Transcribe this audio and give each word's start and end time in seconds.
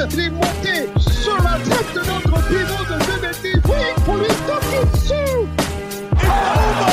Sur 0.00 1.36
la 1.42 1.58
tête 1.58 1.92
de 1.94 2.00
notre 2.00 2.48
pivot 2.48 2.84
de 2.88 2.96
2 3.04 3.20
mètres. 3.20 3.68
Oui, 3.68 4.02
pour 4.04 4.16
lui 4.16 4.26
taper 4.46 4.82
dessus. 4.92 5.46
It's 6.12 6.24
over! 6.24 6.92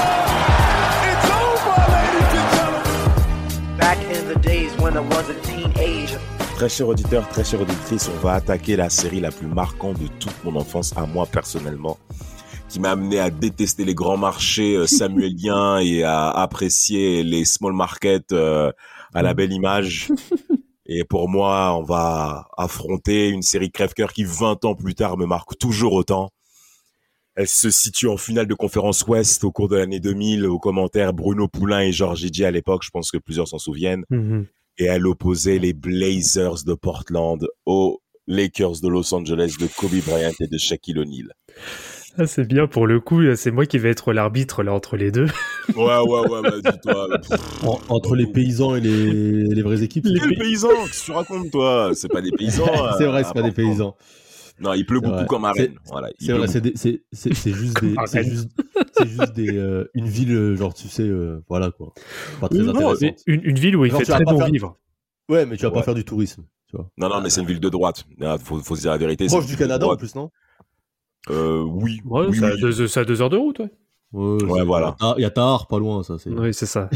It's 1.07 1.29
over, 1.31 1.77
ladies 1.93 2.33
and 2.35 2.47
gentlemen! 2.57 3.77
Back 3.77 3.97
in 4.11 4.27
the 4.27 4.39
days 4.41 4.75
when 4.79 4.97
I 4.97 4.99
was 4.99 5.29
a 5.29 5.35
teenager. 5.41 6.19
Très 6.55 6.69
cher 6.69 6.89
auditeur, 6.89 7.27
très 7.29 7.45
chère 7.45 7.61
auditrice, 7.61 8.09
on 8.13 8.19
va 8.19 8.33
attaquer 8.33 8.75
la 8.75 8.89
série 8.89 9.21
la 9.21 9.31
plus 9.31 9.47
marquante 9.47 9.99
de 9.99 10.07
toute 10.19 10.43
mon 10.43 10.57
enfance, 10.57 10.91
à 10.97 11.05
moi 11.05 11.25
personnellement, 11.25 11.97
qui 12.67 12.81
m'a 12.81 12.91
amené 12.91 13.19
à 13.19 13.29
détester 13.29 13.85
les 13.85 13.95
grands 13.95 14.17
marchés 14.17 14.75
euh, 14.75 14.85
samuéliens 14.87 15.79
et 15.79 16.03
à 16.03 16.29
apprécier 16.29 17.23
les 17.23 17.45
small 17.45 17.73
markets 17.73 18.33
euh, 18.33 18.71
à 19.13 19.21
la 19.21 19.33
belle 19.33 19.53
image. 19.53 20.09
Et 20.87 21.03
pour 21.03 21.29
moi, 21.29 21.77
on 21.77 21.83
va 21.83 22.47
affronter 22.57 23.27
une 23.29 23.41
série 23.41 23.71
crève-cœur 23.71 24.13
qui 24.13 24.23
20 24.23 24.65
ans 24.65 24.73
plus 24.73 24.95
tard 24.95 25.17
me 25.17 25.25
marque 25.25 25.57
toujours 25.57 25.93
autant. 25.93 26.29
Elle 27.35 27.47
se 27.47 27.69
situe 27.69 28.07
en 28.07 28.17
finale 28.17 28.47
de 28.47 28.53
conférence 28.55 29.05
Ouest 29.05 29.43
au 29.43 29.51
cours 29.51 29.67
de 29.67 29.75
l'année 29.75 29.99
2000. 29.99 30.47
Au 30.47 30.57
commentaire, 30.57 31.13
Bruno 31.13 31.47
Poulain 31.47 31.81
et 31.81 31.91
Georges 31.91 32.21
Gigi 32.21 32.45
à 32.45 32.51
l'époque, 32.51 32.83
je 32.83 32.89
pense 32.89 33.11
que 33.11 33.17
plusieurs 33.17 33.47
s'en 33.47 33.59
souviennent 33.59 34.05
et 34.77 34.85
elle 34.85 35.07
opposait 35.07 35.59
les 35.59 35.73
Blazers 35.73 36.63
de 36.65 36.73
Portland 36.73 37.45
aux 37.65 38.01
Lakers 38.27 38.81
de 38.81 38.87
Los 38.87 39.13
Angeles 39.13 39.55
de 39.59 39.67
Kobe 39.67 39.99
Bryant 40.05 40.33
et 40.39 40.47
de 40.47 40.57
Shaquille 40.57 40.99
O'Neal. 40.99 41.33
Ah, 42.17 42.25
c'est 42.25 42.47
bien 42.47 42.67
pour 42.67 42.87
le 42.87 42.99
coup, 42.99 43.21
c'est 43.35 43.51
moi 43.51 43.65
qui 43.65 43.77
vais 43.77 43.89
être 43.89 44.11
l'arbitre 44.13 44.63
là 44.63 44.73
entre 44.73 44.97
les 44.97 45.11
deux. 45.11 45.27
Ouais, 45.75 45.83
ouais, 45.99 46.27
ouais, 46.29 46.41
vas-y, 46.41 46.79
toi. 46.81 47.07
En- 47.63 47.79
entre 47.89 48.15
les 48.15 48.25
paysans 48.27 48.75
et 48.75 48.81
les, 48.81 49.43
les 49.43 49.61
vraies 49.61 49.83
équipes. 49.83 50.05
Quel 50.05 50.35
paysan 50.37 50.69
Qu'est-ce 50.85 51.01
que 51.01 51.05
tu 51.05 51.11
racontes, 51.11 51.51
toi? 51.51 51.91
C'est 51.93 52.07
pas 52.07 52.21
des 52.21 52.31
paysans. 52.31 52.65
c'est 52.97 53.03
euh, 53.03 53.07
vrai, 53.11 53.23
c'est 53.23 53.33
pas 53.33 53.41
des 53.43 53.51
paysans. 53.51 53.95
Non, 54.59 54.73
il 54.73 54.85
pleut 54.87 54.99
beaucoup 54.99 55.15
vrai. 55.17 55.25
comme 55.27 55.45
à 55.45 55.53
C'est- 55.53 55.61
Rennes. 55.63 55.75
Voilà, 55.85 56.09
il 56.19 56.25
C'est 56.25 56.33
vrai, 56.33 56.47
c'est 56.47 56.61
des- 56.61 56.73
c'est 56.75 57.03
c'est- 57.11 57.33
c'est 57.35 57.53
juste 57.53 57.79
des, 57.81 57.93
c'est 58.07 58.23
juste, 58.23 58.49
c'est 58.97 59.07
juste 59.07 59.33
des, 59.33 59.55
euh, 59.55 59.85
une 59.93 60.07
ville, 60.07 60.33
euh, 60.35 60.55
genre 60.55 60.73
tu 60.73 60.87
sais, 60.87 61.03
euh, 61.03 61.43
voilà 61.47 61.69
quoi, 61.69 61.93
pas 62.41 62.49
très 62.49 62.57
Non, 62.59 62.95
une, 63.27 63.41
une 63.43 63.59
ville 63.59 63.75
où 63.75 63.85
il 63.85 63.91
Genre, 63.91 63.99
fait 63.99 64.05
très 64.11 64.23
bon 64.23 64.37
faire- 64.39 64.47
vivre. 64.47 64.75
Ouais, 65.29 65.45
mais 65.45 65.57
tu 65.57 65.61
vas 65.63 65.67
Ouais. 65.69 65.75
pas 65.75 65.83
faire 65.83 65.93
du 65.93 66.03
tourisme, 66.05 66.43
tu 66.71 66.75
vois. 66.77 66.89
Non, 66.97 67.07
non, 67.09 67.21
mais 67.21 67.29
c'est 67.29 67.41
une 67.41 67.47
ville 67.47 67.59
de 67.59 67.69
droite. 67.69 68.05
Il 68.19 68.37
faut, 68.43 68.57
faut 68.59 68.75
se 68.75 68.81
dire 68.81 68.89
la 68.91 68.97
vérité. 68.97 69.27
Proche 69.27 69.45
du 69.45 69.57
Canada 69.57 69.85
en 69.87 69.95
plus, 69.95 70.15
non? 70.15 70.31
Euh, 71.29 71.61
oui. 71.61 72.01
Ouais, 72.05 72.25
oui, 72.29 72.37
ça, 72.37 72.47
a 72.47 72.51
oui. 72.53 72.61
deux, 72.61 72.87
ça 72.87 72.99
a 73.01 73.05
deux 73.05 73.21
heures 73.21 73.29
de 73.29 73.37
route, 73.37 73.59
ouais. 73.59 73.69
Ouais, 74.13 74.63
voilà. 74.63 74.95
Ah, 75.01 75.15
Il 75.17 75.21
y 75.21 75.25
a 75.25 75.29
Tahar, 75.29 75.67
pas 75.67 75.79
loin, 75.79 76.01
ça. 76.03 76.17
c'est 76.17 76.29
Oui, 76.29 76.53
c'est 76.53 76.65
ça. 76.65 76.89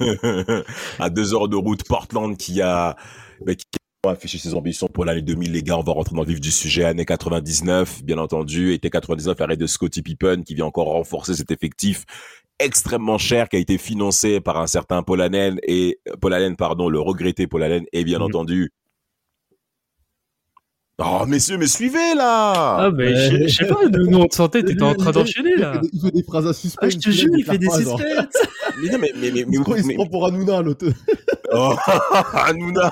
à 0.98 1.10
deux 1.10 1.34
heures 1.34 1.48
de 1.48 1.56
route, 1.56 1.84
Portland 1.84 2.36
qui 2.36 2.60
a, 2.60 2.96
bah, 3.44 3.54
qui 3.54 3.64
a 4.06 4.10
affiché 4.10 4.38
ses 4.38 4.54
ambitions 4.54 4.88
pour 4.88 5.04
l'année 5.04 5.22
2000. 5.22 5.52
Les 5.52 5.62
gars, 5.62 5.78
on 5.78 5.82
va 5.82 5.92
rentrer 5.92 6.14
dans 6.16 6.22
le 6.22 6.28
vif 6.28 6.40
du 6.40 6.50
sujet. 6.50 6.84
Année 6.84 7.04
99, 7.04 8.02
bien 8.04 8.18
entendu. 8.18 8.72
Été 8.72 8.90
99, 8.90 9.38
l'arrêt 9.38 9.56
de 9.56 9.66
Scottie 9.66 10.02
Pippen 10.02 10.42
qui 10.42 10.54
vient 10.54 10.66
encore 10.66 10.86
renforcer 10.88 11.34
cet 11.34 11.50
effectif 11.50 12.04
extrêmement 12.58 13.16
cher 13.16 13.48
qui 13.48 13.56
a 13.56 13.58
été 13.58 13.78
financé 13.78 14.40
par 14.40 14.58
un 14.58 14.66
certain 14.66 15.02
Paul 15.02 15.22
Allen 15.22 15.58
et 15.62 15.98
Paul 16.20 16.34
Allen, 16.34 16.56
pardon, 16.56 16.88
le 16.90 17.00
regretté 17.00 17.46
Paul 17.46 17.62
Allen 17.62 17.84
et 17.92 18.04
bien 18.04 18.18
Mhm. 18.18 18.24
entendu. 18.24 18.72
Oh, 21.02 21.24
messieurs, 21.26 21.56
mais 21.56 21.66
suivez 21.66 22.14
là! 22.14 22.52
Ah, 22.78 22.90
mais 22.94 23.14
je 23.14 23.48
je 23.48 23.54
sais 23.56 23.66
pas, 23.66 23.86
nous, 23.90 24.06
nous, 24.06 24.18
on 24.18 24.26
te 24.26 24.34
sentait, 24.34 24.62
t'étais 24.62 24.82
en 24.82 24.94
train 24.94 25.12
d'enchaîner 25.12 25.56
là. 25.56 25.80
Il 25.92 26.00
fait 26.00 26.10
des 26.10 26.22
phrases 26.22 26.46
à 26.46 26.52
suspense. 26.52 26.78
Ah, 26.82 26.90
je 26.90 26.98
te 26.98 27.10
jure, 27.10 27.30
il 27.38 27.44
fait 27.44 27.56
des 27.58 27.70
suspects. 27.70 28.02
Mais 28.82 28.88
non, 28.90 28.98
mais, 28.98 29.12
mais, 29.16 29.30
mais, 29.30 29.44
mais, 29.44 29.46
Il 29.50 29.56
se 29.58 29.62
prend- 29.62 29.74
il 29.76 29.82
se 29.82 29.88
mais- 29.88 29.94
prend 29.94 30.06
pour 30.06 30.26
Hanouna, 30.26 30.62
l'autre. 30.62 30.86
oh, 31.52 31.74
Hanouna! 32.34 32.90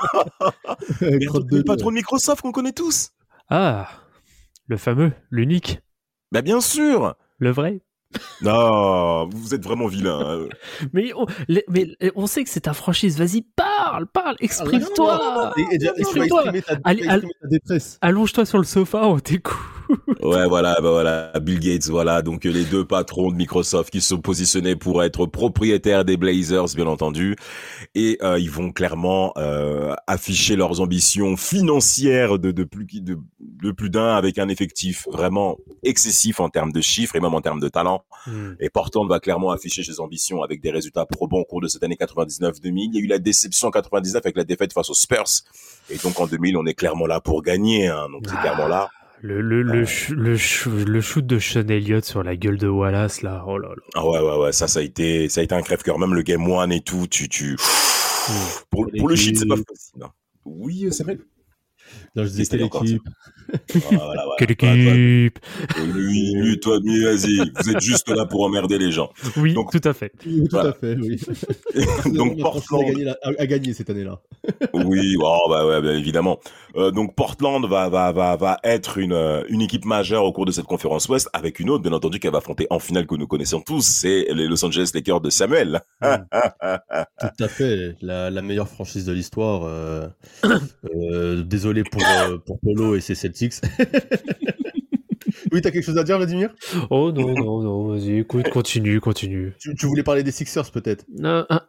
Mais 1.01 1.19
le 1.19 1.63
patron 1.63 1.91
de 1.91 1.95
Microsoft 1.95 2.43
qu'on 2.43 2.53
connaît 2.53 2.73
tous. 2.73 3.11
Ah, 3.49 3.89
le 4.67 4.77
fameux, 4.77 5.13
l'unique, 5.31 5.79
Bah 6.33 6.43
bien 6.43 6.61
sûr. 6.61 7.15
le 7.39 7.51
vrai. 7.51 7.81
Non, 8.41 9.29
vous 9.29 9.55
êtes 9.55 9.63
vraiment 9.63 9.87
vilain. 9.87 10.21
hein. 10.21 10.49
Mais 10.93 11.13
on, 11.15 11.27
les- 11.49 11.65
mais 11.69 11.97
on 12.15 12.27
sait 12.27 12.43
que 12.45 12.51
c'est 12.51 12.61
ta 12.61 12.73
franchise, 12.73 13.19
vas-y, 13.19 13.43
parle, 13.43 14.07
parle, 14.07 14.37
exprime-toi. 14.41 15.53
Détresse. 17.51 17.99
Allonge-toi 18.01 18.47
sur 18.47 18.59
le 18.59 18.65
sofa, 18.65 19.05
on 19.07 19.19
t'écoute. 19.19 19.57
Ouais, 20.23 20.47
voilà, 20.47 20.75
bah 20.83 20.91
voilà, 20.91 21.33
Bill 21.41 21.61
Gates, 21.61 21.87
voilà. 21.89 22.23
Donc 22.23 22.45
les 22.45 22.65
deux 22.65 22.85
patrons 22.85 23.31
de 23.31 23.37
Microsoft 23.37 23.91
qui 23.91 24.01
se 24.01 24.09
sont 24.11 24.21
positionnés 24.21 24.77
pour 24.77 25.03
être 25.03 25.27
propriétaires 25.27 26.05
des 26.05 26.17
Blazers, 26.17 26.67
bien 26.75 26.87
entendu, 26.87 27.37
et 27.95 28.19
euh, 28.23 28.39
ils 28.39 28.51
vont 28.51 28.71
clairement 28.73 29.33
euh, 29.39 29.95
afficher 30.07 30.57
leurs 30.57 30.81
ambitions 30.81 31.37
financières 31.37 32.39
de, 32.39 32.51
de 32.51 32.65
plus 32.65 32.87
de, 33.01 33.19
de 33.41 33.71
plus 33.71 33.91
d'un 33.91 34.15
avec 34.17 34.39
un 34.39 34.49
effectif 34.49 35.07
vraiment 35.11 35.57
excessif 35.83 36.41
en 36.41 36.49
termes 36.49 36.73
de 36.73 36.81
chiffres 36.81 37.17
et 37.17 37.21
même 37.21 37.35
en 37.35 37.41
termes 37.41 37.61
de 37.61 37.69
talent. 37.69 38.03
Et 38.61 38.69
Portland 38.69 39.09
va 39.09 39.21
clairement 39.21 39.51
afficher 39.53 39.83
ses 39.83 40.01
ambitions 40.01 40.43
avec 40.43 40.61
des 40.61 40.71
résultats 40.71 41.07
probants 41.07 41.39
au 41.39 41.45
cours 41.45 41.61
de 41.63 41.69
cette 41.69 41.83
année 41.83 41.97
99-2000. 41.99 42.73
Il 42.75 42.95
y 42.95 42.99
a 42.99 43.01
eu 43.01 43.07
la 43.07 43.19
déception 43.19 43.69
en 43.69 43.71
99 43.71 44.21
avec 44.25 44.37
la 44.37 44.45
défaite 44.45 44.73
face 44.75 44.91
aux 44.91 44.95
Spurs. 44.95 45.25
Et 45.91 45.97
donc 45.97 46.21
en 46.21 46.27
2000, 46.27 46.57
on 46.59 46.67
est 46.67 46.75
clairement 46.75 47.07
là 47.07 47.21
pour 47.21 47.43
gagner. 47.43 47.89
Hein. 47.89 48.07
Donc 48.13 48.25
c'est 48.27 48.35
Ah. 48.37 48.41
clairement 48.43 48.69
là. 48.69 48.91
Le, 49.21 49.41
le, 49.41 49.63
le, 49.63 49.85
ch- 49.85 50.11
le, 50.11 50.37
ch- 50.37 50.67
le 50.69 51.01
shoot 51.01 51.27
de 51.27 51.39
Sean 51.41 51.67
Elliott 51.69 52.05
sur 52.05 52.23
la 52.23 52.37
gueule 52.37 52.57
de 52.57 52.69
Wallace, 52.69 53.23
là, 53.23 53.45
oh 53.49 53.59
là 53.59 53.69
là. 53.71 53.75
Ah 53.97 54.07
ouais, 54.09 54.21
ouais, 54.21 54.37
ouais, 54.39 54.53
ça, 54.53 54.69
ça 54.69 54.79
a 54.79 54.83
été, 54.83 55.29
ça 55.29 55.41
a 55.41 55.45
été 55.45 55.55
un 55.55 55.63
crève-cœur. 55.63 55.99
Même 55.99 56.15
le 56.15 56.23
game 56.23 56.49
one 56.49 56.71
et 56.71 56.81
tout, 56.83 57.07
tu, 57.09 57.29
tu, 57.29 57.57
pour, 58.71 58.89
pour 58.97 59.09
le 59.09 59.17
shit, 59.17 59.37
c'est 59.37 59.47
pas 59.47 59.57
facile. 59.57 60.03
hein. 60.03 60.11
Oui, 60.45 60.87
euh, 60.87 60.91
c'est 60.93 61.03
vrai. 61.03 61.19
Non, 62.15 62.23
je 62.25 62.29
disais 62.29 62.45
C'était 62.45 62.59
quelle 62.59 62.67
encore 62.67 62.85
équipe. 62.85 63.03
Voilà, 63.75 63.89
voilà, 63.91 64.23
voilà. 64.25 64.31
Quelle 64.39 64.57
Toi, 64.57 64.69
toi, 64.69 64.77
équipe 64.77 65.39
Lui, 65.95 66.33
lui, 66.35 66.61
toi, 66.61 66.79
lui, 66.83 67.05
vas-y. 67.05 67.51
Vous 67.63 67.71
êtes 67.71 67.81
juste 67.81 68.09
là 68.11 68.27
pour 68.27 68.43
emmerder 68.45 68.79
les 68.79 68.93
gens. 68.93 69.11
Oui, 69.37 69.55
Donc- 69.55 69.71
tout 69.73 69.87
à 69.89 69.93
fait. 69.93 70.13
Oui, 70.27 70.41
tout 70.45 70.49
Voilà. 70.51 70.71
à 70.71 70.73
fait, 70.75 70.97
oui. 70.97 71.19
Donc 72.15 72.39
a 72.39 72.43
Portland, 72.43 72.85
gagné, 72.87 73.05
la- 73.05 73.17
a- 73.23 73.33
a 73.43 73.47
gagné 73.47 73.73
cette 73.73 73.91
année-là. 73.91 74.21
Oui, 74.75 75.17
oh, 75.21 75.47
bah 75.49 75.67
ouais, 75.67 75.81
bien 75.81 75.95
évidemment. 75.95 76.39
Euh, 76.77 76.91
donc 76.91 77.15
Portland 77.15 77.65
va 77.67 77.89
va 77.89 78.13
va 78.13 78.37
va 78.37 78.59
être 78.63 78.99
une 78.99 79.13
euh, 79.15 79.43
une 79.49 79.63
équipe 79.63 79.85
majeure 79.87 80.25
au 80.25 80.33
cours 80.33 80.45
de 80.45 80.53
cette 80.53 80.67
conférence 80.67 81.09
Ouest 81.09 81.29
avec 81.33 81.59
une 81.61 81.71
autre 81.71 81.83
bien 81.83 81.93
entendu 81.93 82.19
qu'elle 82.21 82.31
va 82.33 82.39
affronter 82.39 82.67
en 82.71 82.79
finale 82.79 83.07
que 83.07 83.15
nous 83.15 83.27
connaissons 83.27 83.61
tous, 83.61 83.81
c'est 83.83 84.27
les 84.35 84.47
Los 84.47 84.63
Angeles 84.65 84.91
Lakers 84.95 85.21
de 85.23 85.31
Samuel. 85.31 85.81
Tout 86.03 87.45
à 87.45 87.49
fait, 87.49 87.97
la, 88.03 88.31
la 88.31 88.43
meilleure 88.43 88.69
franchise 88.69 89.05
de 89.05 89.13
l'histoire. 89.13 89.63
euh, 89.65 90.07
euh, 90.95 91.43
désolé 91.43 91.83
pour, 91.85 92.03
pour 92.47 92.59
Polo 92.61 92.95
et 92.97 93.01
ses 93.01 93.15
Oui, 95.53 95.63
t'as 95.63 95.71
quelque 95.71 95.85
chose 95.85 95.97
à 95.99 96.05
dire, 96.05 96.17
Vladimir? 96.19 96.55
Oh 96.91 97.11
non, 97.13 97.33
non, 97.35 97.63
non, 97.63 97.87
vas-y, 97.89 98.19
écoute, 98.19 98.51
continue, 98.51 99.01
continue. 99.01 99.55
tu, 99.59 99.75
tu 99.75 99.87
voulais 99.87 100.03
parler 100.03 100.23
des 100.23 100.31
Sixers 100.33 100.71
peut-être? 100.71 101.05
Non, 101.17 101.47
ah, 101.49 101.65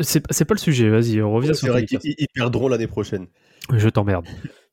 c'est 0.00 0.22
c'est 0.30 0.44
pas 0.44 0.54
le 0.54 0.60
sujet, 0.60 0.88
vas-y, 0.88 1.20
on 1.20 1.32
revient 1.32 1.48
C'est 1.48 1.54
sur 1.64 1.68
vrai 1.72 1.84
qu'ils 1.84 1.98
ils- 2.04 2.14
ils 2.18 2.28
perdront 2.32 2.68
l'année 2.68 2.86
prochaine. 2.86 3.26
Je 3.72 3.88
t'emmerde. 3.88 4.26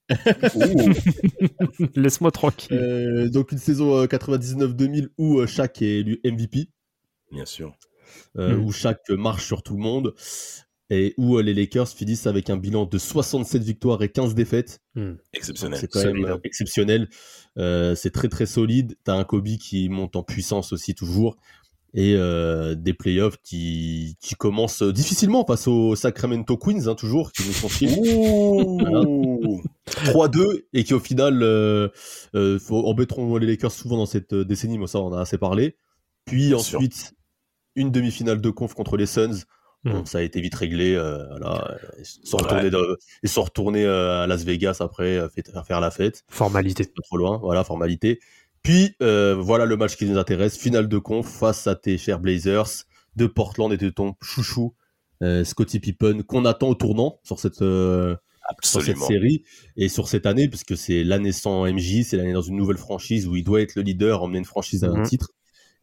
Laisse-moi 1.95 2.31
tranquille. 2.31 2.77
Euh, 2.77 3.29
donc 3.29 3.51
une 3.51 3.57
saison 3.57 3.97
euh, 3.97 4.05
99-2000 4.05 5.09
où 5.17 5.39
euh, 5.39 5.47
Shaq 5.47 5.81
est 5.81 5.99
élu 5.99 6.19
MVP, 6.23 6.69
Bien 7.31 7.45
sûr. 7.45 7.73
euh, 8.37 8.55
Mm. 8.57 8.63
où 8.63 8.71
Shaq 8.71 9.09
marche 9.11 9.45
sur 9.45 9.63
tout 9.63 9.75
le 9.75 9.81
monde 9.81 10.13
et 10.93 11.13
où 11.17 11.37
euh, 11.37 11.41
les 11.41 11.53
Lakers 11.53 11.87
finissent 11.87 12.27
avec 12.27 12.49
un 12.51 12.57
bilan 12.57 12.85
de 12.85 12.97
67 12.99 13.63
victoires 13.63 14.03
et 14.03 14.09
15 14.09 14.35
défaites. 14.35 14.81
Exceptionnel. 15.33 15.79
C'est 15.79 15.87
quand 15.87 16.01
Solide. 16.01 16.15
même 16.23 16.31
euh, 16.33 16.37
exceptionnel. 16.43 17.07
Euh, 17.57 17.95
c'est 17.95 18.11
très 18.11 18.27
très 18.27 18.45
solide. 18.45 18.95
T'as 19.03 19.15
un 19.15 19.23
Kobe 19.23 19.47
qui 19.57 19.87
monte 19.89 20.15
en 20.15 20.23
puissance 20.23 20.73
aussi 20.73 20.93
toujours. 20.93 21.37
et 21.93 22.15
euh, 22.15 22.75
des 22.75 22.93
playoffs 22.93 23.37
qui, 23.43 24.15
qui 24.21 24.35
commencent 24.35 24.83
difficilement 24.83 25.45
face 25.45 25.67
aux 25.67 25.95
Sacramento 25.95 26.55
Queens, 26.57 26.87
hein, 26.87 26.95
toujours, 26.95 27.31
qui 27.31 27.43
nous 27.47 27.51
font 27.53 27.67
chier. 27.69 27.87
Voilà. 27.87 29.01
3-2 29.87 30.63
et 30.73 30.83
qui 30.83 30.93
au 30.93 30.99
final 30.99 31.41
euh, 31.43 31.89
euh, 32.35 32.59
faut- 32.59 32.85
embêteront 32.87 33.35
les 33.37 33.47
Lakers 33.47 33.71
souvent 33.71 33.97
dans 33.97 34.05
cette 34.05 34.33
décennie, 34.33 34.77
mais 34.77 34.87
ça 34.87 34.99
on 34.99 35.07
en 35.07 35.13
a 35.13 35.21
assez 35.21 35.37
parlé. 35.37 35.75
Puis 36.25 36.47
Bien 36.49 36.59
sûr. 36.59 36.79
ensuite 36.79 37.13
une 37.75 37.91
demi-finale 37.91 38.41
de 38.41 38.49
conf 38.49 38.73
contre 38.73 38.97
les 38.97 39.05
Suns. 39.05 39.43
Bon, 39.83 40.01
Mm. 40.01 40.05
ça 40.05 40.19
a 40.19 40.21
été 40.21 40.39
vite 40.41 40.53
réglé. 40.55 40.93
euh, 40.95 41.25
voilà. 41.29 41.77
Ils 41.97 42.05
sont 42.05 42.37
Ouais. 42.37 42.43
retournés, 42.43 42.69
de- 42.69 42.97
ils 43.23 43.29
sont 43.29 43.41
retournés 43.43 43.83
euh, 43.85 44.21
à 44.23 44.27
Las 44.27 44.43
Vegas 44.43 44.77
après 44.79 45.17
euh, 45.17 45.27
fait- 45.29 45.49
faire 45.65 45.79
la 45.81 45.89
fête. 45.91 46.23
Formalité. 46.29 46.83
Pas 46.83 47.01
trop 47.03 47.17
loin, 47.17 47.39
voilà, 47.41 47.63
formalité. 47.63 48.19
Puis 48.63 48.95
euh, 49.01 49.35
voilà 49.39 49.65
le 49.65 49.75
match 49.77 49.95
qui 49.95 50.05
nous 50.05 50.19
intéresse, 50.19 50.55
finale 50.57 50.87
de 50.87 50.97
conf 50.99 51.27
face 51.27 51.65
à 51.65 51.73
tes 51.75 51.97
chers 51.97 52.19
Blazers 52.19 52.83
de 53.15 53.25
Portland 53.25 53.73
et 53.73 53.77
de 53.77 53.89
ton 53.89 54.13
chouchou 54.21 54.75
Scottie 55.43 55.79
Pippen 55.79 56.23
qu'on 56.23 56.45
attend 56.45 56.69
au 56.69 56.75
tournant 56.75 57.19
sur 57.23 57.39
cette 57.39 57.55
sur 58.63 58.81
cette 58.81 58.95
Absolument. 58.97 59.05
série 59.07 59.43
et 59.77 59.87
sur 59.87 60.07
cette 60.07 60.25
année, 60.25 60.47
puisque 60.49 60.75
c'est 60.75 61.03
l'année 61.03 61.31
sans 61.31 61.65
MJ, 61.65 62.03
c'est 62.03 62.17
l'année 62.17 62.33
dans 62.33 62.41
une 62.41 62.57
nouvelle 62.57 62.77
franchise 62.77 63.27
où 63.27 63.35
il 63.35 63.43
doit 63.43 63.61
être 63.61 63.75
le 63.75 63.81
leader, 63.83 64.23
emmener 64.23 64.39
une 64.39 64.45
franchise 64.45 64.83
à 64.83 64.87
un 64.89 64.97
Mhm. 64.97 65.05
titre 65.05 65.29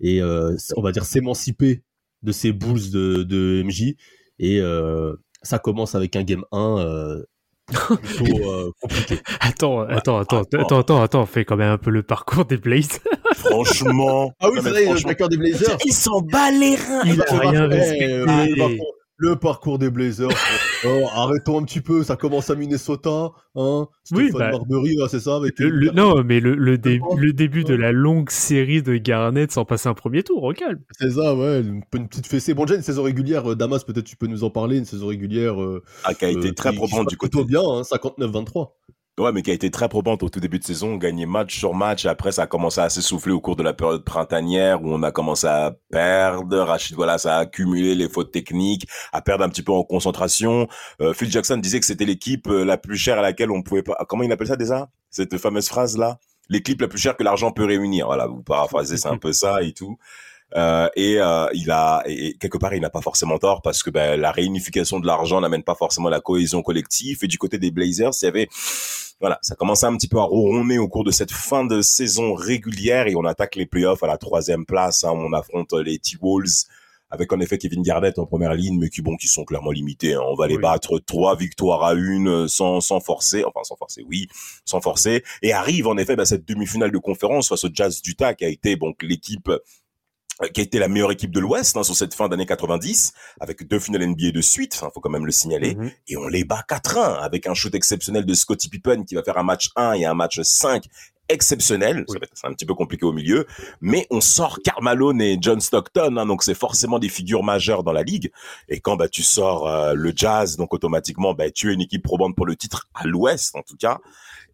et 0.01 0.21
euh, 0.23 0.55
on 0.77 0.83
va 0.83 0.91
dire 0.93 1.05
s'émanciper 1.05 1.83
de 2.23 2.33
ces 2.33 2.53
Bulls 2.53 2.91
de, 2.91 3.23
de 3.23 3.63
MJ. 3.65 3.95
Et 4.39 4.61
euh, 4.61 5.15
ça 5.43 5.59
commence 5.59 5.95
avec 5.95 6.17
un 6.17 6.23
game 6.23 6.45
1 6.53 6.79
euh, 6.79 7.23
plutôt 8.03 8.51
euh, 8.51 8.73
compliqué. 8.81 9.19
Attends, 9.41 9.81
attends, 9.81 10.19
attends, 10.19 10.41
attends. 10.43 10.61
attends, 10.61 10.79
attends, 10.79 11.03
attends, 11.03 11.23
on 11.23 11.27
fait 11.27 11.45
quand 11.45 11.57
même 11.57 11.73
un 11.73 11.79
peu 11.79 11.91
le 11.91 12.03
parcours 12.03 12.45
des 12.45 12.57
Blazes. 12.57 13.01
Franchement. 13.35 14.33
Ah 14.41 14.49
oui, 14.51 14.59
c'est 14.63 14.71
vrai, 14.71 14.81
le 14.81 14.87
franchement, 14.87 15.09
vainqueur 15.09 15.29
des 15.29 15.37
Blazers. 15.37 15.77
Il 15.85 15.93
s'en 15.93 16.21
bat 16.21 16.51
les 16.51 16.77
reins. 16.77 17.03
Il 17.05 17.19
Et 17.19 17.23
a 17.23 17.39
rien 17.39 17.67
respecté. 17.67 18.79
Le, 19.19 19.37
parcours, 19.37 19.79
des 19.79 19.91
Blazers. 19.91 20.29
Oh, 20.87 21.07
arrêtons 21.13 21.59
un 21.59 21.65
petit 21.65 21.81
peu, 21.81 22.05
ça 22.05 22.15
commence 22.15 22.51
à 22.51 22.55
Minnesota. 22.55 23.31
Hein 23.57 23.89
Oui, 24.13 24.29
Stéphane 24.29 24.39
bah, 24.39 24.51
Marbury, 24.53 24.95
là, 24.95 25.09
c'est 25.09 25.19
ça 25.19 25.35
avec 25.35 25.59
Le- 25.59 25.71
le- 25.71 25.91
non, 25.91 26.23
mais 26.23 26.39
le, 26.39 26.55
le, 26.55 26.79
dé- 26.79 27.01
Oh. 27.03 27.17
le 27.19 27.33
début 27.33 27.65
de 27.65 27.75
la 27.75 27.91
longue 27.91 28.31
série 28.31 28.81
de 28.81 28.97
Garnett 28.97 29.51
sans 29.51 29.65
passer 29.65 29.89
un 29.89 29.95
premier 29.95 30.23
tour, 30.23 30.45
au 30.45 30.53
calme. 30.53 30.79
C'est 30.93 31.11
ça, 31.11 31.35
ouais, 31.35 31.63
une, 31.63 31.83
une 31.97 32.07
petite 32.09 32.29
fessée. 32.29 32.55
Bon, 32.55 32.65
déjà, 32.65 32.77
une 32.77 32.83
saison 32.85 33.03
régulière, 33.03 33.51
euh, 33.51 33.57
Damas, 33.57 33.83
peut-être 33.83 34.05
tu 34.05 34.15
peux 34.15 34.29
nous 34.29 34.45
en 34.45 34.51
parler, 34.51 34.79
une 34.79 34.85
saison 34.85 35.09
régulière 35.09 35.61
euh, 35.61 35.83
Ah, 36.05 36.15
qui 36.15 36.25
a 36.27 36.29
été 36.31 36.51
euh, 36.51 36.53
très 36.55 36.73
probante 36.73 37.09
du 37.09 37.17
côté. 37.17 37.31
plutôt 37.33 37.45
bien, 37.45 37.61
hein, 37.61 37.83
59-23. 37.83 38.71
Ouais, 39.19 39.33
mais 39.33 39.43
qui 39.43 39.51
a 39.51 39.55
été 39.55 39.71
très 39.71 39.89
probante 39.89 40.23
au 40.23 40.29
tout 40.29 40.39
début 40.39 40.61
de 40.61 40.65
saison, 40.65 40.97
gagné 40.97 41.27
match 41.27 41.59
sur 41.59 41.75
match. 41.75 42.07
Après, 42.07 42.31
ça 42.31 42.43
a 42.43 42.47
commencé 42.47 42.81
à 42.81 42.89
s'essouffler 42.89 43.33
au 43.33 43.41
cours 43.41 43.57
de 43.57 43.65
la 43.65 43.73
période 43.73 44.05
printanière 44.05 44.83
où 44.83 44.93
on 44.93 45.03
a 45.03 45.11
commencé 45.11 45.49
à 45.49 45.75
perdre. 45.91 46.59
Rachid, 46.59 46.95
voilà, 46.95 47.19
ça 47.19 47.37
a 47.37 47.41
accumulé 47.41 47.97
les 47.97 48.09
fautes 48.09 48.31
techniques, 48.31 48.87
à 49.13 49.21
perdre 49.21 49.45
un 49.45 49.49
petit 49.49 49.63
peu 49.63 49.73
en 49.73 49.83
concentration. 49.83 50.69
Euh, 51.01 51.13
Phil 51.15 51.31
Jackson 51.31 51.57
disait 51.57 51.81
que 51.81 51.87
c'était 51.87 52.05
l'équipe 52.05 52.47
euh, 52.47 52.65
la 52.65 52.79
plus 52.79 52.97
chère 52.97 53.19
à 53.19 53.23
laquelle 53.23 53.51
on 53.51 53.63
pouvait 53.63 53.83
pas. 53.83 53.97
Comment 54.09 54.23
il 54.23 54.31
appelle 54.31 54.47
ça 54.47 54.57
déjà? 54.57 54.89
Cette 55.11 55.37
fameuse 55.39 55.69
phrase 55.69 55.99
là 55.99 56.19
L'équipe 56.49 56.81
la 56.81 56.89
plus 56.89 56.99
chère 56.99 57.17
que 57.17 57.25
l'argent 57.25 57.51
peut 57.51 57.65
réunir. 57.65 58.07
Voilà, 58.07 58.27
vous 58.27 58.43
paraphrasez, 58.43 58.99
c'est 58.99 59.09
un 59.09 59.19
peu 59.19 59.33
ça 59.33 59.63
et 59.63 59.73
tout. 59.73 59.99
Euh, 60.57 60.89
et 60.97 61.21
euh, 61.21 61.47
il 61.53 61.71
a 61.71 62.03
et, 62.07 62.35
quelque 62.39 62.57
part 62.57 62.73
il 62.73 62.81
n'a 62.81 62.89
pas 62.89 63.03
forcément 63.03 63.39
tort 63.39 63.61
parce 63.61 63.83
que 63.83 63.91
ben, 63.91 64.19
la 64.19 64.31
réunification 64.31 64.99
de 64.99 65.07
l'argent 65.07 65.43
n'amène 65.43 65.63
pas 65.63 65.75
forcément 65.75 66.09
la 66.09 66.21
cohésion 66.21 66.63
collective 66.63 67.19
et 67.21 67.27
du 67.27 67.37
côté 67.37 67.59
des 67.59 67.71
Blazers 67.71 68.13
il 68.23 68.25
y 68.25 68.29
avait 68.29 68.49
voilà 69.21 69.39
ça 69.43 69.55
commençait 69.57 69.87
un 69.87 69.97
petit 69.97 70.09
peu 70.09 70.19
à 70.19 70.23
ronronner 70.23 70.79
au 70.79 70.89
cours 70.89 71.05
de 71.05 71.11
cette 71.11 71.33
fin 71.33 71.65
de 71.65 71.83
saison 71.83 72.35
régulière 72.35 73.07
et 73.07 73.17
on 73.17 73.25
attaque 73.25 73.57
les 73.57 73.67
playoffs 73.67 74.03
à 74.03 74.07
la 74.07 74.19
troisième 74.19 74.65
place 74.65 75.05
hein, 75.05 75.13
on 75.13 75.33
affronte 75.33 75.73
les 75.73 75.99
T-Wolves 75.99 76.67
avec 77.11 77.33
en 77.33 77.41
effet 77.41 77.57
Kevin 77.59 77.83
Garnett 77.83 78.19
en 78.19 78.27
première 78.27 78.55
ligne 78.55 78.79
mais 78.79 78.91
qui 78.91 79.01
bon 79.03 79.17
qui 79.17 79.29
sont 79.29 79.45
clairement 79.45 79.71
limités 79.71 80.15
hein. 80.15 80.21
on 80.29 80.35
va 80.35 80.47
les 80.47 80.57
Oui. 80.57 80.63
battre 80.63 80.99
trois 80.99 81.37
victoires 81.37 81.83
à 81.85 81.95
une 81.95 82.29
euh, 82.29 82.49
sans 82.49 82.81
sans 82.81 83.01
forcer 83.01 83.45
enfin 83.45 83.61
sans 83.65 83.77
forcer 83.77 84.05
oui 84.07 84.29
sans 84.65 84.81
forcer 84.81 85.25
et 85.43 85.53
arrive 85.53 85.87
en 85.87 85.97
effet 85.97 86.17
ben, 86.17 86.25
cette 86.27 86.47
demi-finale 86.47 86.93
de 86.93 86.99
conférence 86.99 87.49
face 87.49 87.65
au 87.65 87.69
Jazz 87.73 88.03
d'Utah 88.03 88.35
qui 88.35 88.45
a 88.45 88.49
été 88.49 88.77
donc 88.77 89.03
l'équipe 89.03 89.49
euh, 89.49 89.59
qui 90.53 90.61
a 90.61 90.65
été 90.65 90.79
la 90.79 90.89
meilleure 90.89 91.11
équipe 91.13 91.31
de 91.33 91.41
l'Ouest 91.41 91.77
hein, 91.77 91.83
sur 91.83 91.97
cette 91.97 92.15
fin 92.15 92.29
d'année 92.29 92.47
90, 92.47 93.13
avec 93.41 93.67
deux 93.67 93.79
finales 93.81 94.07
NBA 94.07 94.31
de 94.31 94.41
suite, 94.41 94.75
il 94.81 94.89
faut 94.95 95.01
quand 95.01 95.11
même 95.11 95.27
le 95.27 95.33
signaler, 95.33 95.75
Mhm. 95.75 95.91
et 96.09 96.17
on 96.17 96.29
les 96.29 96.45
bat 96.45 96.63
4-1, 96.69 97.15
avec 97.21 97.47
un 97.47 97.55
shoot 97.55 97.75
exceptionnel 97.75 98.25
de 98.25 98.35
Scottie 98.35 98.69
Pippen 98.69 99.05
qui 99.05 99.15
va 99.15 99.23
faire 99.23 99.39
un 99.39 99.43
match 99.43 99.71
1 99.77 99.93
et 99.95 100.05
un 100.05 100.15
match 100.15 100.41
5 100.41 100.85
exceptionnel, 101.31 102.07
c'est 102.33 102.47
un 102.47 102.53
petit 102.55 102.65
peu 102.65 102.73
compliqué 102.75 103.05
au 103.05 103.13
milieu, 103.13 103.47
mais 103.83 104.07
on 104.11 104.21
sort 104.23 104.61
Karl 104.65 104.83
Malone 104.83 105.21
et 105.21 105.37
John 105.41 105.61
Stockton, 105.61 106.17
hein, 106.17 106.25
donc 106.25 106.43
c'est 106.43 106.55
forcément 106.55 106.99
des 106.99 107.11
figures 107.11 107.43
majeures 107.43 107.83
dans 107.83 107.93
la 107.93 108.03
ligue, 108.03 108.31
et 108.69 108.81
quand 108.81 108.97
bah, 108.97 109.09
tu 109.09 109.23
sors 109.23 109.69
euh, 109.69 109.93
le 109.93 110.13
Jazz, 110.17 110.57
donc 110.57 110.73
automatiquement 110.73 111.35
bah, 111.35 111.51
tu 111.51 111.71
es 111.71 111.75
une 111.75 111.83
équipe 111.83 112.03
probante 112.03 112.35
pour 112.35 112.47
le 112.47 112.57
titre, 112.57 112.89
à 112.95 113.07
l'Ouest 113.07 113.55
en 113.57 113.63
tout 113.63 113.77
cas, 113.77 113.99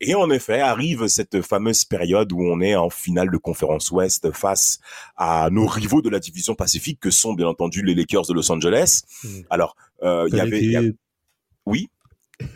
et 0.09 0.15
en 0.15 0.31
effet, 0.31 0.61
arrive 0.61 1.07
cette 1.09 1.43
fameuse 1.43 1.85
période 1.85 2.33
où 2.33 2.43
on 2.43 2.61
est 2.61 2.77
en 2.77 2.91
finale 2.91 3.31
de 3.31 3.37
conférence 3.37 3.91
Ouest 3.91 4.31
face 4.33 4.79
à 5.17 5.49
nos 5.51 5.67
rivaux 5.67 6.03
de 6.03 6.09
la 6.11 6.21
division 6.21 6.55
Pacifique 6.55 7.01
que 7.01 7.11
sont 7.11 7.33
bien 7.35 7.47
entendu 7.49 7.83
les 7.83 7.95
Lakers 7.95 8.27
de 8.27 8.33
Los 8.35 8.51
Angeles. 8.51 9.03
Mm. 9.23 9.29
Alors, 9.51 9.77
euh, 10.03 10.27
il 10.31 10.37
y 10.37 10.41
avait, 10.41 10.63
y 10.65 10.77
a- 10.77 10.83
oui. 11.67 11.89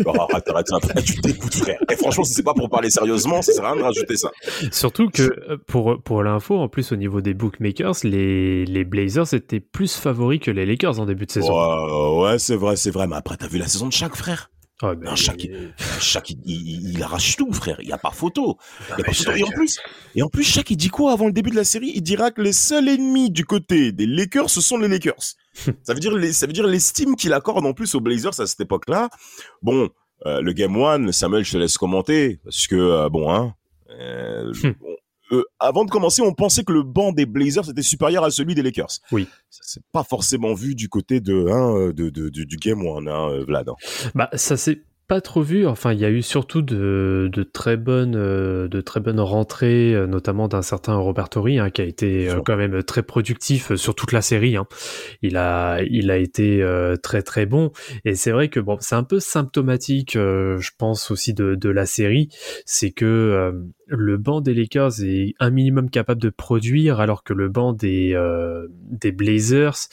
Oh, 0.05 0.11
arrête, 0.11 0.49
arrête, 0.49 0.67
arrête, 0.73 1.05
tu 1.05 1.21
t'écoutes, 1.21 1.55
frère. 1.55 1.79
Et 1.89 1.95
franchement, 1.97 2.25
si 2.25 2.35
c'est 2.35 2.43
pas 2.43 2.53
pour 2.53 2.69
parler 2.69 2.91
sérieusement, 2.91 3.43
ça 3.43 3.53
sert 3.53 3.65
à 3.65 3.73
rien 3.73 3.81
de 3.81 3.85
rajouter 3.85 4.17
ça. 4.17 4.31
Surtout 4.73 5.09
que 5.09 5.23
euh, 5.23 5.57
pour, 5.69 6.03
pour 6.03 6.25
l'info, 6.25 6.59
en 6.59 6.69
plus 6.69 6.91
au 6.91 6.97
niveau 6.97 7.21
des 7.21 7.33
bookmakers, 7.33 7.95
les, 8.03 8.65
les 8.65 8.85
Blazers 8.85 9.33
étaient 9.35 9.61
plus 9.61 9.95
favoris 9.97 10.41
que 10.41 10.51
les 10.51 10.67
Lakers 10.67 10.99
en 10.99 11.07
début 11.07 11.27
de 11.27 11.31
saison. 11.31 11.53
Ouais, 11.53 12.23
ouais, 12.25 12.39
c'est 12.41 12.57
vrai, 12.57 12.75
c'est 12.75 12.91
vrai. 12.91 13.07
Mais 13.07 13.15
après, 13.17 13.37
t'as 13.37 13.47
vu 13.47 13.59
la 13.59 13.69
saison 13.69 13.87
de 13.87 13.93
chaque 13.93 14.17
frère? 14.17 14.51
Ah, 14.81 14.95
chaque- 15.17 15.49
Chaque, 16.01 16.31
il, 16.31 16.39
il- 16.47 16.91
il 16.95 17.03
arrache 17.03 17.37
tout, 17.37 17.53
frère. 17.53 17.77
Il 17.81 17.89
y 17.89 17.93
a 17.93 17.99
pas 17.99 18.11
photo. 18.13 18.57
Ah, 18.91 18.95
y 18.99 19.01
a 19.03 19.05
pas 19.05 19.13
photo. 19.13 19.33
Et 19.33 19.43
en 19.43 19.49
plus, 19.51 19.79
et 20.15 20.23
en 20.23 20.29
plus, 20.29 20.45
chaque, 20.45 20.71
il 20.71 20.77
dit 20.77 20.89
quoi 20.89 21.13
avant 21.13 21.27
le 21.27 21.33
début 21.33 21.51
de 21.51 21.57
la 21.57 21.65
série? 21.65 21.91
Il 21.95 22.03
dira 22.03 22.31
que 22.31 22.41
les 22.43 22.53
seuls 22.53 22.89
ennemis 22.89 23.31
du 23.31 23.45
côté 23.45 23.91
des 23.93 24.07
Lakers, 24.07 24.49
ce 24.51 24.61
sont 24.61 24.79
les 24.79 24.87
Lakers. 24.89 25.35
ça 25.83 25.95
veut 25.95 26.01
dire 26.01 26.15
les, 26.15 26.33
ça 26.33 26.47
veut 26.47 26.53
dire 26.53 26.67
l'estime 26.67 27.17
qu'il 27.17 27.33
accorde 27.33 27.67
en 27.67 27.73
plus 27.73 27.95
aux 27.97 28.01
Blazers 28.01 28.39
à 28.41 28.47
cette 28.47 28.61
époque-là. 28.61 29.09
Bon, 29.63 29.89
euh, 30.27 30.41
le 30.41 30.53
game 30.53 30.77
one, 30.77 31.11
Samuel, 31.13 31.45
je 31.45 31.53
te 31.53 31.57
laisse 31.59 31.77
commenter 31.77 32.39
parce 32.45 32.67
que 32.69 32.77
euh, 32.77 33.09
bon, 33.09 33.33
hein. 33.35 33.55
euh, 33.91 34.53
Hmm. 34.63 34.73
bon, 34.81 34.97
euh, 35.33 35.45
avant 35.59 35.85
de 35.85 35.91
commencer, 35.91 36.23
on 36.23 36.33
pensait 36.35 36.65
que 36.65 36.73
le 36.73 36.83
banc 36.83 37.13
des 37.13 37.27
Blazers 37.27 37.69
était 37.71 37.83
supérieur 37.83 38.25
à 38.25 38.31
celui 38.31 38.55
des 38.55 38.63
Lakers. 38.63 38.99
Oui. 39.13 39.27
Ça 39.51 39.63
s'est 39.63 39.81
pas 39.93 40.05
forcément 40.05 40.55
vu 40.55 40.75
du 40.75 40.89
côté 40.89 41.21
de, 41.21 41.47
hein, 41.49 41.89
de, 41.95 42.11
de, 42.11 42.29
de- 42.29 42.45
du 42.45 42.57
game 42.57 42.87
one, 42.87 43.09
hein, 43.09 43.45
Vlad. 43.47 43.69
hein. 43.69 43.75
Bah, 44.15 44.31
ça 44.35 44.57
s'est 44.57 44.83
pas 45.09 45.21
trop 45.23 45.41
vu. 45.43 45.67
Enfin, 45.67 45.95
il 45.95 45.99
y 45.99 46.05
a 46.05 46.11
eu 46.11 46.21
surtout 46.23 46.61
de, 46.63 47.31
de 47.33 47.43
très 47.43 47.77
bonnes, 47.77 48.15
euh, 48.15 48.69
de 48.69 48.81
très 48.83 49.01
bonnes 49.01 49.19
rentrées, 49.21 49.95
euh, 49.95 50.07
notamment 50.07 50.47
d'un 50.49 50.63
certain 50.63 50.97
Robert 50.97 51.31
Torrey, 51.31 51.59
hein, 51.59 51.71
qui 51.71 51.81
a 51.81 51.85
été 51.85 52.29
euh, 52.29 52.41
quand 52.45 52.57
même 52.57 52.83
très 52.83 53.03
productif 53.03 53.75
sur 53.75 53.95
toute 53.95 54.13
la 54.13 54.21
série. 54.21 54.57
hein. 54.57 54.67
Il 55.23 55.37
a, 55.39 55.81
il 55.91 56.11
a 56.11 56.19
été 56.19 56.63
euh, 56.63 56.97
très 56.97 57.23
très 57.23 57.47
bon. 57.47 57.73
Et 58.05 58.15
c'est 58.15 58.31
vrai 58.31 58.49
que 58.49 58.61
bon, 58.61 58.77
c'est 58.81 58.95
un 58.95 59.03
peu 59.03 59.19
symptomatique, 59.19 60.15
euh, 60.15 60.59
je 60.59 60.71
pense 60.79 61.11
aussi 61.11 61.33
de, 61.33 61.55
de 61.55 61.69
la 61.71 61.87
série, 61.87 62.29
c'est 62.67 62.91
que 62.91 63.07
euh, 63.07 63.53
le 63.87 64.19
banc 64.19 64.43
des 64.43 64.53
Lakers 64.53 65.03
est 65.03 65.35
un 65.41 65.51
minimum 65.51 65.89
capable 65.89 66.21
de 66.21 66.29
produire, 66.31 67.01
alors 67.01 67.25
que 67.25 67.33
le 67.33 67.49
banc 67.49 67.73
des, 67.73 68.13
euh, 68.15 68.69
des 68.71 69.13
Blazers. 69.13 69.89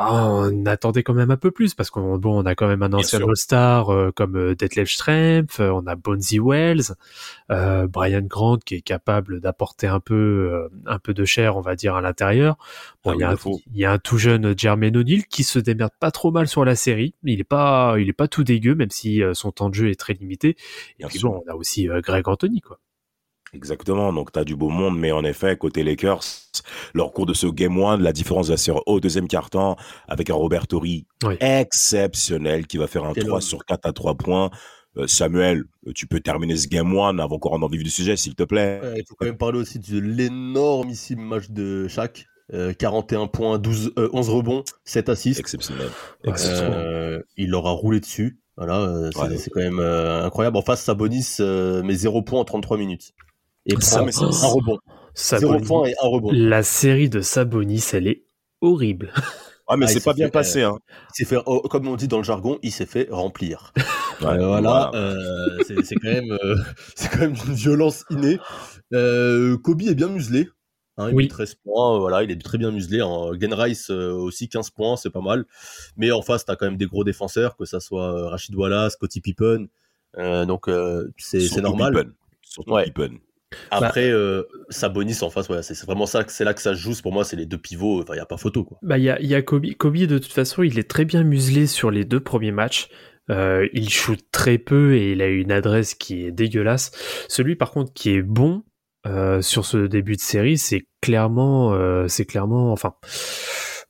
Ah, 0.00 0.26
on 0.26 0.66
attendait 0.66 1.02
quand 1.02 1.14
même 1.14 1.30
un 1.30 1.36
peu 1.36 1.50
plus 1.50 1.74
parce 1.74 1.90
qu'on 1.90 2.18
bon, 2.18 2.42
on 2.42 2.46
a 2.46 2.54
quand 2.54 2.68
même 2.68 2.82
un 2.82 2.92
ancien. 2.92 3.20
All-Star 3.20 3.90
euh, 3.92 4.12
comme 4.14 4.36
euh, 4.36 4.54
Detlef 4.54 4.88
Schrempf, 4.88 5.60
euh, 5.60 5.70
on 5.70 5.86
a 5.86 5.96
Bonzi 5.96 6.38
Wells, 6.38 6.94
euh, 7.50 7.86
Brian 7.88 8.22
Grant 8.22 8.58
qui 8.58 8.76
est 8.76 8.80
capable 8.80 9.40
d'apporter 9.40 9.86
un 9.86 10.00
peu 10.00 10.14
euh, 10.14 10.68
un 10.86 10.98
peu 10.98 11.14
de 11.14 11.24
chair, 11.24 11.56
on 11.56 11.60
va 11.60 11.74
dire 11.76 11.94
à 11.96 12.00
l'intérieur. 12.00 12.56
Bon, 13.04 13.12
Ah 13.12 13.14
il 13.14 13.20
y 13.20 13.24
a 13.24 13.30
un, 13.30 13.34
il 13.34 13.36
faut. 13.36 13.62
il 13.66 13.76
y 13.78 13.84
a 13.84 13.92
un 13.92 13.98
tout 13.98 14.18
jeune 14.18 14.56
Jermaine 14.56 14.96
O'Neal 14.96 15.24
qui 15.26 15.44
se 15.44 15.58
démerde 15.58 15.92
pas 16.00 16.10
trop 16.10 16.30
mal 16.30 16.48
sur 16.48 16.64
la 16.64 16.76
série. 16.76 17.14
Il 17.24 17.40
est 17.40 17.44
pas 17.44 17.96
il 17.98 18.08
est 18.08 18.12
pas 18.12 18.28
tout 18.28 18.44
dégueu 18.44 18.74
même 18.74 18.90
si 18.90 19.22
euh, 19.22 19.34
son 19.34 19.52
temps 19.52 19.68
de 19.70 19.74
jeu 19.74 19.90
est 19.90 19.98
très 19.98 20.14
limité. 20.14 20.56
Et 21.00 21.04
Bien 21.04 21.08
puis 21.08 21.18
sûr. 21.18 21.30
bon, 21.30 21.42
on 21.46 21.50
a 21.50 21.54
aussi 21.54 21.88
euh, 21.88 22.00
Greg 22.00 22.28
Anthony 22.28 22.60
quoi. 22.60 22.78
Exactement, 23.54 24.12
donc 24.12 24.32
tu 24.32 24.38
as 24.38 24.44
du 24.44 24.56
beau 24.56 24.68
monde, 24.68 24.98
mais 24.98 25.10
en 25.12 25.24
effet, 25.24 25.56
côté 25.56 25.82
Lakers, 25.82 26.20
leur 26.94 27.12
cours 27.12 27.26
de 27.26 27.34
ce 27.34 27.46
Game 27.46 27.78
1, 27.82 27.96
la 27.98 28.12
différence 28.12 28.48
va 28.50 28.56
se 28.56 28.70
faire 28.70 28.86
au 28.86 29.00
deuxième 29.00 29.26
quart-temps, 29.28 29.76
avec 30.06 30.28
un 30.30 30.34
Robert 30.34 30.66
Torrey 30.66 31.04
Oui. 31.24 31.36
exceptionnel, 31.40 32.66
qui 32.66 32.76
va 32.78 32.86
faire 32.86 33.04
un 33.04 33.12
Quel 33.14 33.24
3 33.24 33.36
homme. 33.36 33.40
sur 33.42 33.64
4 33.64 33.86
à 33.86 33.92
3 33.92 34.14
points. 34.16 34.50
Euh, 34.96 35.06
Samuel, 35.06 35.64
tu 35.94 36.06
peux 36.06 36.20
terminer 36.20 36.56
ce 36.56 36.66
Game 36.68 36.96
1 36.96 37.18
avant 37.18 37.38
qu'on 37.38 37.50
rentre 37.50 37.60
dans 37.62 37.68
le 37.68 37.76
vif 37.76 37.84
du 37.84 37.90
sujet, 37.90 38.16
s'il 38.16 38.34
te 38.34 38.42
plaît. 38.42 38.80
Ouais, 38.82 38.94
Il 38.98 39.04
faut 39.06 39.14
quand 39.14 39.26
même 39.26 39.36
parler 39.38 39.58
aussi 39.58 39.78
de 39.78 39.98
l'énormissime 39.98 41.20
match 41.20 41.50
de 41.50 41.88
Shaq. 41.88 42.26
Euh, 42.54 42.72
41 42.72 43.26
points, 43.26 43.58
12, 43.58 43.92
euh, 43.98 44.08
11 44.14 44.30
rebonds, 44.30 44.64
7 44.84 45.10
assists. 45.10 45.38
Exceptionnel. 45.38 45.88
Exceptionnel. 46.24 46.72
Euh, 46.74 47.22
il 47.36 47.50
leur 47.50 47.66
a 47.66 47.72
roulé 47.72 48.00
dessus. 48.00 48.40
Voilà, 48.56 48.80
euh, 48.80 49.10
c'est 49.12 49.20
Ouais. 49.20 49.36
quand 49.52 49.60
même 49.60 49.78
euh, 49.80 50.24
incroyable. 50.24 50.56
En 50.56 50.62
face, 50.62 50.82
Sabonis 50.82 51.36
euh, 51.40 51.82
met 51.82 51.94
0 51.94 52.22
points 52.22 52.40
en 52.40 52.44
33 52.44 52.78
minutes. 52.78 53.12
Et 53.66 53.74
Ça, 53.80 54.02
prend 54.04 54.26
un 54.26 54.46
rebond. 54.48 54.78
Zéro 55.14 55.52
Sabonis- 55.54 55.66
point 55.66 55.84
et 55.88 55.94
un 56.02 56.06
rebond. 56.08 56.30
La 56.32 56.62
série 56.62 57.08
de 57.08 57.20
Sabonis, 57.20 57.84
elle 57.92 58.06
est 58.06 58.24
horrible. 58.60 59.12
Ah, 59.66 59.76
mais 59.76 59.84
Ah, 59.86 59.88
c'est 59.88 60.02
pas 60.04 60.14
bien 60.14 60.26
fait, 60.26 60.32
passé, 60.32 60.62
hein. 60.62 60.78
Il 61.18 61.26
fait, 61.26 61.36
oh, 61.44 61.60
comme 61.68 61.86
on 61.88 61.96
dit 61.96 62.08
dans 62.08 62.16
le 62.18 62.24
jargon, 62.24 62.58
il 62.62 62.72
s'est 62.72 62.86
fait 62.86 63.08
remplir. 63.10 63.72
Ouais, 64.20 64.30
Euh, 64.30 64.46
voilà, 64.48 64.90
euh, 64.94 65.62
c'est 65.64 65.94
quand 65.94 66.10
même, 66.10 66.32
euh, 66.42 66.56
c'est 66.96 67.08
quand 67.08 67.18
même 67.20 67.36
une 67.46 67.54
violence 67.54 68.04
innée. 68.10 68.40
Euh, 68.92 69.56
Kobe 69.58 69.82
est 69.82 69.94
bien 69.94 70.08
muselé. 70.08 70.48
Hein, 70.96 71.10
il 71.10 71.14
Oui. 71.14 71.24
met 71.24 71.28
13 71.28 71.54
points, 71.62 71.94
euh, 71.94 71.98
voilà, 72.00 72.24
il 72.24 72.30
est 72.32 72.42
très 72.42 72.58
bien 72.58 72.72
muselé. 72.72 73.00
Hein. 73.00 73.30
Glenn 73.34 73.54
Rice 73.54 73.90
euh, 73.90 74.10
aussi 74.12 74.48
15 74.48 74.70
points, 74.70 74.96
c'est 74.96 75.10
pas 75.10 75.20
mal. 75.20 75.44
Mais 75.96 76.10
en 76.10 76.22
face, 76.22 76.44
t'as 76.44 76.56
quand 76.56 76.66
même 76.66 76.76
des 76.78 76.86
gros 76.86 77.04
défenseurs, 77.04 77.56
que 77.56 77.64
ça 77.64 77.78
soit 77.78 78.12
euh, 78.12 78.26
Rachid 78.26 78.56
Wallace, 78.56 78.94
Scottie 78.94 79.20
Pippen. 79.20 79.68
Euh, 80.16 80.44
donc 80.46 80.66
euh, 80.66 81.08
c'est 81.18 81.60
normal. 81.60 81.92
Pippen. 81.94 82.10
Surtout 82.42 82.72
Ouais. 82.72 82.84
Pippen. 82.86 83.18
Après, 83.70 84.10
euh, 84.10 84.42
Sabonis 84.68 85.18
en 85.22 85.30
face, 85.30 85.46
voilà, 85.46 85.62
c'est 85.62 85.78
vraiment 85.84 86.06
ça, 86.06 86.24
c'est 86.28 86.44
là 86.44 86.54
que 86.54 86.60
ça 86.60 86.74
se 86.74 86.80
joue. 86.80 86.92
Pour 87.02 87.12
moi, 87.12 87.24
c'est 87.24 87.36
les 87.36 87.46
deux 87.46 87.58
pivots. 87.58 88.02
Enfin, 88.02 88.14
il 88.14 88.18
y 88.18 88.20
a 88.20 88.26
pas 88.26 88.36
photo 88.36 88.64
quoi. 88.64 88.78
Bah, 88.82 88.98
il 88.98 89.04
y 89.04 89.10
a, 89.10 89.20
il 89.20 89.26
y 89.26 89.34
a 89.34 89.42
Kobe. 89.42 89.66
Kobe, 89.78 89.96
de 89.96 90.18
toute 90.18 90.32
façon, 90.32 90.62
il 90.62 90.78
est 90.78 90.88
très 90.88 91.04
bien 91.04 91.22
muselé 91.22 91.66
sur 91.66 91.90
les 91.90 92.04
deux 92.04 92.20
premiers 92.20 92.52
matchs. 92.52 92.88
Euh, 93.30 93.68
il 93.74 93.90
shoot 93.90 94.20
très 94.32 94.56
peu 94.56 94.94
et 94.94 95.12
il 95.12 95.20
a 95.22 95.26
une 95.26 95.52
adresse 95.52 95.94
qui 95.94 96.24
est 96.24 96.30
dégueulasse. 96.30 96.92
Celui, 97.28 97.56
par 97.56 97.70
contre, 97.70 97.92
qui 97.92 98.10
est 98.10 98.22
bon 98.22 98.64
euh, 99.06 99.40
sur 99.42 99.64
ce 99.64 99.86
début 99.86 100.16
de 100.16 100.20
série, 100.20 100.58
c'est 100.58 100.86
clairement, 101.00 101.72
euh, 101.72 102.08
c'est 102.08 102.26
clairement, 102.26 102.72
enfin, 102.72 102.94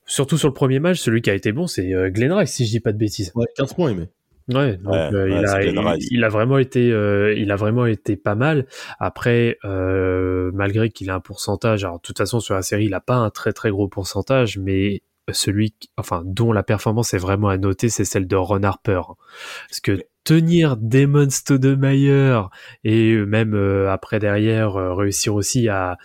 surtout 0.07 0.37
sur 0.37 0.49
le 0.49 0.55
premier 0.55 0.81
match, 0.81 0.99
celui 0.99 1.23
qui 1.23 1.31
a 1.31 1.35
été 1.35 1.51
bon, 1.51 1.67
c'est 1.67 1.95
euh, 1.95 2.11
Glenn 2.11 2.33
Rice, 2.33 2.53
si 2.53 2.67
je 2.67 2.71
dis 2.71 2.81
pas 2.81 2.93
de 2.93 2.99
bêtises. 2.99 3.33
Ouais, 3.35 3.47
15 3.57 3.75
points, 3.75 3.91
il 3.91 3.97
met. 3.97 4.11
Ouais, 4.49 4.77
donc 4.79 4.93
Ouais, 4.95 5.11
euh, 5.13 5.25
ouais, 5.25 5.41
il, 5.41 5.47
a, 5.47 5.63
il, 5.65 6.07
il 6.11 6.25
vraiment 6.27 6.59
été, 6.59 6.91
euh, 6.91 7.35
il 7.37 7.51
a 7.51 7.57
vraiment 7.57 7.87
été 7.87 8.17
pas 8.17 8.35
mal. 8.35 8.67
Après, 8.99 9.59
euh, 9.65 10.51
malgré 10.55 10.89
qu'il 10.91 11.11
a 11.11 11.15
un 11.17 11.21
pourcentage, 11.21 11.85
alors 11.85 11.97
de 11.99 12.03
toute 12.03 12.19
façon 12.19 12.41
sur 12.41 12.55
la 12.55 12.63
série, 12.63 12.87
il 12.87 12.95
a 12.95 13.01
pas 13.01 13.17
un 13.17 13.31
très 13.31 13.53
très 13.53 13.71
gros 13.71 13.89
pourcentage, 13.89 14.59
mais 14.59 15.03
celui, 15.31 15.73
qui- 15.73 15.91
enfin, 15.99 16.23
dont 16.25 16.53
la 16.53 16.63
performance 16.63 17.13
est 17.13 17.19
vraiment 17.19 17.49
à 17.49 17.59
noter, 17.59 17.91
c'est 17.91 18.07
celle 18.07 18.27
de 18.27 18.37
Ron 18.37 18.63
Harper, 18.63 19.03
parce 19.69 19.81
que 19.81 20.01
tenir 20.25 20.77
Damon 20.79 21.29
Stoudemire 21.31 22.51
et 22.85 23.17
même 23.17 23.55
euh, 23.55 23.91
après 23.91 24.19
derrière 24.19 24.77
euh, 24.77 24.95
réussir 24.95 25.35
aussi 25.35 25.69
à 25.69 25.97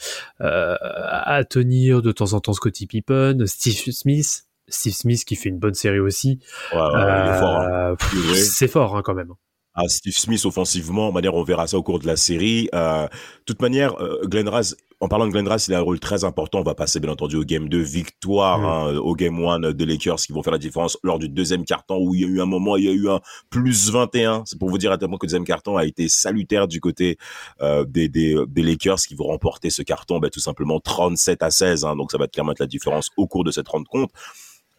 euh, 0.41 0.75
à 0.81 1.43
tenir 1.43 2.01
de 2.01 2.11
temps 2.11 2.33
en 2.33 2.39
temps 2.39 2.53
Scottie 2.53 2.87
Pippen, 2.87 3.45
Steve 3.45 3.91
Smith. 3.93 4.43
Steve 4.67 4.93
Smith 4.93 5.25
qui 5.25 5.35
fait 5.35 5.49
une 5.49 5.59
bonne 5.59 5.73
série 5.73 5.99
aussi. 5.99 6.39
Ouais, 6.71 6.79
hein. 6.79 7.95
Euh, 8.01 8.35
c'est 8.35 8.67
fort 8.67 8.95
hein, 8.95 9.01
quand 9.03 9.13
même. 9.13 9.33
à 9.75 9.87
Steve 9.87 10.13
Smith 10.15 10.45
offensivement. 10.45 11.09
De 11.09 11.13
manière, 11.13 11.33
on 11.35 11.43
verra 11.43 11.67
ça 11.67 11.77
au 11.77 11.83
cours 11.83 11.99
de 11.99 12.07
la 12.07 12.15
série. 12.15 12.69
Euh, 12.73 13.03
de 13.05 13.09
toute 13.45 13.61
manière, 13.61 13.99
euh, 14.01 14.21
Glenn 14.25 14.47
Rice, 14.47 14.75
en 14.99 15.09
parlant 15.09 15.25
de 15.27 15.31
Glenn 15.31 15.47
Rice, 15.49 15.67
il 15.67 15.73
a 15.73 15.79
un 15.79 15.81
rôle 15.81 15.99
très 15.99 16.23
important. 16.23 16.59
On 16.59 16.63
va 16.63 16.75
passer 16.75 17.01
bien 17.01 17.11
entendu 17.11 17.35
au 17.35 17.43
game 17.43 17.67
2, 17.67 17.77
victoire 17.79 18.59
Mm. 18.59 18.65
hein, 18.65 18.95
au 18.99 19.15
game 19.15 19.37
1 19.43 19.71
des 19.73 19.85
Lakers 19.85 20.15
qui 20.17 20.31
vont 20.31 20.41
faire 20.43 20.53
la 20.53 20.59
différence 20.59 20.97
lors 21.03 21.19
du 21.19 21.27
deuxième 21.27 21.65
carton 21.65 21.97
où 21.99 22.15
il 22.15 22.21
y 22.21 22.23
a 22.23 22.27
eu 22.27 22.39
un 22.39 22.45
moment, 22.45 22.77
il 22.77 22.85
y 22.85 22.87
a 22.89 22.93
eu 22.93 23.09
un 23.09 23.19
plus 23.49 23.89
21. 23.91 24.43
C'est 24.45 24.57
pour 24.57 24.69
vous 24.69 24.77
dire 24.77 24.93
à 24.93 24.97
tel 24.97 25.09
point 25.09 25.17
que 25.17 25.25
le 25.25 25.29
deuxième 25.29 25.43
carton 25.43 25.75
a 25.75 25.83
été 25.85 26.07
salutaire 26.07 26.67
du 26.69 26.79
côté 26.79 27.17
euh, 27.61 27.83
des, 27.83 28.07
des, 28.07 28.37
des 28.47 28.61
Lakers 28.61 28.99
qui 28.99 29.15
vont 29.15 29.25
remporter 29.25 29.69
ce 29.71 29.81
carton 29.81 30.19
ben, 30.19 30.29
tout 30.29 30.39
simplement 30.39 30.79
37 30.79 31.43
à 31.43 31.51
16. 31.51 31.83
Hein, 31.83 31.95
donc 31.97 32.11
ça 32.11 32.17
va 32.17 32.27
clairement 32.29 32.53
être 32.53 32.59
la 32.59 32.67
différence 32.67 33.09
au 33.17 33.27
cours 33.27 33.43
de 33.43 33.51
cette 33.51 33.67
rencontre. 33.67 34.13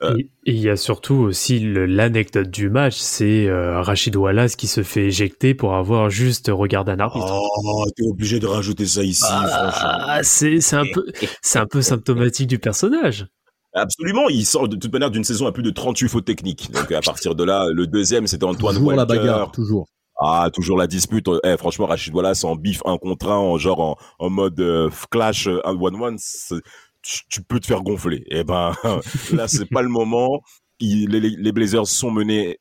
Euh, 0.05 0.17
il 0.45 0.59
y 0.59 0.69
a 0.69 0.77
surtout 0.77 1.15
aussi 1.15 1.59
l'anecdote 1.61 2.51
du 2.51 2.69
match, 2.69 2.97
c'est 2.97 3.47
euh, 3.47 3.81
Rachid 3.81 4.15
Wallace 4.17 4.57
qui 4.57 4.67
se 4.67 4.83
fait 4.83 5.07
éjecter 5.07 5.55
pour 5.55 5.75
avoir 5.75 6.11
juste 6.11 6.51
regardé 6.53 6.93
un 6.93 7.01
arbitre. 7.01 7.33
Oh, 7.33 7.85
t'es 7.97 8.05
obligé 8.07 8.41
de 8.41 8.47
rajouter 8.47 8.87
ça 8.87 9.03
ici, 9.03 9.25
ah, 9.29 10.21
C'est 10.23 10.59
un, 10.75 11.67
peu, 11.67 11.83
symptomatique 11.83 12.47
du 12.47 12.59
personnage. 12.59 13.27
Absolument, 13.73 14.29
il 14.29 14.45
sort 14.45 14.69
de 14.69 14.77
toute 14.77 14.93
manière 14.93 15.11
d'une 15.11 15.25
saison 15.25 15.47
à 15.47 15.53
plus 15.53 15.63
de 15.63 15.71
38 15.71 16.09
fautes 16.09 16.25
techniques. 16.25 16.71
Donc 16.71 16.93
à 16.93 17.01
partir 17.01 17.35
de 17.35 17.43
là, 17.43 17.69
le 17.73 17.87
deuxième, 17.87 18.27
c'était 18.27 18.45
Antoine 18.45 18.77
toujours 18.77 18.93
la 18.93 19.05
bagarre, 19.05 19.51
toujours. 19.51 19.87
Ah, 20.21 20.49
toujours 20.53 20.79
la 20.79 20.87
dispute. 20.87 21.29
Eh, 21.43 21.57
franchement, 21.57 21.87
Rachid 21.87 22.15
Wallace 22.15 22.45
en 22.45 22.55
bif 22.55 22.81
un 22.85 22.99
contre 22.99 23.31
un, 23.31 23.37
en 23.37 23.59
genre 23.59 23.99
en, 24.21 24.31
mode 24.31 24.61
euh, 24.61 24.89
clash 25.11 25.49
1-1-1, 25.49 26.61
tu, 27.05 27.21
tu 27.29 27.43
peux 27.43 27.61
te 27.61 27.67
faire 27.67 27.83
gonfler. 27.83 28.25
Eh 28.31 28.43
ben, 28.45 28.75
là, 29.33 29.47
c'est 29.49 29.67
pas 29.67 29.83
le 29.83 29.89
moment. 29.89 30.41
Il- 30.81 31.09
les, 31.11 31.21
les 31.21 31.53
Blazers 31.53 31.87
sont 31.87 32.11
menés 32.11 32.59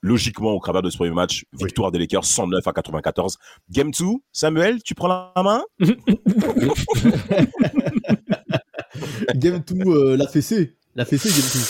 logiquement 0.00 0.52
au 0.54 0.60
travers 0.60 0.82
de 0.82 0.90
ce 0.90 0.96
premier 0.96 1.10
match. 1.14 1.44
Victoire 1.52 1.90
des 1.92 1.98
Lakers 1.98 2.24
109 2.24 2.66
à 2.66 2.72
94. 2.72 3.36
Game 3.70 3.90
2, 3.90 4.04
Samuel, 4.32 4.82
tu 4.82 4.94
prends 4.94 5.08
la 5.08 5.32
main? 5.42 5.62
Game 9.34 9.62
2, 9.66 9.86
euh, 9.86 10.16
la 10.16 10.26
fessée. 10.28 10.74
La 10.94 11.04
fessée, 11.04 11.28
Game 11.28 11.38
2. 11.38 11.60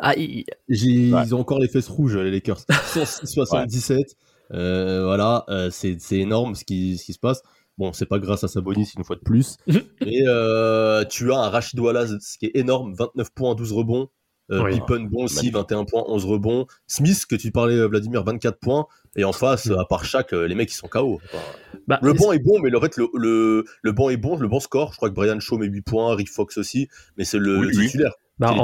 Ah, 0.00 0.14
il- 0.16 0.44
Ouais. 0.68 1.22
Ils 1.26 1.34
ont 1.34 1.40
encore 1.40 1.58
les 1.58 1.68
fesses 1.68 1.88
rouges, 1.88 2.16
les 2.16 2.30
Lakers. 2.30 2.60
177. 2.94 4.16
Euh, 4.52 5.04
voilà, 5.04 5.44
euh, 5.48 5.70
c'est 5.70 5.96
c'est 6.00 6.18
énorme 6.18 6.54
ce 6.56 6.64
qui, 6.64 6.98
ce 6.98 7.04
qui 7.04 7.12
se 7.12 7.18
passe. 7.20 7.40
Bon, 7.80 7.92
c'est 7.94 8.06
pas 8.06 8.18
grâce 8.18 8.44
à 8.44 8.48
Sabonis 8.48 8.92
une 8.96 9.04
fois 9.04 9.16
de 9.16 9.22
plus. 9.22 9.56
Mais 9.66 10.20
euh, 10.28 11.02
tu 11.06 11.32
as 11.32 11.38
un 11.38 11.48
Rachid 11.48 11.80
Wallace, 11.80 12.12
ce 12.20 12.36
qui 12.38 12.44
est 12.46 12.52
énorme 12.54 12.94
29 12.94 13.30
points, 13.34 13.54
12 13.56 13.72
rebonds. 13.72 14.08
Euh, 14.52 14.62
Oui. 14.64 14.72
Pippen, 14.80 15.04
bon 15.10 15.24
aussi, 15.24 15.36
Magnifique. 15.36 15.54
21 15.54 15.84
points, 15.86 16.04
11 16.08 16.24
rebonds. 16.26 16.66
Smith, 16.86 17.24
que 17.24 17.36
tu 17.36 17.52
parlais, 17.52 17.76
euh, 17.76 17.86
Vladimir, 17.88 18.22
24 18.22 18.58
points. 18.58 18.86
Et 19.16 19.24
en 19.24 19.32
face, 19.32 19.66
Mm. 19.66 19.78
à 19.78 19.84
part 19.86 20.04
chaque, 20.04 20.32
euh, 20.34 20.46
les 20.46 20.54
mecs, 20.54 20.70
ils 20.70 20.74
sont 20.76 20.88
KO. 20.88 21.20
Enfin, 21.24 21.38
bah, 21.86 21.98
le 22.02 22.12
banc 22.12 22.32
est 22.32 22.38
bon, 22.40 22.58
mais 22.60 22.68
le, 22.68 22.78
fait, 22.80 22.96
le, 22.96 23.08
le, 23.14 23.64
le 23.82 23.92
banc 23.92 24.10
est 24.10 24.16
bon, 24.18 24.36
le 24.36 24.46
bon 24.48 24.60
score. 24.60 24.90
Je 24.92 24.96
crois 24.98 25.08
que 25.08 25.14
Brian 25.14 25.40
Shaw 25.40 25.56
met 25.56 25.66
8 25.66 25.80
points, 25.82 26.14
Rick 26.16 26.28
Fox 26.30 26.58
aussi. 26.58 26.88
Mais 27.16 27.24
c'est 27.24 27.38
le, 27.38 27.58
Oui, 27.60 27.68
le 27.72 27.78
oui. 27.78 27.92
Bah, 28.40 28.54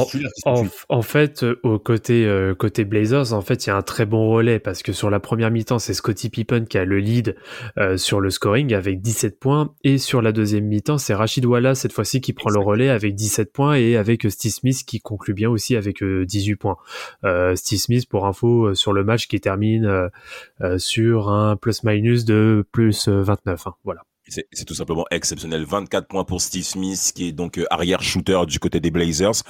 en, 0.89 1.03
fait, 1.03 1.43
euh, 1.43 1.61
au 1.63 1.79
côté 1.79 2.27
euh, 2.27 2.55
côté 2.55 2.85
Blazers, 2.85 3.33
en 3.33 3.43
fait, 3.43 3.67
il 3.67 3.69
y 3.69 3.73
a 3.73 3.77
un 3.77 3.83
très 3.83 4.07
bon 4.07 4.31
relais 4.31 4.59
parce 4.59 4.83
que 4.83 4.93
sur 4.93 5.11
la 5.11 5.21
première 5.21 5.51
mi-temps, 5.51 5.79
c'est 5.79 5.95
Scottie 5.95 6.31
Pippen 6.31 6.65
qui 6.65 6.79
a 6.79 6.85
le 6.85 6.99
lead 6.99 7.37
euh, 7.79 7.97
sur 7.97 8.21
le 8.21 8.31
scoring 8.31 8.75
avec 8.75 9.01
17 9.01 9.39
points 9.39 9.75
et 9.85 9.99
sur 9.99 10.23
la 10.23 10.33
deuxième 10.33 10.65
mi-temps, 10.65 10.99
c'est 10.99 11.15
Rachid 11.15 11.45
Wallace 11.45 11.81
cette 11.81 11.93
fois-ci 11.93 12.21
qui 12.21 12.33
prend 12.33 12.51
le 12.51 12.59
relais 12.59 12.89
avec 12.89 13.15
17 13.15 13.53
points 13.53 13.75
et 13.75 13.97
avec 13.97 14.31
Steve 14.31 14.53
Smith 14.53 14.83
qui 14.87 15.01
conclut 15.01 15.35
bien 15.35 15.51
aussi 15.51 15.77
avec 15.77 16.03
euh, 16.03 16.25
18 16.25 16.57
points. 16.57 16.77
Euh, 17.25 17.55
Steve 17.55 17.79
Smith, 17.79 18.09
pour 18.09 18.27
info, 18.27 18.69
euh, 18.69 18.75
sur 18.75 18.93
le 18.93 19.05
match 19.05 19.29
qui 19.29 19.41
termine 19.41 19.85
euh, 19.85 20.09
euh, 20.63 20.79
sur 20.79 21.29
un 21.29 21.57
plus-minus 21.57 22.25
de 22.25 22.65
plus 22.73 23.09
euh, 23.09 23.23
29. 23.23 23.67
hein, 23.67 23.75
voilà. 23.85 24.03
C'est 24.29 24.65
tout 24.65 24.75
simplement 24.75 25.05
exceptionnel. 25.11 25.65
24 25.65 26.09
points 26.09 26.25
pour 26.25 26.41
Steve 26.41 26.65
Smith, 26.65 27.13
qui 27.15 27.29
est 27.29 27.33
donc 27.33 27.59
euh, 27.59 27.67
arrière 27.71 28.03
shooter 28.03 28.41
du 28.47 28.59
côté 28.59 28.81
des 28.81 28.91
Blazers. 28.91 29.43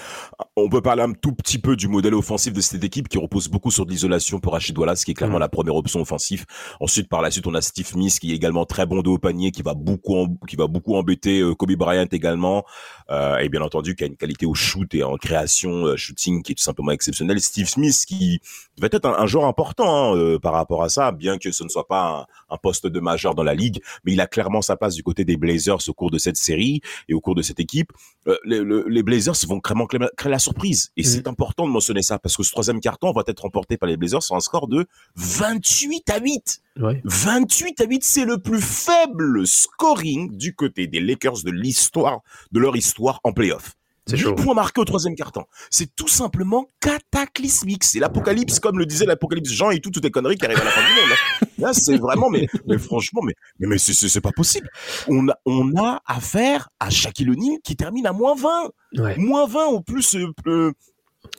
On 0.57 0.69
peut 0.69 0.83
parler 0.83 1.03
un 1.03 1.13
tout 1.13 1.33
petit 1.33 1.59
peu 1.59 1.77
du 1.77 1.89
modèle 1.89 2.15
offensif 2.15 2.53
de 2.53 2.61
cette 2.61 2.85
équipe 2.85 3.09
qui 3.09 3.19
repose 3.19 3.49
beaucoup 3.49 3.71
sur 3.71 3.87
de 3.87 3.91
l'isolation 3.91 4.41
pour 4.41 4.53
Rachid 4.53 4.77
Wallace, 4.77 5.05
qui 5.05 5.13
est 5.13 5.15
clairement 5.15 5.37
Mm. 5.37 5.41
la 5.41 5.49
première 5.49 5.77
option 5.77 6.01
offensive. 6.01 6.45
Ensuite, 6.81 7.09
par 7.09 7.23
la 7.23 7.31
suite, 7.31 7.47
on 7.47 7.55
a 7.55 7.61
Steve 7.61 7.87
Smith, 7.87 8.19
qui 8.19 8.33
est 8.33 8.37
également 8.37 8.65
très 8.67 8.87
bon 8.87 9.03
de 9.03 9.09
haut 9.09 9.19
panier, 9.19 9.51
qui 9.51 9.63
va 9.63 9.75
beaucoup, 9.75 10.39
qui 10.49 10.57
va 10.57 10.67
beaucoup 10.67 10.95
embêter 10.97 11.41
euh, 11.41 11.55
Kobe 11.55 11.73
Bryant 11.73 12.07
également. 12.11 12.65
Euh, 13.11 13.39
et 13.39 13.49
bien 13.49 13.63
entendu, 13.63 13.95
qui 13.95 14.05
a 14.05 14.07
une 14.07 14.17
qualité 14.17 14.47
au 14.47 14.55
shoot 14.55 14.93
et 14.95 15.03
en 15.05 15.17
création, 15.17 15.87
euh, 15.87 15.97
shooting, 15.97 16.43
qui 16.43 16.53
est 16.53 16.55
tout 16.55 16.63
simplement 16.65 16.91
exceptionnelle. 16.93 17.41
Steve 17.41 17.69
Smith, 17.69 18.05
qui 18.07 18.41
va 18.79 18.89
être 18.91 19.05
un, 19.07 19.15
un 19.19 19.27
joueur 19.27 19.45
important 19.45 20.13
hein, 20.13 20.17
euh, 20.17 20.39
par 20.39 20.53
rapport 20.53 20.83
à 20.83 20.89
ça, 20.89 21.13
bien 21.13 21.39
que 21.39 21.51
ce 21.53 21.65
ne 21.65 21.69
soit 21.69 21.87
pas 21.87 22.27
un, 22.51 22.55
un 22.55 22.59
poste 22.59 22.87
de 22.87 23.01
majeur 23.01 23.35
dans 23.35 23.45
la 23.45 23.55
ligue, 23.55 23.81
mais 24.05 24.13
il 24.13 24.21
a 24.21 24.27
clairement 24.27 24.63
sa 24.67 24.77
place 24.77 24.95
du 24.95 25.03
côté 25.03 25.25
des 25.25 25.37
Blazers 25.37 25.79
au 25.89 25.95
cours 25.95 26.11
de 26.11 26.19
cette 26.19 26.37
série 26.37 26.81
et 27.09 27.15
au 27.15 27.21
cours 27.21 27.35
de 27.35 27.43
cette 27.43 27.61
équipe. 27.61 27.93
Euh, 28.27 28.37
les, 28.45 28.59
le- 28.61 28.87
les 28.89 29.03
Blazers 29.03 29.35
vont 29.49 29.61
clairement 29.61 29.87
créer 29.87 30.01
créer 30.17 30.31
la 30.33 30.39
surprise. 30.39 30.91
Et 30.97 31.03
Mhm. 31.03 31.07
c'est 31.09 31.27
important 31.29 31.67
de 31.67 31.73
mentionner 31.73 32.03
ça 32.03 32.19
parce 32.19 32.37
que 32.37 32.43
ce 32.43 32.51
troisième 32.51 32.81
carton 32.81 33.13
va 33.13 33.23
être 33.27 33.41
remporté 33.41 33.77
par 33.77 33.89
les 33.89 33.97
Blazers 33.97 34.23
sur 34.23 34.35
un 34.37 34.41
score 34.41 34.69
de 34.69 34.87
28 35.15 36.11
à 36.11 36.19
8. 36.21 36.61
Ouais. 36.81 37.01
28 37.05 37.81
à 37.81 37.85
8, 37.87 38.03
c'est 38.05 38.25
le 38.25 38.39
plus 38.39 38.61
faible 38.61 39.47
scoring 39.47 40.37
du 40.37 40.55
côté 40.55 40.87
des 40.87 41.01
Lakers 41.01 41.43
de 41.45 41.51
l'histoire, 41.51 42.21
de 42.53 42.61
leur 42.61 42.77
histoire 42.77 43.21
en 43.25 43.33
playoff. 43.33 43.75
C'est 44.07 44.17
8 44.17 44.23
chaud. 44.23 44.35
points 44.37 44.55
marqués 44.55 44.81
au 44.81 44.85
troisième 44.85 45.15
carton. 45.17 45.45
C'est 45.71 45.95
tout 45.97 46.07
simplement 46.09 46.71
cataclysmique. 46.81 47.83
C'est 47.85 47.99
l'apocalypse, 47.99 48.61
comme 48.61 48.79
le 48.79 48.87
disait 48.87 49.05
l'apocalypse 49.07 49.51
Jean 49.51 49.71
et 49.71 49.81
tout, 49.81 49.91
toutes 49.91 50.05
les 50.05 50.11
conneries 50.11 50.37
qui 50.37 50.45
arrivent 50.45 50.61
à 50.61 50.65
la 50.65 50.71
fin 50.71 50.81
du 50.81 50.95
monde. 51.01 51.11
Là, 51.11 51.47
Là, 51.59 51.73
c'est 51.73 51.97
vraiment, 51.97 52.29
mais, 52.31 52.47
mais 52.67 52.79
franchement, 52.79 53.21
mais, 53.25 53.35
mais, 53.59 53.67
mais 53.67 53.79
c'est- 53.79 53.95
c'est 53.95 54.09
c'est 54.09 54.21
pas 54.21 54.31
possible. 54.33 54.69
On 55.09 55.29
a, 55.29 55.35
on 55.47 55.75
a 55.83 56.03
affaire 56.07 56.69
à 56.81 56.91
Shaquille 56.91 57.31
O'Neal 57.31 57.59
qui 57.65 57.77
termine 57.77 58.07
à 58.07 58.13
moins 58.13 58.35
20. 58.37 58.71
Ouais. 58.99 59.17
Moins 59.17 59.47
20 59.47 59.65
au 59.67 59.81
plus, 59.81 60.15
euh, 60.47 60.73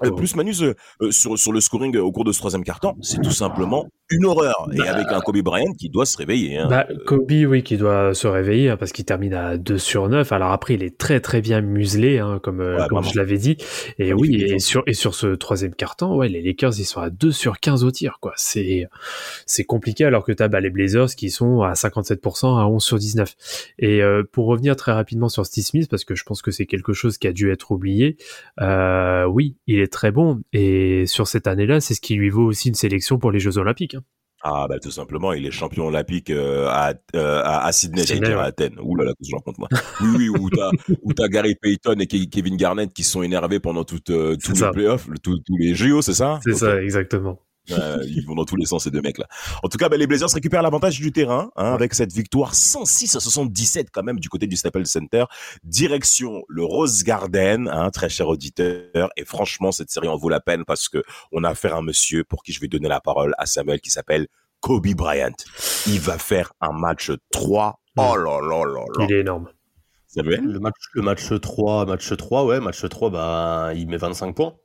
euh. 0.04 0.12
Plus 0.12 0.36
Manus 0.36 0.62
euh, 0.62 0.76
euh, 1.02 1.12
sur, 1.12 1.38
sur 1.38 1.52
le 1.52 1.62
scoring 1.62 1.98
au 1.98 2.12
cours 2.12 2.24
de 2.24 2.32
ce 2.32 2.40
troisième 2.40 2.64
quart-temps, 2.64 2.96
c'est 3.02 3.22
tout 3.22 3.32
simplement 3.32 3.88
une 4.10 4.26
horreur. 4.26 4.70
Et 4.72 4.78
Bah, 4.78 4.86
avec 4.90 5.08
un 5.10 5.20
Kobe 5.20 5.40
Bryant 5.40 5.74
qui 5.74 5.90
doit 5.90 6.06
se 6.06 6.18
réveiller. 6.18 6.58
Hein. 6.58 6.68
Bah, 6.70 6.88
Kobe, 7.06 7.32
oui, 7.32 7.64
qui 7.64 7.78
doit 7.78 8.14
se 8.14 8.28
réveiller 8.28 8.70
hein, 8.70 8.78
parce 8.78 8.92
qu'il 8.92 9.06
termine 9.06 9.34
à 9.34 9.58
2 9.58 9.78
sur 9.78 10.08
9. 10.08 10.32
Alors 10.32 10.52
après, 10.52 10.76
il 10.76 10.84
est 10.84 10.98
très 10.98 11.20
très 11.20 11.42
bien 11.42 11.62
muselé, 11.62 12.20
hein, 12.20 12.40
comme, 12.42 12.60
Ouais, 12.60 12.88
comme 12.90 13.04
je 13.04 13.18
l'avais 13.18 13.38
dit. 13.38 13.58
Et 13.98 14.14
oui, 14.14 14.36
et 14.36 14.60
sur, 14.60 14.84
et 14.88 14.94
sur 14.94 15.16
ce 15.16 15.28
troisième 15.28 15.74
carton, 15.74 16.16
ouais, 16.16 16.30
les 16.30 16.42
Lakers, 16.42 16.80
ils 16.80 16.86
sont 16.86 17.02
à 17.02 17.10
2 17.10 17.32
sur 17.32 17.60
15 17.60 17.84
au 17.84 17.92
tir, 17.92 18.18
quoi. 18.22 18.34
C'est, 18.36 18.88
c'est 19.46 19.64
compliqué 19.64 20.06
alors 20.06 20.24
que 20.24 20.32
t'as 20.32 20.48
bah, 20.48 20.60
les 20.60 20.70
Blazers 20.70 21.16
qui 21.16 21.30
sont 21.30 21.62
à 21.62 21.74
57% 21.74 22.60
à 22.60 22.68
11 22.68 22.84
sur 22.84 22.98
19. 22.98 23.36
Et 23.80 24.02
euh, 24.02 24.24
pour 24.32 24.46
revenir 24.46 24.76
très 24.76 24.92
rapidement 24.92 25.30
sur 25.30 25.46
Steve 25.46 25.66
Smith, 25.66 25.90
parce 25.90 26.06
que 26.06 26.16
je 26.16 26.24
pense 26.24 26.42
que 26.42 26.52
c'est 26.52 26.66
quelque 26.66 26.94
chose 26.94 27.18
qui 27.18 27.28
a 27.28 27.34
dû 27.34 27.52
être 27.52 27.72
oublié, 27.72 28.18
oui, 29.28 29.56
il 29.68 29.80
est 29.80 29.87
très 29.88 30.12
bon. 30.12 30.42
Et 30.54 31.06
sur 31.08 31.28
cette 31.28 31.48
année-là, 31.48 31.80
c'est 31.82 31.94
ce 31.94 32.02
qui 32.02 32.16
lui 32.16 32.30
vaut 32.30 32.46
aussi 32.46 32.70
une 32.70 32.76
sélection 32.76 33.18
pour 33.20 33.32
les 33.32 33.40
Jeux 33.40 33.58
Olympiques. 33.58 33.96
hein. 33.96 34.04
Ah 34.44 34.68
bah 34.70 34.78
tout 34.80 34.92
simplement, 34.92 35.34
il 35.34 35.46
est 35.48 35.52
champion 35.52 35.88
olympique 35.88 36.30
euh, 36.30 36.68
à, 36.70 36.94
euh, 37.16 37.42
à, 37.44 37.72
Sydney, 37.72 38.04
à. 38.34 38.44
Athènes. 38.44 38.76
Ouh 38.80 38.96
là 38.96 39.06
là, 39.06 39.12
que 39.14 39.26
je 39.28 39.36
raconte 39.36 39.58
moi. 39.58 39.68
Oui, 40.00 40.10
oui, 40.16 40.30
où 40.30 40.50
t'as 40.52 40.70
où 41.02 41.12
t'as 41.14 41.28
Gary 41.28 41.56
Payton 41.56 41.96
et 42.00 42.06
Ke- 42.06 42.30
Kevin 42.30 42.56
Garnett 42.56 42.94
qui 42.94 43.04
sont 43.04 43.24
énervés 43.24 43.60
pendant 43.60 43.84
toute, 43.84 44.12
euh, 44.12 44.38
ça. 44.40 44.68
les 44.68 44.72
playoffs, 44.74 45.08
le- 45.08 45.18
tous 45.18 45.40
tous 45.40 45.58
les 45.58 45.74
JO, 45.74 46.04
c'est 46.04 46.14
ça? 46.14 46.40
C'est 46.44 46.54
ça, 46.54 46.80
exactement. 46.82 47.40
Euh, 47.72 48.04
ils 48.08 48.26
vont 48.26 48.36
dans 48.36 48.46
tous 48.46 48.56
les 48.56 48.66
sens 48.66 48.84
ces 48.84 48.92
deux 48.92 49.02
mecs 49.02 49.18
là. 49.18 49.28
En 49.64 49.68
tout 49.68 49.78
cas, 49.78 49.90
bah, 49.90 49.98
les 49.98 50.08
Blazers 50.08 50.30
récupèrent 50.30 50.62
l'avantage 50.62 51.00
du 51.00 51.12
terrain 51.12 51.52
hein, 51.56 51.74
avec 51.74 51.94
cette 51.94 52.14
victoire 52.14 52.56
106 52.56 53.16
à 53.16 53.20
77 53.20 53.90
quand 53.92 54.04
même 54.04 54.20
du 54.20 54.30
côté 54.30 54.48
du 54.48 54.56
Staples 54.56 54.86
Center. 54.86 55.26
Direction 55.64 56.44
le 56.48 56.64
Rose 56.64 57.04
Garden, 57.04 57.68
hein, 57.68 57.90
très 57.90 58.10
cher 58.10 58.28
auditeur. 58.28 59.10
Et 59.18 59.26
franchement, 59.26 59.72
cette 59.72 59.90
série 59.90 60.08
en 60.08 60.18
vaut 60.18 60.30
la 60.30 60.40
peine 60.40 60.66
parce 60.66 60.90
que 60.90 61.04
on 61.32 61.44
a 61.44 61.50
affaire 61.50 61.76
à 61.76 61.80
un 61.80 61.82
monsieur 61.82 62.24
pour 62.24 62.44
qui 62.44 62.54
je 62.54 62.62
vais 62.62 62.68
donner 62.68 62.88
la 62.88 63.02
parole 63.02 63.34
à 63.38 63.46
Samuel 63.46 63.82
qui 63.82 63.92
s'appelle 63.92 64.28
Kobe 64.60 64.88
Bryant. 64.96 65.36
Il 65.88 66.00
va 66.00 66.18
faire 66.18 66.54
un 66.62 66.72
match 66.72 67.12
3. 67.32 67.80
Oh 67.98 68.16
là 68.16 68.40
là 68.42 68.64
là 68.64 68.86
là. 68.98 69.06
Il 69.06 69.14
est 69.14 69.20
énorme. 69.22 69.50
Samuel? 70.08 70.42
Le 70.46 70.60
match, 70.60 70.76
le 70.94 71.02
match 71.02 71.30
3, 71.40 71.86
match 71.86 72.16
3, 72.16 72.46
ouais, 72.46 72.60
match 72.60 72.88
3, 72.88 73.10
bah, 73.10 73.72
il 73.76 73.88
met 73.88 73.98
25 73.98 74.36
points. 74.36 74.56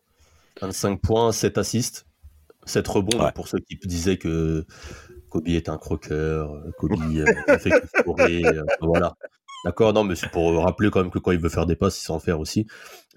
25 0.60 1.00
points, 1.00 1.32
7 1.32 1.58
assists, 1.58 2.06
7 2.64 2.86
rebonds. 2.88 3.18
Ouais. 3.18 3.24
donc 3.24 3.34
Pour 3.34 3.48
ceux 3.48 3.58
qui 3.58 3.76
disaient 3.86 4.18
que 4.18 4.64
Kobe 5.28 5.48
est 5.48 5.68
un 5.68 5.78
croqueur, 5.78 6.52
euh, 6.54 6.70
Kobe 6.78 6.92
euh, 6.92 7.58
fait 7.58 7.70
que 7.70 7.86
scorer, 8.00 8.44
euh, 8.44 8.64
voilà. 8.80 9.14
D'accord, 9.64 9.92
non, 9.92 10.02
mais 10.02 10.16
c'est 10.16 10.28
pour 10.28 10.60
rappeler 10.60 10.90
quand 10.90 11.00
même 11.02 11.10
que 11.12 11.20
quand 11.20 11.30
il 11.30 11.38
veut 11.38 11.48
faire 11.48 11.66
des 11.66 11.76
passes, 11.76 11.96
il 12.00 12.04
sait 12.04 12.10
en 12.10 12.18
faire 12.18 12.40
aussi. 12.40 12.66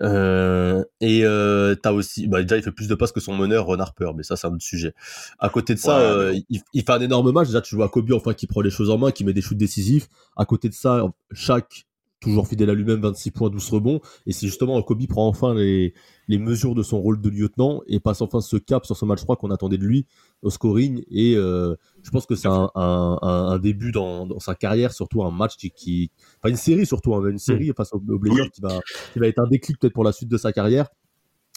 Euh, 0.02 0.84
et 1.02 1.25
euh, 1.25 1.74
t'as 1.74 1.92
aussi, 1.92 2.28
bah, 2.28 2.44
déjà, 2.44 2.58
il 2.58 2.62
fait 2.62 2.72
plus 2.72 2.88
de 2.88 2.94
passes 2.94 3.12
que 3.12 3.20
son 3.20 3.36
meneur 3.36 3.66
Ron 3.66 3.80
Harper, 3.80 4.12
mais 4.16 4.22
ça, 4.22 4.36
c'est 4.36 4.46
un 4.46 4.54
autre 4.54 4.64
sujet. 4.64 4.94
À 5.40 5.50
côté 5.50 5.74
de 5.74 5.80
ça, 5.80 5.98
Ouais, 5.98 6.04
euh, 6.04 6.40
il, 6.50 6.62
il 6.74 6.84
fait 6.84 6.92
un 6.92 7.02
énorme 7.02 7.32
match. 7.32 7.48
Déjà, 7.48 7.62
tu 7.62 7.75
vois 7.75 7.90
Kobe 7.90 8.12
enfin 8.14 8.36
qui 8.36 8.46
prend 8.46 8.62
les 8.62 8.70
choses 8.70 8.92
en 8.92 9.00
main, 9.00 9.10
qui 9.10 9.24
met 9.24 9.34
des 9.34 9.42
shoots 9.42 9.58
décisifs. 9.58 10.08
À 10.38 10.46
côté 10.46 10.70
de 10.70 10.75
ça, 10.75 11.04
chaque 11.32 11.88
toujours 12.20 12.48
fidèle 12.48 12.70
à 12.70 12.74
lui-même, 12.74 13.02
26 13.02 13.32
points, 13.32 13.50
12 13.50 13.70
rebonds. 13.70 14.00
Et 14.26 14.32
c'est 14.32 14.48
justement 14.48 14.82
Kobe 14.82 15.06
prend 15.08 15.28
enfin 15.28 15.54
les, 15.54 15.94
les 16.28 16.38
mesures 16.38 16.74
de 16.76 16.82
son 16.82 17.00
rôle 17.00 17.22
de 17.22 17.30
lieutenant 17.30 17.82
et 17.88 18.00
passe 18.00 18.22
enfin 18.22 18.42
ce 18.42 18.58
cap 18.58 18.86
sur 18.86 18.98
ce 18.98 19.06
match 19.06 19.20
3 19.22 19.36
qu'on 19.36 19.52
attendait 19.52 19.78
de 19.78 19.86
lui 19.86 20.08
au 20.42 20.50
scoring. 20.50 21.04
Et 21.12 21.36
euh, 21.36 21.76
je 22.04 22.10
pense 22.10 22.26
que 22.26 22.36
c'est 22.36 22.48
un, 22.48 22.72
un, 22.76 23.18
un, 23.22 23.28
un 23.50 23.60
début 23.60 23.92
dans, 23.92 24.26
dans 24.26 24.40
sa 24.40 24.56
carrière, 24.56 24.94
surtout 24.94 25.24
un 25.24 25.32
match 25.32 25.56
qui, 25.58 25.72
qui 25.72 26.12
enfin 26.40 26.50
une 26.50 26.56
série 26.58 26.86
surtout, 26.86 27.14
hein, 27.16 27.28
une 27.30 27.38
série 27.38 27.72
face 27.76 27.94
au, 27.94 27.98
au 27.98 28.20
Blazers 28.20 28.46
Oui. 28.46 28.52
qui 28.52 28.62
va 28.62 28.80
qui 29.14 29.20
va 29.20 29.28
être 29.28 29.40
un 29.40 29.48
déclic 29.48 29.78
peut-être 29.80 29.94
pour 29.94 30.04
la 30.04 30.12
suite 30.12 30.30
de 30.30 30.38
sa 30.38 30.52
carrière, 30.52 30.88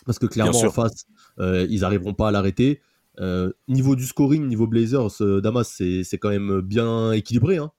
parce 0.06 0.18
que 0.18 0.26
clairement 0.26 0.58
en 0.58 0.70
face, 0.70 1.04
euh, 1.38 1.66
ils 1.70 1.84
arriveront 1.84 2.14
pas 2.14 2.28
à 2.28 2.30
l'arrêter. 2.30 2.80
Euh, 3.20 3.52
niveau 3.66 3.96
du 3.96 4.04
scoring, 4.04 4.46
niveau 4.46 4.66
Blazers, 4.66 5.08
Damas, 5.42 5.68
c'est 5.76 6.04
c'est 6.04 6.18
quand 6.18 6.28
même 6.30 6.60
bien 6.60 7.12
équilibré. 7.12 7.56
Hein. 7.56 7.72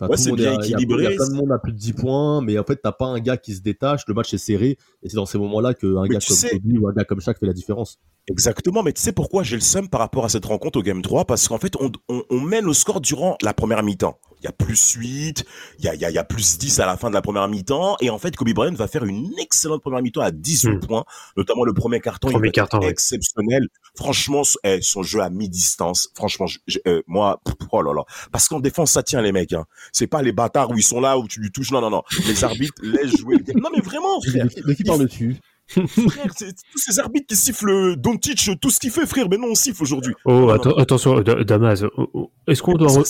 Enfin, 0.00 0.10
Ouais, 0.10 0.16
c'est 0.16 0.32
bien 0.32 0.52
à- 0.52 0.54
il 0.64 0.70
y 0.70 0.74
a- 0.74 0.78
équilibré. 0.78 1.02
Il 1.04 1.10
y 1.10 1.12
a 1.12 1.16
plein 1.16 1.28
de 1.28 1.34
monde 1.34 1.52
à 1.52 1.58
plus 1.58 1.72
de 1.72 1.76
10 1.78 1.92
points, 1.92 2.40
mais 2.40 2.58
en 2.58 2.64
fait, 2.64 2.76
t'as 2.82 2.92
pas 2.92 3.06
un 3.06 3.20
gars 3.20 3.36
qui 3.36 3.54
se 3.54 3.60
détache, 3.60 4.02
le 4.08 4.14
match 4.14 4.32
est 4.32 4.38
serré, 4.38 4.78
et 5.02 5.08
c'est 5.08 5.16
dans 5.16 5.26
ces 5.26 5.36
moments-là 5.38 5.74
qu'un 5.74 6.06
gars 6.06 6.18
comme 6.20 6.20
sais- 6.36 6.50
Kobe 6.50 6.62
ou 6.82 6.88
un 6.88 6.92
gars 6.92 7.04
comme 7.04 7.20
Shaq 7.20 7.38
fait 7.38 7.46
la 7.46 7.52
différence. 7.52 7.98
Exactement, 8.28 8.82
mais 8.82 8.92
tu 8.92 9.00
sais 9.02 9.12
pourquoi 9.12 9.42
j'ai 9.42 9.56
le 9.56 9.62
seum 9.62 9.88
par 9.88 10.00
rapport 10.00 10.24
à 10.24 10.28
cette 10.28 10.44
rencontre 10.46 10.78
au 10.78 10.82
Game 10.82 11.02
3 11.02 11.24
Parce 11.24 11.48
qu'en 11.48 11.58
fait, 11.58 11.74
on, 11.80 11.90
on, 12.08 12.22
on 12.30 12.40
mène 12.40 12.66
au 12.66 12.72
score 12.74 13.00
durant 13.00 13.36
la 13.42 13.52
première 13.54 13.82
mi-temps. 13.82 14.18
Il 14.40 14.44
y 14.44 14.48
a 14.48 14.52
plus 14.52 14.92
8, 14.94 15.44
il 15.78 15.84
y 15.84 15.88
a, 15.88 15.94
il 15.94 16.00
y, 16.00 16.04
a, 16.04 16.10
il 16.10 16.14
y 16.14 16.18
a 16.18 16.24
plus 16.24 16.56
10 16.58 16.80
à 16.80 16.86
la 16.86 16.96
fin 16.96 17.08
de 17.10 17.14
la 17.14 17.20
première 17.22 17.46
mi-temps. 17.48 17.96
Et 18.00 18.08
en 18.10 18.18
fait, 18.18 18.34
Kobe 18.36 18.50
Bryant 18.54 18.72
va 18.74 18.88
faire 18.88 19.04
une 19.04 19.30
excellente 19.38 19.82
première 19.82 20.00
mi-temps 20.02 20.22
à 20.22 20.30
18 20.30 20.70
Hmm. 20.76 20.80
points. 20.80 21.04
Notamment 21.36 21.64
le 21.64 21.74
premier 21.74 22.00
carton, 22.00 22.30
Premier 22.30 22.50
carton, 22.50 22.78
ouais. 22.80 22.88
exceptionnel. 22.88 23.66
Franchement, 23.94 24.44
son- 24.44 24.58
eh, 24.64 24.80
son 24.82 25.02
jeu 25.02 25.20
à 25.20 25.28
mi-distance, 25.30 26.10
franchement, 26.14 26.46
je- 26.46 26.58
je- 26.66 26.78
euh, 26.86 27.02
moi, 27.06 27.40
oh 27.72 27.82
là 27.82 27.92
là. 27.92 28.02
Parce 28.32 28.48
qu'en 28.48 28.60
défense, 28.60 28.92
ça 28.92 29.02
tient 29.02 29.20
les 29.20 29.32
mecs. 29.32 29.52
Hein. 29.52 29.64
C'est 29.92 30.06
pas 30.06 30.22
les 30.22 30.32
bâtards 30.32 30.70
où 30.70 30.76
ils 30.78 30.82
sont 30.82 31.00
là, 31.00 31.18
où 31.18 31.28
tu 31.28 31.40
lui 31.40 31.50
touches. 31.50 31.70
Non, 31.72 31.80
non, 31.80 31.90
non. 31.90 32.02
Les 32.26 32.42
arbitres 32.44 32.74
laissent 32.82 33.16
jouer. 33.18 33.36
Non, 33.54 33.68
mais 33.74 33.82
vraiment, 33.82 34.20
frère. 34.22 34.44
De 34.44 34.48
qui, 34.50 34.60
de 34.62 34.72
qui 34.72 34.84
parle 34.84 35.06
dessus? 35.06 35.36
Frère, 35.70 36.32
c'est 36.36 36.52
tous 36.72 36.78
ces 36.78 36.98
arbitres 36.98 37.26
qui 37.28 37.36
sifflent 37.36 37.96
Doncic, 37.96 38.50
tout 38.60 38.70
ce 38.70 38.80
qu'il 38.80 38.90
fait, 38.90 39.06
frère. 39.06 39.28
Mais 39.30 39.36
non, 39.36 39.48
on 39.50 39.54
siffle 39.54 39.82
aujourd'hui. 39.82 40.14
Oh, 40.24 40.32
Non, 40.32 40.46
non, 40.46 40.54
atten- 40.56 40.80
attention, 40.80 41.18
euh, 41.18 41.22
Da- 41.22 41.44
Damas, 41.44 41.84
oh, 41.96 42.08
oh, 42.14 42.30
est-ce 42.48 42.62
qu'on 42.62 42.74
doit... 42.74 42.88
Non, 42.88 42.98
non, 42.98 43.02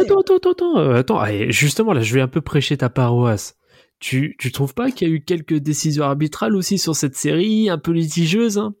attends, 0.00 0.20
attends, 0.20 0.36
attends, 0.36 0.50
attends, 0.50 0.78
euh, 0.78 0.94
attends, 0.96 1.18
allez, 1.18 1.52
justement, 1.52 1.92
là, 1.92 2.02
je 2.02 2.12
vais 2.14 2.20
un 2.20 2.28
peu 2.28 2.40
prêcher 2.40 2.76
ta 2.76 2.88
paroisse. 2.88 3.56
Tu, 4.00 4.34
tu 4.38 4.50
trouves 4.50 4.74
pas 4.74 4.90
qu'il 4.90 5.08
y 5.08 5.10
a 5.12 5.14
eu 5.14 5.20
quelques 5.22 5.54
décisions 5.58 6.04
arbitrales 6.04 6.56
aussi 6.56 6.76
sur 6.78 6.96
cette 6.96 7.14
série, 7.14 7.70
un 7.70 7.78
peu 7.78 7.92
litigeuses 7.92 8.58
hein? 8.58 8.74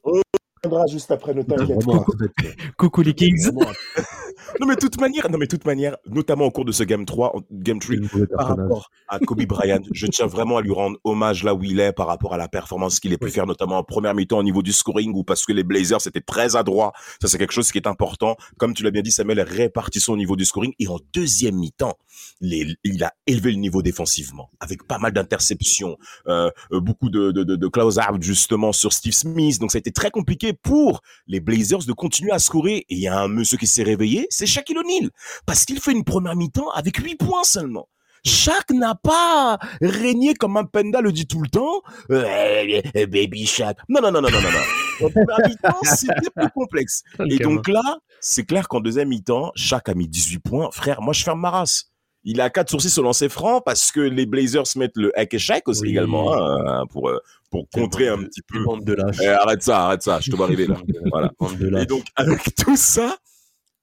Viendra 0.64 0.86
juste 0.86 1.10
après, 1.12 1.32
ne 1.34 1.40
en 1.42 2.04
fait, 2.04 2.56
Coucou 2.76 3.02
les 3.02 3.14
Kings 3.14 3.40
vraiment, 3.52 3.70
Non 4.60 4.66
mais 4.66 4.76
toute 4.76 5.00
manière, 5.00 5.30
non 5.30 5.38
mais 5.38 5.46
toute 5.46 5.64
manière, 5.64 5.96
notamment 6.06 6.44
au 6.46 6.50
cours 6.50 6.64
de 6.64 6.72
ce 6.72 6.82
game 6.84 7.04
3, 7.04 7.34
game 7.50 7.78
3, 7.78 7.96
un 7.96 8.00
mauvais 8.00 8.26
par 8.26 8.48
rapport 8.48 8.90
à 9.08 9.18
Kobe 9.18 9.42
Bryant, 9.46 9.80
je 9.92 10.06
tiens 10.06 10.26
vraiment 10.26 10.56
à 10.58 10.62
lui 10.62 10.72
rendre 10.72 10.98
hommage 11.04 11.42
là 11.44 11.54
où 11.54 11.62
il 11.62 11.80
est 11.80 11.92
par 11.92 12.06
rapport 12.06 12.34
à 12.34 12.36
la 12.36 12.48
performance 12.48 13.00
qu'il 13.00 13.12
ait 13.12 13.18
pu 13.18 13.26
Oui. 13.26 13.30
faire, 13.32 13.46
notamment 13.46 13.78
en 13.78 13.84
première 13.84 14.14
mi-temps 14.14 14.38
au 14.38 14.42
niveau 14.42 14.62
du 14.62 14.72
scoring 14.72 15.12
ou 15.14 15.24
parce 15.24 15.44
que 15.46 15.52
les 15.52 15.64
Blazers 15.64 16.06
étaient 16.06 16.20
très 16.20 16.56
adroits. 16.56 16.92
Ça 17.20 17.28
c'est 17.28 17.38
quelque 17.38 17.52
chose 17.52 17.70
qui 17.72 17.78
est 17.78 17.86
important. 17.86 18.36
Comme 18.58 18.74
tu 18.74 18.82
l'as 18.82 18.90
bien 18.90 19.02
dit, 19.02 19.12
Samuel, 19.12 19.40
répartition 19.40 20.12
au 20.12 20.16
niveau 20.16 20.36
du 20.36 20.44
scoring 20.44 20.72
et 20.78 20.88
en 20.88 20.98
deuxième 21.12 21.56
mi-temps, 21.56 21.96
il 22.40 22.76
a 23.02 23.12
élevé 23.26 23.52
le 23.52 23.58
niveau 23.58 23.82
défensivement 23.82 24.50
avec 24.60 24.86
pas 24.86 24.98
mal 24.98 25.12
d'interceptions, 25.12 25.96
euh, 26.28 26.50
euh, 26.72 26.80
beaucoup 26.80 27.08
de, 27.10 27.30
de, 27.32 27.42
de, 27.44 27.56
de 27.56 27.68
close-out 27.68 28.22
justement 28.22 28.72
sur 28.72 28.92
Steve 28.92 29.12
Smith. 29.12 29.58
Donc 29.60 29.72
ça 29.72 29.78
a 29.78 29.80
été 29.80 29.92
très 29.92 30.10
compliqué 30.10 30.52
pour 30.52 31.00
les 31.26 31.40
Blazers 31.40 31.84
de 31.86 31.92
continuer 31.92 32.32
à 32.32 32.38
scorer. 32.38 32.78
Et 32.88 32.94
il 32.94 32.98
y 33.00 33.08
a 33.08 33.18
un 33.18 33.28
monsieur 33.28 33.56
qui 33.58 33.66
s'est 33.66 33.82
réveillé, 33.82 34.26
c'est 34.30 34.41
Shaquille 34.46 34.78
O'Neal. 34.78 35.10
Parce 35.46 35.64
qu'il 35.64 35.80
fait 35.80 35.92
une 35.92 36.04
première 36.04 36.36
mi-temps 36.36 36.70
avec 36.70 36.96
8 36.96 37.16
points 37.16 37.44
seulement. 37.44 37.88
Shaq 38.24 38.70
n'a 38.70 38.94
pas 38.94 39.58
régné 39.80 40.34
comme 40.34 40.56
un 40.56 40.64
panda 40.64 41.00
le 41.00 41.10
dit 41.10 41.26
tout 41.26 41.42
le 41.42 41.48
temps. 41.48 41.82
Euh, 42.10 42.80
euh, 42.96 43.06
baby 43.06 43.46
Shaq. 43.46 43.78
Non, 43.88 44.00
non, 44.00 44.12
non, 44.12 44.22
non, 44.22 44.30
non, 44.30 44.40
non, 44.40 44.48
non. 44.50 45.06
En 45.06 45.10
première 45.10 45.48
mi-temps, 45.48 45.78
c'était 45.82 46.30
plus 46.34 46.48
complexe. 46.54 47.02
Et 47.28 47.38
donc 47.38 47.66
là, 47.66 47.82
c'est 48.20 48.44
clair 48.44 48.68
qu'en 48.68 48.78
deuxième 48.80 49.08
mi-temps, 49.08 49.50
Shaq 49.56 49.88
a 49.88 49.94
mis 49.94 50.06
18 50.06 50.38
points. 50.38 50.70
Frère, 50.70 51.02
moi, 51.02 51.12
je 51.12 51.24
ferme 51.24 51.40
ma 51.40 51.50
race. 51.50 51.86
Il 52.24 52.40
a 52.40 52.50
4 52.50 52.70
sourcils 52.70 52.90
sur 52.90 53.02
lancer 53.02 53.28
franc 53.28 53.60
parce 53.60 53.90
que 53.90 53.98
les 53.98 54.26
Blazers 54.26 54.62
mettent 54.76 54.96
le 54.96 55.10
hack 55.18 55.34
et 55.34 55.38
Shaq 55.40 55.66
aussi 55.66 55.82
Oui. 55.82 55.90
également, 55.90 56.32
hein, 56.32 56.84
pour, 56.90 57.08
euh, 57.08 57.18
pour 57.50 57.68
contrer 57.70 58.06
un 58.06 58.18
petit 58.18 58.42
peu. 58.42 58.62
Bande 58.64 58.84
de 58.84 58.92
lâches. 58.92 59.16
Eh, 59.20 59.26
arrête 59.26 59.64
ça, 59.64 59.86
arrête 59.86 60.02
ça, 60.04 60.20
je 60.20 60.30
te 60.30 60.36
vois 60.36 60.46
arriver 60.46 60.68
là. 60.68 60.76
Voilà. 61.10 61.32
Bande 61.40 61.58
de 61.58 61.76
Et 61.80 61.86
donc, 61.86 62.04
avec 62.14 62.54
tout 62.54 62.76
ça, 62.76 63.16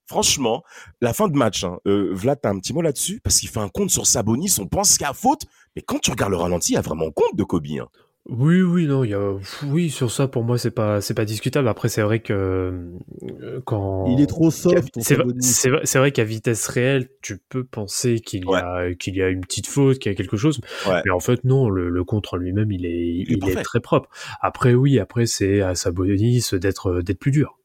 franchement, 0.09 0.63
la 1.01 1.13
fin 1.13 1.27
de 1.27 1.37
match, 1.37 1.63
hein, 1.63 1.77
euh, 1.87 2.09
Vlad, 2.11 2.39
t'as 2.41 2.49
un 2.49 2.59
petit 2.59 2.73
mot 2.73 2.81
là-dessus? 2.81 3.21
Parce 3.23 3.39
qu'il 3.39 3.47
fait 3.49 3.59
un 3.59 3.69
compte 3.69 3.91
sur 3.91 4.07
Sabonis, 4.07 4.55
on 4.59 4.65
pense 4.65 4.97
qu'il 4.97 5.05
y 5.05 5.09
a 5.09 5.13
faute, 5.13 5.43
mais 5.75 5.83
quand 5.83 5.99
tu 5.99 6.09
regardes 6.11 6.31
le 6.31 6.37
ralenti, 6.37 6.73
il 6.73 6.75
y 6.75 6.79
a 6.79 6.81
vraiment 6.81 7.11
compte 7.11 7.35
de 7.35 7.43
Kobe. 7.43 7.67
Hein. 7.79 7.87
Oui, 8.27 8.61
oui, 8.61 8.85
non, 8.85 9.03
il 9.03 9.11
y 9.11 9.13
a, 9.13 9.33
oui, 9.67 9.89
sur 9.89 10.11
ça, 10.11 10.27
pour 10.27 10.43
moi, 10.43 10.57
c'est 10.57 10.71
pas, 10.71 10.99
c'est 11.01 11.13
pas 11.13 11.25
discutable. 11.25 11.67
Après, 11.67 11.89
c'est 11.89 12.01
vrai 12.01 12.19
que 12.19 12.33
euh, 12.33 13.59
quand 13.65 14.05
Il 14.07 14.21
est 14.21 14.27
trop 14.27 14.51
soft. 14.51 14.89
C'est 14.99 15.97
vrai, 15.99 16.11
qu'à 16.11 16.23
vitesse 16.23 16.67
réelle, 16.67 17.09
tu 17.21 17.37
peux 17.49 17.63
penser 17.63 18.19
qu'il 18.19 18.45
y 18.45 18.53
a 18.55 18.93
qu'il 18.93 19.15
y 19.15 19.21
a 19.21 19.29
une 19.29 19.41
petite 19.41 19.67
faute, 19.67 19.99
qu'il 19.99 20.11
y 20.11 20.13
a 20.13 20.15
quelque 20.15 20.37
chose, 20.37 20.59
Ouais. 20.87 21.01
mais 21.05 21.11
en 21.11 21.19
fait 21.19 21.43
non, 21.43 21.69
le, 21.69 21.89
le 21.89 22.03
contre 22.03 22.35
en 22.35 22.37
lui-même, 22.37 22.71
il 22.71 22.85
est 22.85 23.25
il, 23.27 23.47
est 23.49 23.63
très 23.63 23.79
propre. 23.79 24.09
Après 24.41 24.73
oui, 24.73 24.99
après 24.99 25.25
c'est 25.25 25.61
à 25.61 25.73
Sabonis 25.75 26.49
d'être 26.53 27.01
d'être 27.01 27.19
plus 27.19 27.31
dur. 27.31 27.58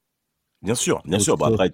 Bien 0.64 0.74
sûr, 0.74 1.02
bien 1.04 1.18
sûr. 1.18 1.36
Bah, 1.36 1.48
après, 1.52 1.72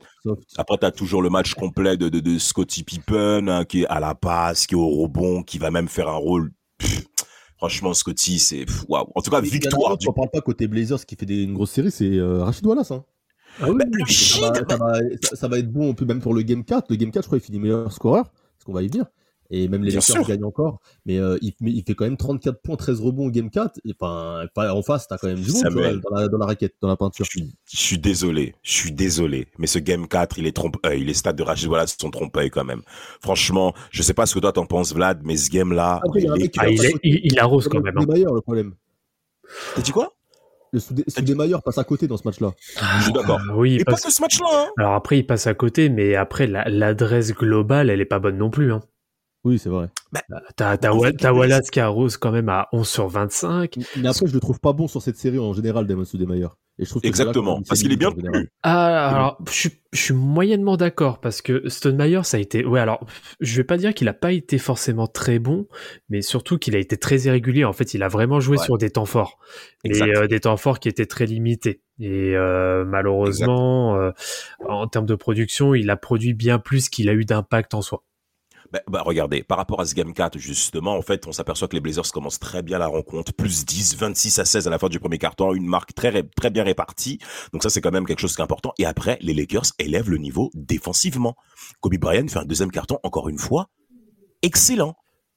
après 0.59 0.77
t'as 0.79 0.91
toujours 0.91 1.23
le 1.23 1.31
match 1.31 1.55
complet 1.55 1.97
de, 1.97 2.09
de, 2.09 2.21
de 2.21 2.39
Scottie 2.39 2.83
Pippen, 2.83 3.49
hein, 3.49 3.65
qui 3.65 3.83
est 3.83 3.87
à 3.87 4.01
la 4.01 4.15
passe, 4.15 4.67
qui 4.67 4.75
est 4.75 4.79
au 4.79 4.89
rebond, 4.89 5.43
qui 5.43 5.59
va 5.59 5.71
même 5.71 5.89
faire 5.89 6.09
un 6.09 6.17
rôle. 6.17 6.51
Pff, 6.79 7.05
franchement, 7.57 7.95
Scottie, 7.95 8.39
c'est 8.39 8.67
waouh. 8.89 9.07
En 9.15 9.21
tout 9.23 9.31
cas, 9.31 9.41
victoire. 9.41 9.75
également, 9.81 9.97
Du... 9.97 10.07
Parle 10.15 10.31
pas 10.33 10.41
côté 10.41 10.67
Blazers 10.67 11.07
qui 11.07 11.15
fait 11.17 11.27
des, 11.27 11.43
une 11.45 11.55
grosse 11.55 11.71
série, 11.71 11.91
c'est 11.91 12.17
euh, 12.17 12.43
Rachid 12.43 12.67
Wallace. 12.67 12.91
Hein. 12.91 13.05
Ah 13.61 13.71
oui, 13.71 13.77
Bah, 13.79 13.85
le 13.91 14.07
Ça 14.13 14.41
va, 14.51 14.55
ça, 14.69 14.77
va, 14.77 14.93
ça- 15.23 15.37
ça 15.37 15.49
va 15.49 15.59
être 15.59 15.71
bon, 15.71 15.95
même 16.07 16.21
pour 16.21 16.35
le 16.35 16.43
game 16.43 16.65
4. 16.65 16.87
Le 16.91 16.97
game 16.97 17.11
4, 17.11 17.23
je 17.25 17.29
crois, 17.29 17.39
il 17.39 17.43
finit 17.43 17.59
meilleur 17.61 17.93
scoreur, 17.93 18.25
parce 18.25 18.65
qu'on 18.65 18.73
va 18.73 18.83
y 18.83 18.89
venir. 18.89 19.07
Et 19.53 19.67
même 19.69 19.83
les 19.83 19.91
Lakers 19.91 20.25
gagnent 20.27 20.45
encore. 20.45 20.81
Mais 21.07 21.19
euh, 21.19 21.37
il, 21.43 21.53
mais 21.61 21.73
il 21.73 21.83
fait 21.85 21.95
quand 21.95 22.05
même 22.05 22.17
34 22.17 22.63
points, 22.63 22.77
13 22.77 23.01
rebonds 23.01 23.27
au 23.27 23.31
game 23.31 23.51
4. 23.51 23.81
Et, 23.85 23.95
enfin, 23.99 24.47
en 24.57 24.83
face, 24.83 25.09
t'as 25.09 25.19
quand 25.19 25.27
même 25.27 25.41
du 25.41 25.51
monde 25.51 25.73
vois, 25.73 25.93
dans, 25.95 26.17
la, 26.17 26.29
dans 26.29 26.39
la 26.39 26.47
raquette, 26.47 26.75
dans 26.81 26.87
la 26.89 26.95
Je 26.95 26.99
peinture. 26.99 27.27
suis, 27.27 27.53
je 27.69 27.77
suis 27.77 27.99
désolé, 27.99 28.55
je 28.63 28.73
suis 28.73 28.93
désolé, 28.93 29.49
mais 29.59 29.67
ce 29.67 29.79
game 29.81 30.07
4, 30.07 30.39
il 30.39 30.47
est 30.47 30.53
trompe-œil, 30.57 31.03
les 31.05 31.15
stats 31.15 31.33
de 31.33 31.43
Rachid 31.43 31.69
Wallace 31.69 31.97
sont 32.01 32.11
trompe-œil 32.11 32.51
quand 32.51 32.65
même. 32.65 32.83
Franchement, 33.21 33.75
je 33.91 34.03
sais 34.03 34.15
pas 34.15 34.27
ce 34.27 34.35
que 34.35 34.41
toi 34.41 34.53
t'en 34.53 34.67
penses, 34.67 34.95
Vlad, 34.95 35.21
mais 35.25 35.37
ce 35.37 35.51
game-là, 35.51 36.01
il 36.15 36.29
Ah, 36.31 36.37
Lakers- 36.37 36.69
il, 36.71 36.99
il- 37.03 37.21
il 37.25 37.39
arrose 37.41 37.67
quand 37.69 37.81
même. 37.81 37.97
hein. 37.99 38.03
C'est 38.03 38.13
Maillard 38.13 38.35
le 38.35 38.41
problème. 38.41 38.75
T'as 39.75 39.83
dit 39.83 39.91
quoi? 39.91 40.13
Le 40.73 40.79
Soudé, 40.79 41.03
passe 41.65 41.79
à 41.79 41.83
côté 41.85 42.07
dans 42.07 42.17
ce 42.17 42.23
match-là. 42.25 42.53
Je 42.99 43.03
suis 43.03 43.13
d'accord. 43.13 43.41
Ah, 43.51 43.57
oui, 43.57 43.79
Et 43.81 43.85
parce- 43.85 44.03
pas 44.03 44.09
que 44.09 44.15
ce 44.15 44.23
match-là, 44.23 44.47
hein. 44.53 44.69
alors 44.79 44.95
après 44.95 45.19
il 45.19 45.27
passe 45.27 45.49
à 45.49 45.55
côté, 45.55 45.89
mais 45.89 46.15
après 46.15 46.47
la- 46.47 46.69
l'adresse 46.69 47.33
globale, 47.35 47.91
elle 47.91 48.01
est 48.01 48.05
pas 48.05 48.21
bonne 48.21 48.37
non 48.39 48.51
plus. 48.51 48.73
Hein. 48.73 48.81
Oui, 49.45 49.59
c'est 49.59 49.71
vrai. 49.71 49.89
T'as 50.57 50.77
t'as 50.77 51.33
Wallace 51.33 51.71
qui 51.71 51.81
arrose 51.81 52.17
quand 52.19 52.31
même 52.33 52.49
à 52.49 52.69
11 52.73 52.87
sur 52.87 53.09
25. 53.09 53.77
Mais 53.97 54.09
après, 54.09 54.27
je 54.27 54.35
le 54.35 54.41
trouve 54.41 54.61
pas 54.61 54.73
bon 54.73 54.87
sur 54.87 55.01
cette 55.01 55.17
série 55.17 55.39
en 55.39 55.55
général, 55.55 55.87
Damon. 55.87 56.05
Et 56.81 56.85
je 56.85 56.89
trouve 56.91 57.03
là 57.03 57.09
Exactement, 57.09 57.63
parce 57.69 57.81
qu'il 57.83 57.93
est 57.93 57.97
bien 57.97 58.11
tenu. 58.11 58.49
Ah, 58.63 59.09
alors, 59.15 59.39
je 59.49 59.53
suis, 59.53 59.71
je 59.93 60.01
suis 60.01 60.15
moyennement 60.15 60.77
d'accord 60.79 61.21
parce 61.21 61.43
que 61.43 61.69
Stonemeyer, 61.69 62.23
ça 62.25 62.39
a 62.39 62.41
été. 62.41 62.65
Ouais, 62.65 62.81
alors, 62.81 63.07
je 63.41 63.57
vais 63.57 63.65
pas 63.65 63.77
dire 63.77 63.93
qu'il 63.93 64.09
a 64.09 64.15
pas 64.15 64.33
été 64.33 64.57
forcément 64.59 65.07
très 65.07 65.39
bon, 65.39 65.67
mais 66.09 66.23
surtout 66.23 66.59
qu'il 66.59 66.75
a 66.77 66.79
été 66.79 66.97
très 66.97 67.19
irrégulier. 67.21 67.65
En 67.65 67.73
fait, 67.75 67.93
il 67.95 68.03
a 68.03 68.09
vraiment 68.09 68.41
joué 68.41 68.57
Ouais. 68.59 68.65
sur 68.65 68.79
des 68.79 68.91
temps 68.91 69.05
forts, 69.05 69.39
et 69.85 70.03
euh, 70.03 70.27
des 70.27 70.41
temps 70.41 70.57
forts 70.57 70.81
qui 70.81 70.89
étaient 70.89 71.07
très 71.07 71.27
limités. 71.27 71.83
Et 71.99 72.35
euh, 72.35 72.85
malheureusement, 72.87 73.97
euh, 73.97 74.11
en 74.67 74.87
termes 74.87 75.07
de 75.07 75.15
production, 75.15 75.75
il 75.75 75.91
a 75.91 75.97
produit 75.97 76.33
bien 76.33 76.59
plus 76.59 76.89
qu'il 76.89 77.11
a 77.11 77.13
eu 77.13 77.25
d'impact 77.27 77.75
en 77.75 77.83
soi. 77.83 78.05
Bah, 78.73 78.81
bah, 78.89 79.03
regardez, 79.05 79.43
par 79.43 79.59
rapport 79.59 79.81
à 79.81 79.87
ce 79.87 79.95
Game 79.95 80.13
4, 80.13 80.39
justement, 80.39 80.97
en 80.97 81.03
fait, 81.03 81.27
on 81.27 81.33
s'aperçoit 81.33 81.67
que 81.67 81.75
les 81.75 81.81
Blazers 81.81 82.11
commencent 82.13 82.39
très 82.39 82.63
bien 82.63 82.79
la 82.79 82.87
rencontre. 82.87 83.33
Plus 83.33 83.65
10, 83.65 83.97
26 83.97 84.39
à 84.39 84.45
16 84.45 84.67
à 84.69 84.71
la 84.71 84.79
fin 84.79 84.89
du 84.89 85.01
premier 85.01 85.19
carton. 85.19 85.53
Une 85.55 85.67
marque 85.67 85.95
très, 85.95 86.23
bien 86.51 86.63
répartie. 86.63 87.19
Donc 87.53 87.63
ça, 87.63 87.71
c'est 87.71 87.81
quand 87.81 87.91
même 87.91 88.07
quelque 88.07 88.21
chose 88.21 88.35
qui 88.35 88.41
est 88.41 88.45
important. 88.45 88.73
Et 88.79 88.87
après, 88.87 89.19
les 89.21 89.35
Lakers 89.35 89.73
élèvent 89.79 90.11
le 90.11 90.19
niveau 90.19 90.51
défensivement. 90.55 91.37
Kobe 91.81 91.97
Bryant 91.97 92.29
fait 92.29 92.39
un 92.39 92.45
deuxième 92.45 92.71
carton, 92.71 92.99
encore 93.03 93.29
une 93.29 93.39
fois, 93.39 93.69
excellent. 94.43 94.95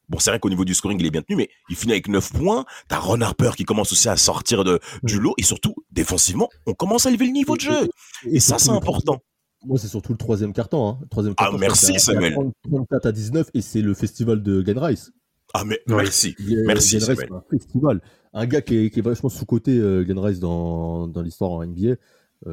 Bon, 0.09 0.19
c'est 0.19 0.29
vrai 0.29 0.39
qu'au 0.39 0.49
niveau 0.49 0.65
du 0.65 0.73
scoring, 0.73 0.99
il 0.99 1.05
est 1.05 1.11
bien 1.11 1.21
tenu, 1.21 1.37
mais 1.37 1.49
il 1.69 1.75
finit 1.75 1.93
avec 1.93 2.07
9 2.09 2.33
points. 2.33 2.65
T'as 2.89 2.99
Ron 2.99 3.21
Harper 3.21 3.51
qui 3.55 3.63
commence 3.63 3.91
aussi 3.93 4.09
à 4.09 4.17
sortir 4.17 4.63
de, 4.63 4.79
du 5.01 5.19
lot. 5.19 5.33
Et 5.37 5.43
surtout, 5.43 5.75
défensivement, 5.91 6.49
on 6.67 6.73
commence 6.73 7.05
à 7.05 7.09
élever 7.09 7.25
le 7.25 7.31
niveau 7.31 7.55
de 7.55 7.61
jeu. 7.61 7.89
Et 8.29 8.39
ça, 8.39 8.59
c'est 8.59 8.69
important. 8.69 9.21
Moi, 9.65 9.77
c'est 9.77 9.87
surtout 9.87 10.11
le 10.11 10.17
troisième 10.17 10.53
carton. 10.53 10.87
Hein. 10.87 10.97
Le 11.01 11.07
troisième 11.07 11.33
Ah, 11.37 11.43
carton, 11.43 11.57
merci, 11.57 11.85
c'est 11.87 11.95
à- 11.95 11.99
Samuel. 11.99 12.33
à 12.33 12.69
34 12.69 13.05
à 13.05 13.11
19 13.11 13.49
et 13.53 13.61
c'est 13.61 13.81
le 13.81 13.93
festival 13.93 14.41
de 14.43 14.61
Glenn 14.61 14.77
Rice. 14.79 15.11
Ah, 15.53 15.63
mais 15.65 15.79
merci. 15.87 16.35
Merci, 16.65 16.95
Rice, 16.97 17.05
Samuel. 17.05 17.29
un 17.31 17.43
festival. 17.49 18.01
Un 18.33 18.45
gars 18.47 18.61
qui 18.61 18.77
est, 18.85 18.89
qui 18.89 18.99
est 18.99 19.03
vachement 19.03 19.29
sous-côté, 19.29 19.77
euh, 19.77 20.03
Glenn 20.03 20.19
Rice, 20.19 20.39
dans, 20.39 21.07
dans 21.07 21.21
l'histoire 21.21 21.51
en 21.51 21.63
NBA. 21.63 21.89
Euh, 21.89 21.97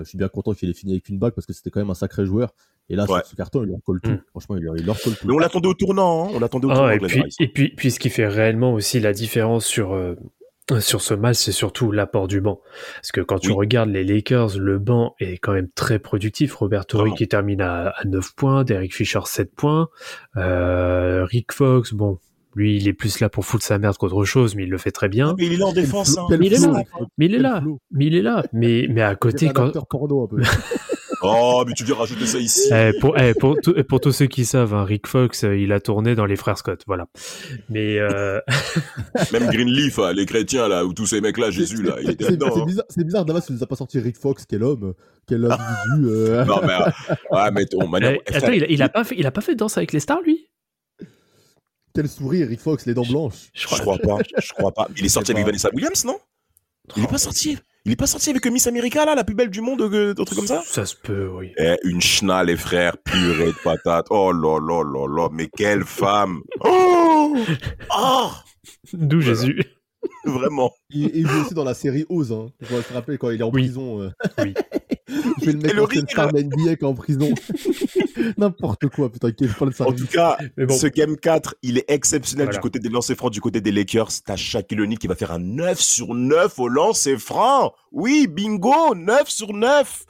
je 0.00 0.04
suis 0.04 0.18
bien 0.18 0.28
content 0.28 0.52
qu'il 0.52 0.68
ait 0.70 0.74
fini 0.74 0.92
avec 0.92 1.08
une 1.08 1.18
bague 1.18 1.32
parce 1.32 1.46
que 1.46 1.52
c'était 1.52 1.70
quand 1.70 1.80
même 1.80 1.90
un 1.90 1.94
sacré 1.94 2.24
joueur. 2.26 2.54
Et 2.88 2.96
là, 2.96 3.06
Ouais. 3.08 3.20
ce 3.24 3.34
carton, 3.34 3.62
il 3.64 3.70
leur 3.70 3.78
colle 3.84 4.00
tout. 4.00 4.10
Mm. 4.10 4.22
Franchement, 4.30 4.56
il 4.56 4.62
leur, 4.64 4.76
il 4.76 4.84
leur 4.84 5.00
colle 5.00 5.14
tout. 5.14 5.26
Mais 5.26 5.32
on 5.34 5.38
l'attendait 5.38 5.68
au 5.68 5.74
tournant, 5.74 6.26
hein. 6.26 6.30
On 6.34 6.38
l'attendait 6.40 6.66
au 6.66 6.70
Ah, 6.70 6.74
tournant, 6.74 6.90
et, 6.90 6.98
puis, 6.98 7.22
et 7.40 7.48
puis, 7.48 7.68
puis, 7.76 7.90
ce 7.90 7.98
qui 7.98 8.10
fait 8.10 8.26
réellement 8.26 8.74
aussi 8.74 9.00
la 9.00 9.12
différence 9.12 9.64
sur, 9.64 9.92
euh, 9.92 10.14
sur 10.78 11.00
ce 11.00 11.14
match, 11.14 11.37
c'est 11.37 11.52
surtout 11.52 11.90
l'apport 11.90 12.28
du 12.28 12.40
banc. 12.40 12.61
Parce 12.96 13.12
que 13.12 13.20
quand 13.20 13.38
tu 13.38 13.52
regardes 13.52 13.90
les 13.90 14.04
Lakers, 14.04 14.59
le 14.59 14.78
banc 14.78 15.14
est 15.18 15.38
quand 15.38 15.52
même 15.52 15.68
très 15.74 15.98
productif. 15.98 16.54
Robert 16.54 16.87
Torrey 16.87 17.11
qui 17.16 17.26
termine 17.26 17.61
à, 17.61 17.88
à 17.88 18.04
9 18.04 18.35
points, 18.37 18.64
Derek 18.64 18.94
Fisher 18.94 19.20
7 19.24 19.54
points, 19.54 19.88
euh, 20.37 21.24
Rick 21.24 21.52
Fox, 21.52 21.92
bon, 21.92 22.18
lui, 22.54 22.76
il 22.76 22.88
est 22.88 22.92
plus 22.92 23.20
là 23.20 23.28
pour 23.28 23.44
foutre 23.44 23.64
sa 23.64 23.78
merde 23.78 23.96
qu'autre 23.96 24.24
chose, 24.24 24.56
mais 24.56 24.64
il 24.64 24.70
le 24.70 24.78
fait 24.78 24.90
très 24.90 25.09
bien. 25.09 25.35
Mais 25.38 25.46
il 25.46 25.52
est 25.52 25.56
là 25.56 25.66
en 25.66 25.72
défense, 25.72 26.18
hein. 26.18 26.26
Quel 26.28 26.44
Il 26.44 26.52
est 26.52 26.59
là. 26.59 26.83
Mais 27.16 27.26
il 27.26 27.35
est 27.35 27.38
là, 27.38 27.62
mais 27.92 28.06
il 28.06 28.14
est 28.16 28.22
là. 28.22 28.44
Mais, 28.52 28.87
mais 28.90 29.02
à 29.02 29.14
côté, 29.14 29.50
quand, 29.50 29.66
acteur 29.66 29.87
porno 29.87 30.24
un 30.24 30.26
peu. 30.26 30.42
Oh, 31.22 31.64
mais 31.66 31.74
tu 31.74 31.85
viens 31.85 31.94
rajouter 31.94 32.26
ça 32.26 32.38
ici. 32.38 32.70
Eh, 32.72 32.92
pour, 32.98 33.18
eh, 33.18 33.35
pour, 33.35 33.56
tout- 33.62 33.74
pour 33.85 34.00
tous 34.00 34.12
ceux 34.12 34.26
qui 34.26 34.44
savent, 34.44 34.74
hein, 34.74 34.85
Rick 34.85 35.06
Fox, 35.06 35.44
euh, 35.44 35.56
il 35.56 35.72
a 35.72 35.80
tourné 35.80 36.14
dans 36.14 36.24
les 36.26 36.37
frères 36.37 36.56
Scott, 36.56 36.83
voilà. 36.87 37.06
Mais 37.68 37.98
euh, 37.98 38.40
Même 39.33 39.50
Greenleaf, 39.50 39.98
hein, 39.98 40.12
les 40.12 40.26
chrétiens, 40.26 40.68
là, 40.68 40.85
ou 40.85 40.94
tous 40.94 41.06
ces 41.06 41.20
mecs-là, 41.20 41.50
Jésus, 41.50 41.83
là, 41.83 41.96
il 42.02 42.11
était 42.11 42.24
C'est 42.24 42.42
hein. 42.42 42.64
bizarre, 42.64 42.85
c'est 42.88 43.04
bizarre, 43.04 43.24
Damas, 43.24 43.46
il 43.48 43.56
nous 43.56 43.62
a 43.62 43.66
pas 43.66 43.76
sorti 43.76 43.98
Rick 44.00 44.16
Fox, 44.16 44.44
quel 44.48 44.62
homme, 44.62 44.94
quel 45.26 45.44
individu. 45.44 46.09
euh. 46.09 46.44
Non, 46.44 46.61
mais, 46.62 46.72
euh, 46.72 47.14
ouais, 47.30 47.50
mais 47.52 47.64
eh, 47.70 48.35
attends, 48.35 48.52
il 48.52 48.66
il 48.70 48.83
a 48.83 48.88
pas 48.88 49.04
fait, 49.04 49.16
il 49.18 49.26
a 49.26 49.30
pas 49.30 49.40
fait 49.40 49.52
de 49.52 49.59
danse 49.59 49.76
avec 49.76 49.92
les 49.92 50.00
stars, 50.00 50.22
lui? 50.22 50.48
Quel 51.94 52.09
sourire, 52.09 52.48
Rick 52.48 52.61
Fox, 52.61 52.87
les 52.87 52.94
dents 52.94 53.04
blanches. 53.04 53.50
Je 53.52 53.62
Je 53.62 53.66
crois 53.66 53.98
pas, 53.98 54.18
je 54.38 54.52
crois 54.52 54.72
pas. 54.72 54.88
Il 54.96 55.04
est 55.04 55.09
sorti 55.09 55.33
avec 55.33 55.42
pas. 55.44 55.48
Vanessa 55.50 55.70
Williams, 55.74 56.04
non? 56.04 56.18
Il 56.96 57.04
est 57.04 57.09
pas 57.09 57.18
sorti. 57.18 57.59
Il 57.86 57.92
est 57.92 57.96
pas 57.96 58.06
sorti 58.06 58.28
avec 58.30 58.44
Miss 58.46 58.66
America, 58.66 59.04
là, 59.06 59.14
la 59.14 59.24
plus 59.24 59.34
belle 59.34 59.48
du 59.48 59.62
monde, 59.62 59.80
euh, 59.80 60.10
un 60.10 60.24
truc 60.24 60.38
comme 60.38 60.46
ça? 60.46 60.62
Ça 60.66 60.84
se 60.84 60.94
peut, 60.94 61.28
oui. 61.28 61.52
Eh, 61.58 61.76
une 61.84 62.00
schna, 62.02 62.44
les 62.44 62.56
frères, 62.56 62.98
purée 62.98 63.46
de 63.46 63.62
patates. 63.64 64.06
Oh 64.10 64.32
là 64.32 64.58
là 64.60 64.82
là 64.84 65.06
là, 65.08 65.28
mais 65.32 65.48
quelle 65.56 65.84
femme 65.84 66.40
Oh 66.62 67.34
Oh 67.96 68.30
D'où 68.92 69.20
Voilà. 69.20 69.34
Jésus. 69.34 69.64
Vraiment. 70.26 70.72
Il, 70.90 71.10
il 71.14 71.26
joue 71.26 71.40
aussi 71.42 71.54
dans 71.54 71.64
la 71.64 71.72
série 71.74 72.04
Oz. 72.10 72.32
Hein. 72.32 72.48
Je 72.60 72.68
dois 72.68 72.82
te 72.82 72.92
rappeler 72.92 73.16
quand 73.18 73.30
il 73.30 73.40
est 73.40 73.44
en 73.44 73.50
Oui. 73.50 73.62
prison. 73.62 74.02
euh. 74.02 74.10
Oui. 74.38 74.54
Je 75.40 75.46
vais 75.46 75.52
le 75.52 75.58
Et 75.58 75.62
mettre 75.62 75.74
le 75.76 75.82
en 75.82 76.30
scène 76.30 76.48
NBA 76.48 76.94
prison. 76.94 77.34
N'importe 78.38 78.88
quoi, 78.88 79.10
putain, 79.10 79.30
quel 79.32 79.48
pas 79.48 79.66
de 79.66 79.70
ça. 79.72 79.86
En 79.86 79.92
tout 79.92 80.06
cas, 80.06 80.36
bon. 80.56 80.74
ce 80.74 80.86
Game 80.86 81.16
4, 81.16 81.56
il 81.62 81.78
est 81.78 81.84
exceptionnel 81.88 82.46
Voilà. 82.46 82.58
du 82.58 82.62
côté 82.62 82.78
des 82.78 82.88
lancers 82.88 83.16
francs, 83.16 83.32
du 83.32 83.40
côté 83.40 83.60
des 83.60 83.72
Lakers. 83.72 84.10
T'as 84.24 84.36
Shaquille 84.36 84.80
O'Neal 84.80 84.98
qui 84.98 85.06
va 85.06 85.14
faire 85.14 85.32
un 85.32 85.38
9 85.38 85.80
sur 85.80 86.14
9 86.14 86.58
au 86.58 86.68
lancer 86.68 87.16
franc. 87.18 87.72
Oui, 87.92 88.26
bingo, 88.28 88.94
9 88.94 89.28
sur 89.28 89.52
9. 89.52 90.04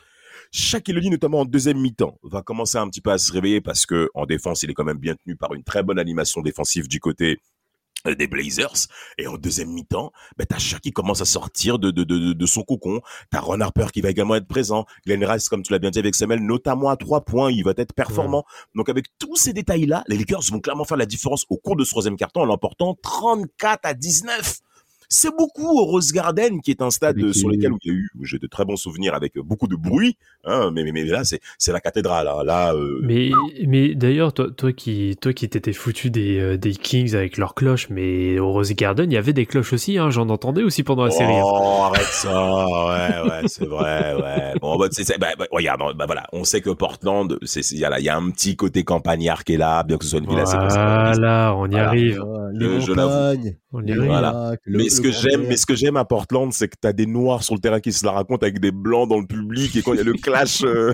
Shaquille 0.52 0.96
O'Neal, 0.98 1.12
notamment 1.12 1.40
en 1.40 1.44
deuxième 1.44 1.78
mi-temps, 1.78 2.18
va 2.24 2.42
commencer 2.42 2.78
un 2.78 2.88
petit 2.88 3.00
peu 3.00 3.10
à 3.12 3.18
se 3.18 3.32
réveiller 3.32 3.60
parce 3.60 3.86
que 3.86 4.08
en 4.14 4.26
défense, 4.26 4.62
il 4.62 4.70
est 4.70 4.74
quand 4.74 4.84
même 4.84 4.98
bien 4.98 5.14
tenu 5.14 5.36
par 5.36 5.54
une 5.54 5.62
très 5.62 5.82
bonne 5.82 5.98
animation 5.98 6.42
défensive 6.42 6.88
du 6.88 6.98
côté 7.00 7.38
des 8.04 8.26
Blazers. 8.26 8.86
Et 9.18 9.26
en 9.26 9.36
deuxième 9.36 9.70
mi-temps, 9.70 10.12
ben, 10.36 10.46
t'as 10.48 10.58
Shaq 10.58 10.80
qui 10.80 10.92
commence 10.92 11.20
à 11.20 11.24
sortir 11.24 11.78
de, 11.78 11.90
de, 11.90 12.04
de, 12.04 12.32
de 12.32 12.46
son 12.46 12.62
cocon. 12.62 13.00
T'as 13.30 13.40
Ron 13.40 13.60
Harper 13.60 13.86
qui 13.92 14.00
va 14.00 14.10
également 14.10 14.34
être 14.34 14.48
présent. 14.48 14.86
Glenn 15.06 15.24
Rice, 15.24 15.48
comme 15.48 15.62
tu 15.62 15.72
l'as 15.72 15.78
bien 15.78 15.90
dit 15.90 15.98
avec 15.98 16.14
Samuel, 16.14 16.40
notamment 16.40 16.88
à 16.90 16.96
trois 16.96 17.24
points, 17.24 17.50
il 17.50 17.64
va 17.64 17.72
être 17.76 17.92
performant. 17.92 18.44
Donc 18.74 18.88
avec 18.88 19.06
tous 19.18 19.36
ces 19.36 19.52
détails-là, 19.52 20.04
les 20.08 20.16
Lakers 20.16 20.42
vont 20.50 20.60
clairement 20.60 20.84
faire 20.84 20.96
la 20.96 21.06
différence 21.06 21.44
au 21.48 21.56
cours 21.56 21.76
de 21.76 21.84
ce 21.84 21.90
troisième 21.90 22.16
carton 22.16 22.40
en 22.42 22.46
l'emportant 22.46 22.96
34 23.02 23.80
à 23.84 23.94
19. 23.94 24.60
C'est 25.12 25.36
beaucoup 25.36 25.66
au 25.76 25.84
Rose 25.86 26.12
Garden, 26.12 26.60
qui 26.60 26.70
est 26.70 26.82
un 26.82 26.90
stade 26.90 27.18
euh, 27.18 27.32
sur 27.32 27.48
lequel 27.48 27.72
où 27.72 27.78
il 27.82 27.88
y 27.88 27.90
a 27.92 27.98
eu, 27.98 28.10
où 28.16 28.24
j'ai 28.24 28.38
de 28.38 28.46
très 28.46 28.64
bons 28.64 28.76
souvenirs 28.76 29.12
avec 29.14 29.36
euh, 29.36 29.42
beaucoup 29.42 29.66
de 29.66 29.74
bruit. 29.74 30.16
Hein, 30.44 30.70
mais, 30.72 30.84
mais, 30.84 30.92
mais 30.92 31.02
là, 31.04 31.24
c'est, 31.24 31.40
c'est 31.58 31.72
la 31.72 31.80
cathédrale. 31.80 32.28
hein. 32.28 32.44
Là, 32.44 32.74
euh, 32.74 33.00
Mais, 33.02 33.30
mais 33.66 33.96
d'ailleurs, 33.96 34.32
toi, 34.32 34.46
toi 34.56 34.72
qui, 34.72 35.16
toi 35.20 35.32
qui 35.32 35.48
t'étais 35.48 35.72
foutu 35.72 36.10
des, 36.10 36.38
euh, 36.38 36.56
des 36.56 36.70
Kings 36.70 37.16
avec 37.16 37.38
leurs 37.38 37.56
cloches, 37.56 37.88
mais 37.90 38.38
au 38.38 38.52
Rose 38.52 38.72
Garden, 38.72 39.10
il 39.10 39.14
y 39.14 39.18
avait 39.18 39.32
des 39.32 39.46
cloches 39.46 39.72
aussi, 39.72 39.98
hein, 39.98 40.10
j'en 40.10 40.28
entendais 40.28 40.62
aussi 40.62 40.84
pendant 40.84 41.04
la 41.06 41.10
série. 41.10 41.34
hein. 41.34 41.42
Oh, 41.44 41.80
arrête 41.86 42.04
ça, 42.04 42.64
ouais, 42.66 43.28
ouais, 43.30 43.42
c'est 43.48 43.66
vrai, 43.66 44.14
ouais. 44.14 44.54
Bon, 44.62 44.78
bah, 44.78 44.86
c'est, 44.92 45.02
c'est- 45.02 45.18
bah, 45.18 45.30
bah, 45.36 45.46
regarde, 45.50 45.80
bah, 45.96 46.06
voilà, 46.06 46.28
on 46.32 46.44
sait 46.44 46.60
que 46.60 46.70
Portland, 46.70 47.36
il 47.42 47.78
y 47.78 47.84
a 47.84 47.90
là, 47.90 47.98
il 47.98 48.04
y 48.04 48.08
a 48.08 48.16
un 48.16 48.30
petit 48.30 48.54
côté 48.54 48.84
campagnard 48.84 49.42
qui 49.42 49.54
est 49.54 49.58
là, 49.58 49.82
bien 49.82 49.98
que 49.98 50.04
ce 50.04 50.10
soit 50.10 50.20
une 50.20 50.28
ville 50.30 50.38
assez. 50.38 50.56
Voilà, 50.56 51.52
on 51.56 51.66
y 51.66 51.70
Voilà. 51.70 51.88
arrive. 51.88 52.24
Les 52.52 52.80
Je- 52.80 52.86
je 52.86 52.92
l'avoue. 52.92 53.10
montagnes, 53.10 53.56
On 53.72 53.84
y 53.84 53.90
arrive. 53.92 54.04
Voilà. 54.06 54.52
le- 54.64 54.78
mais 54.78 54.88
ce 55.00 55.22
que 55.22 55.30
j'aime, 55.30 55.46
mais 55.46 55.56
ce 55.56 55.66
que 55.66 55.74
j'aime 55.74 55.96
à 55.96 56.04
Portland, 56.04 56.52
c'est 56.52 56.68
que 56.68 56.76
t'as 56.80 56.92
des 56.92 57.06
noirs 57.06 57.42
sur 57.42 57.54
le 57.54 57.60
terrain 57.60 57.80
qui 57.80 57.92
se 57.92 58.04
la 58.04 58.12
racontent 58.12 58.42
avec 58.42 58.60
des 58.60 58.72
blancs 58.72 59.08
dans 59.08 59.18
le 59.20 59.26
public 59.26 59.74
et 59.76 59.82
quand 59.82 59.92
il 59.94 59.98
y 59.98 60.00
a 60.00 60.04
le 60.04 60.12
clash, 60.14 60.62
euh, 60.64 60.92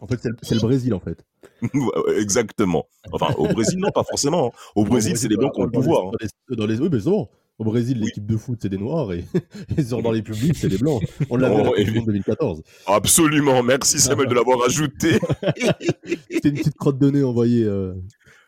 En 0.00 0.06
fait, 0.06 0.20
c'est 0.42 0.54
le, 0.54 0.60
Brésil, 0.60 0.92
en 0.94 1.00
fait. 1.00 1.24
exactement. 2.18 2.86
Enfin, 3.12 3.34
au 3.38 3.46
Brésil, 3.48 3.78
non, 3.78 3.90
pas 3.90 4.04
forcément. 4.04 4.48
hein. 4.48 4.50
Au 4.76 4.84
Brésil, 4.84 5.16
c'est 5.16 5.28
des 5.28 5.36
blancs 5.36 5.52
qui 5.54 5.60
ont 5.60 5.64
le 5.64 5.70
les- 5.70 5.78
pouvoir. 5.78 6.04
Dans 6.10 6.18
les, 6.20 6.56
dans 6.56 6.66
les- 6.66 6.78
oui, 6.80 6.88
mais 6.92 7.00
bon. 7.00 7.28
Au 7.58 7.64
Brésil, 7.64 7.98
Oui. 8.00 8.06
l'équipe 8.06 8.26
de 8.26 8.36
foot, 8.36 8.58
c'est 8.62 8.68
des 8.70 8.78
noirs 8.78 9.12
et, 9.12 9.24
et 9.76 9.82
dans 9.84 10.10
les 10.10 10.22
publics, 10.22 10.56
c'est 10.56 10.68
des 10.68 10.78
blancs. 10.84 11.02
On 11.30 11.36
l'a 11.36 11.48
vu 11.50 11.60
en 11.68 11.74
et- 11.74 11.84
2014. 11.84 12.62
Absolument. 12.86 13.62
Merci 13.62 14.00
Samuel 14.00 14.26
de 14.28 14.34
l'avoir 14.34 14.64
ajouté. 14.66 15.18
C'était 16.30 16.48
une 16.48 16.56
petite 16.56 16.76
crotte 16.76 16.98
de 16.98 17.10
nez 17.10 17.22
envoyée. 17.22 17.64
euh, 17.64 17.92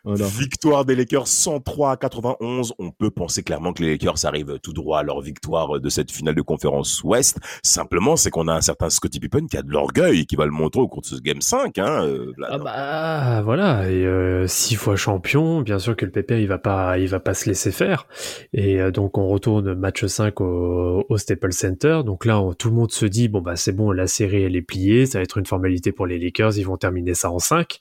voilà. 0.05 0.27
Victoire 0.27 0.85
des 0.85 0.95
Lakers 0.95 1.27
103 1.29 1.93
à 1.93 1.97
91. 1.97 2.75
On 2.79 2.91
peut 2.91 3.11
penser 3.11 3.43
clairement 3.43 3.73
que 3.73 3.83
les 3.83 3.91
Lakers 3.93 4.25
arrivent 4.25 4.59
tout 4.63 4.73
droit 4.73 4.99
à 5.01 5.03
leur 5.03 5.21
victoire 5.21 5.81
de 5.81 5.89
cette 5.89 6.11
finale 6.11 6.35
de 6.35 6.43
conférence 6.43 7.03
Ouest. 7.05 7.39
Simplement, 7.63 8.17
c'est 8.17 8.31
qu'on 8.31 8.49
a 8.49 8.53
un 8.55 8.61
certain 8.61 8.91
Scottie 8.91 9.21
Pippen 9.21 9.47
qui 9.47 9.57
a 9.57 9.63
de 9.63 9.71
l'orgueil 9.71 10.21
et 10.21 10.25
qui 10.27 10.37
va 10.37 10.45
le 10.45 10.53
montrer 10.53 10.81
au 10.81 10.89
cours 10.89 11.03
de 11.03 11.07
ce 11.07 11.17
Game 11.21 11.41
5. 11.41 11.79
Hein, 11.79 12.07
euh. 12.07 12.33
Ah 12.49 12.59
bah 12.59 13.43
voilà 13.43 13.91
et 13.91 14.05
euh, 14.05 14.47
six 14.47 14.75
fois 14.77 14.97
champion 14.97 15.61
bien 15.63 15.79
sûr 15.79 15.97
que 15.97 16.05
le 16.05 16.11
PP 16.11 16.33
il 16.33 16.47
va 16.47 16.59
pas 16.59 16.99
il 16.99 17.09
va 17.09 17.21
pas 17.21 17.35
se 17.35 17.49
laisser 17.49 17.73
faire 17.73 18.07
et 18.53 18.81
euh, 18.81 18.91
donc 18.91 19.19
on 19.19 19.29
retourne 19.29 19.75
match 19.75 20.05
5 20.05 20.41
au, 20.41 21.05
au 21.09 21.19
Staples 21.19 21.53
Center 21.53 22.01
donc 22.05 22.25
là 22.25 22.41
on- 22.41 22.53
tout 22.55 22.69
le 22.69 22.75
monde 22.75 22.91
se 22.93 23.07
dit 23.07 23.29
bon 23.29 23.41
bah 23.41 23.57
c'est 23.57 23.73
bon 23.73 23.91
la 23.93 24.07
série 24.07 24.43
elle 24.43 24.57
est 24.57 24.63
pliée 24.63 25.07
ça 25.07 25.19
va 25.19 25.23
être 25.23 25.39
une 25.39 25.47
formalité 25.47 25.93
pour 25.93 26.07
les 26.07 26.19
Lakers 26.19 26.57
ils 26.59 26.65
vont 26.67 26.77
terminer 26.77 27.15
ça 27.15 27.31
en 27.31 27.39
5 27.39 27.81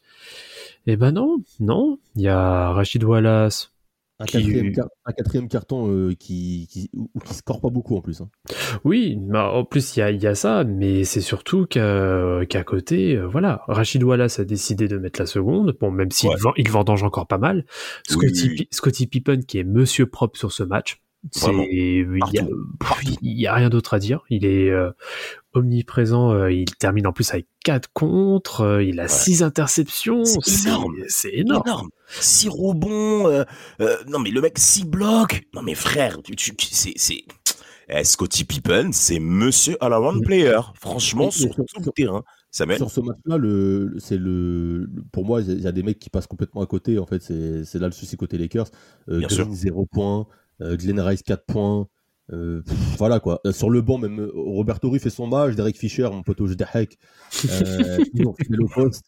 Eh 0.88 0.98
ben 0.98 1.12
non, 1.12 1.38
non. 1.60 1.98
Il 2.16 2.24
y 2.24 2.28
a 2.28 2.72
Rachid 2.72 3.04
Wallace. 3.04 3.70
Un 4.20 4.26
Qui- 4.26 4.38
quatrième, 4.44 4.72
car- 4.74 4.88
un 5.06 5.12
quatrième 5.12 5.48
carton 5.48 5.90
euh, 5.90 6.14
qui, 6.14 6.68
qui, 6.72 6.92
qui 7.26 7.34
score 7.34 7.60
pas 7.60 7.70
beaucoup 7.72 7.98
en 7.98 8.02
plus. 8.02 8.22
hein. 8.22 8.30
Oui, 8.84 9.18
bah, 9.20 9.50
en 9.52 9.66
plus 9.66 9.96
il 9.98 10.00
y 10.00 10.04
a, 10.04 10.12
il 10.12 10.22
y 10.22 10.28
a 10.28 10.36
ça, 10.36 10.64
mais 10.64 11.04
c'est 11.04 11.20
surtout 11.20 11.66
qu'à 11.66 12.46
qu'à 12.48 12.64
côté, 12.64 13.16
euh, 13.16 13.26
voilà, 13.28 13.64
Rachid 13.68 14.04
Wallace 14.04 14.40
a 14.40 14.46
décidé 14.46 14.88
de 14.88 14.98
mettre 15.00 15.20
la 15.20 15.26
seconde. 15.26 15.76
Bon, 15.80 15.90
même 15.90 16.12
s'il 16.12 16.30
Ouais. 16.30 16.36
vend- 16.40 16.54
il 16.58 16.70
vendange 16.70 17.04
encore 17.04 17.28
pas 17.28 17.40
mal. 17.40 17.66
Oui, 18.12 18.30
Scotty, 18.30 18.50
oui, 18.50 18.56
oui. 18.60 18.68
Scotty 18.72 19.08
Pippen 19.08 19.42
qui 19.42 19.58
est 19.58 19.64
Monsieur 19.64 20.06
propre 20.06 20.38
sur 20.38 20.52
ce 20.52 20.64
match. 20.64 21.02
Il 21.32 22.18
y 23.24 23.48
a, 23.48 23.54
rien 23.54 23.70
d'autre 23.70 23.94
à 23.94 24.00
dire. 24.00 24.22
Il 24.30 24.46
est 24.46 24.70
euh, 24.70 24.92
omniprésent. 25.54 26.32
euh, 26.34 26.52
il 26.52 26.66
termine 26.76 27.08
en 27.08 27.14
plus 27.14 27.30
avec 27.32 27.48
4 27.64 27.90
contre. 27.94 28.62
euh, 28.62 28.84
il 28.84 29.00
a 29.00 29.04
Ouais. 29.04 29.10
6 29.10 29.44
interceptions. 29.44 30.24
C'est 30.26 30.68
énorme. 30.68 30.96
C'est 31.08 31.34
énorme. 31.34 31.64
énorme. 31.66 31.90
Six 32.10 32.50
rebonds. 32.50 33.28
euh, 33.28 33.44
euh, 33.82 33.96
non, 34.08 34.20
mais 34.20 34.32
le 34.32 34.42
mec, 34.42 34.60
six 34.60 34.86
blocs. 34.86 35.44
Non, 35.54 35.62
mais 35.62 35.76
frère, 35.76 36.22
tu, 36.24 36.36
tu- 36.36 36.56
tu- 36.56 36.68
c'est, 36.72 36.94
c'est, 36.96 37.24
eh, 37.90 38.04
Scotty 38.04 38.44
Pippen, 38.44 38.92
c'est 38.92 39.20
monsieur 39.20 39.78
all 39.82 39.94
around 39.94 40.20
Mais- 40.20 40.26
player. 40.26 40.60
Franchement, 40.76 41.32
sur 41.32 41.54
sur- 41.54 41.56
tout 41.66 41.66
le 41.78 41.84
sur- 41.84 41.94
terrain. 41.94 42.24
Samuel. 42.52 42.78
Sur 42.78 42.92
ce 42.92 43.00
match-là, 43.02 43.38
le, 43.38 43.88
le- 43.88 44.00
c'est 44.00 44.18
le, 44.18 44.88
pour 45.12 45.26
moi, 45.26 45.42
il 45.42 45.60
y 45.60 45.66
a 45.68 45.72
des 45.72 45.82
mecs 45.82 45.98
qui 45.98 46.12
passent 46.12 46.28
complètement 46.28 46.62
à 46.62 46.68
côté. 46.68 47.00
En 47.00 47.08
fait, 47.08 47.20
c'est 47.20 47.66
c'est 47.66 47.80
là 47.80 47.88
le 47.88 47.94
souci 47.94 48.16
côté 48.16 48.38
Lakers. 48.38 48.68
Euh, 49.10 49.18
Bien 49.18 49.28
Green, 49.28 49.46
sûr. 49.46 49.52
0 49.54 49.88
points. 49.92 50.28
Euh, 50.62 50.78
Glenn 50.78 51.00
Rice, 51.00 51.24
4 51.24 51.46
points. 51.46 51.88
Euh, 52.32 52.62
pff, 52.62 52.78
voilà 52.98 53.20
quoi. 53.20 53.42
Euh, 53.46 53.52
sur 53.52 53.70
le 53.70 53.82
banc, 53.82 53.98
même 53.98 54.30
Roberto 54.34 54.90
Ruiz 54.90 55.02
fait 55.02 55.10
son 55.10 55.28
match. 55.28 55.56
Derek 55.56 55.78
Fisher, 55.78 56.08
mon 56.12 56.24
poteau 56.24 56.48
Jdahek, 56.48 56.98
euh, 57.46 57.98
au 58.26 58.68
poste. 58.74 59.06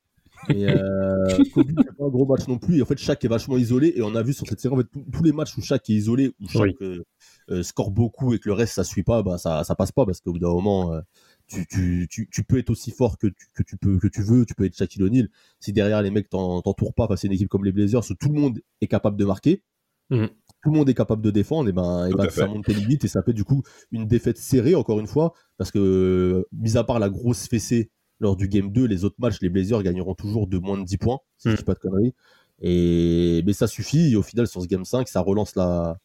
Et 0.49 0.67
euh, 0.69 1.25
Kobe 1.53 1.67
fait 1.69 1.97
pas 1.97 2.05
un 2.05 2.10
gros 2.10 2.25
match 2.25 2.47
non 2.47 2.58
plus. 2.60 2.77
Et 2.77 2.81
en 2.81 2.86
fait, 2.86 2.97
Shaq 2.97 3.23
est 3.23 3.27
vachement 3.29 3.58
isolé. 3.58 3.93
Et 3.95 4.01
on 4.03 4.13
a 4.15 4.21
vu 4.21 4.34
sur 4.34 4.45
cette 4.45 4.60
série, 4.60 4.73
en 4.75 4.77
fait, 4.77 4.88
tous- 5.12 5.23
les 5.23 5.31
matchs 5.31 5.58
où 5.58 5.62
Shaq 5.62 5.89
est 5.89 5.93
isolé, 5.93 6.34
où 6.41 6.45
Oui. 6.55 6.75
euh, 6.81 7.03
euh, 7.51 7.63
score 7.63 7.89
beaucoup 7.89 8.34
et 8.34 8.39
que 8.39 8.49
le 8.49 8.53
reste 8.53 8.73
ça 8.73 8.84
suit 8.84 9.03
pas, 9.03 9.23
bah 9.23 9.38
ça, 9.38 9.63
ça 9.63 9.75
passe 9.75 9.91
pas 9.91 10.05
parce 10.05 10.19
qu'au 10.19 10.34
bout 10.34 10.39
d'un 10.39 10.49
moment, 10.49 10.99
tu, 11.47 11.65
tu, 11.67 12.08
tu, 12.10 12.27
tu 12.31 12.43
peux 12.43 12.58
être 12.58 12.69
aussi 12.69 12.91
fort 12.91 13.17
que 13.17 13.27
tu, 13.27 13.47
que 13.53 13.63
tu 13.63 13.77
peux 13.77 13.97
que 13.97 14.08
tu 14.08 14.21
veux, 14.23 14.45
tu 14.45 14.55
peux 14.55 14.65
être 14.65 14.75
Shaquille 14.75 15.03
O'Neal. 15.03 15.29
Si 15.60 15.71
derrière 15.71 16.01
les 16.01 16.12
mecs 16.12 16.29
t'en- 16.29 16.62
t'entourent 16.62 16.93
pas, 16.93 17.05
à 17.05 17.15
une 17.23 17.31
équipe 17.31 17.47
comme 17.49 17.63
les 17.63 17.71
Blazers 17.71 18.01
où 18.10 18.13
tout 18.15 18.29
le 18.29 18.39
monde 18.39 18.60
est 18.81 18.88
capable 18.88 19.15
de 19.17 19.25
marquer, 19.25 19.63
Mhm. 20.12 20.29
Tout 20.65 20.71
le 20.71 20.78
monde 20.78 20.89
est 20.89 20.93
capable 20.95 21.21
de 21.21 21.30
défendre, 21.32 21.69
et 21.69 21.71
ben, 21.71 22.08
et 22.08 22.13
ben 22.13 22.28
ça 22.30 22.47
monte 22.47 22.65
tes 22.65 22.73
limites 22.73 23.06
et 23.06 23.08
ça 23.08 23.21
fait 23.23 23.34
du 23.34 23.43
coup 23.45 23.62
une 23.91 24.08
défaite 24.08 24.38
serrée 24.38 24.73
encore 24.75 24.99
une 24.99 25.06
fois 25.08 25.34
parce 25.58 25.69
que 25.71 26.45
mis 26.51 26.75
à 26.75 26.84
part 26.84 26.97
la 26.99 27.10
grosse 27.10 27.47
fessée 27.47 27.91
lors 28.19 28.36
du 28.36 28.47
game 28.47 28.71
2, 28.71 28.86
les 28.86 29.04
autres 29.06 29.15
matchs, 29.19 29.38
les 29.41 29.49
Blazers 29.49 29.84
gagneront 29.84 30.15
toujours 30.15 30.47
de 30.47 30.58
moins 30.58 30.78
de 30.80 30.84
10 30.84 30.97
points, 30.97 31.19
si 31.38 31.49
je 31.49 31.54
Mhm. 31.54 31.58
dis 31.58 31.63
pas 31.63 31.73
de 31.75 31.80
conneries. 31.80 32.13
Et 32.62 33.43
mais 33.45 33.54
ça 33.54 33.67
suffit. 33.67 34.12
Et 34.13 34.15
au 34.15 34.23
final, 34.23 34.47
sur 34.47 34.62
ce 34.62 34.67
game 34.67 34.86
5, 34.86 35.08
ça 35.08 35.21
relance 35.21 35.56
la, 35.56 35.97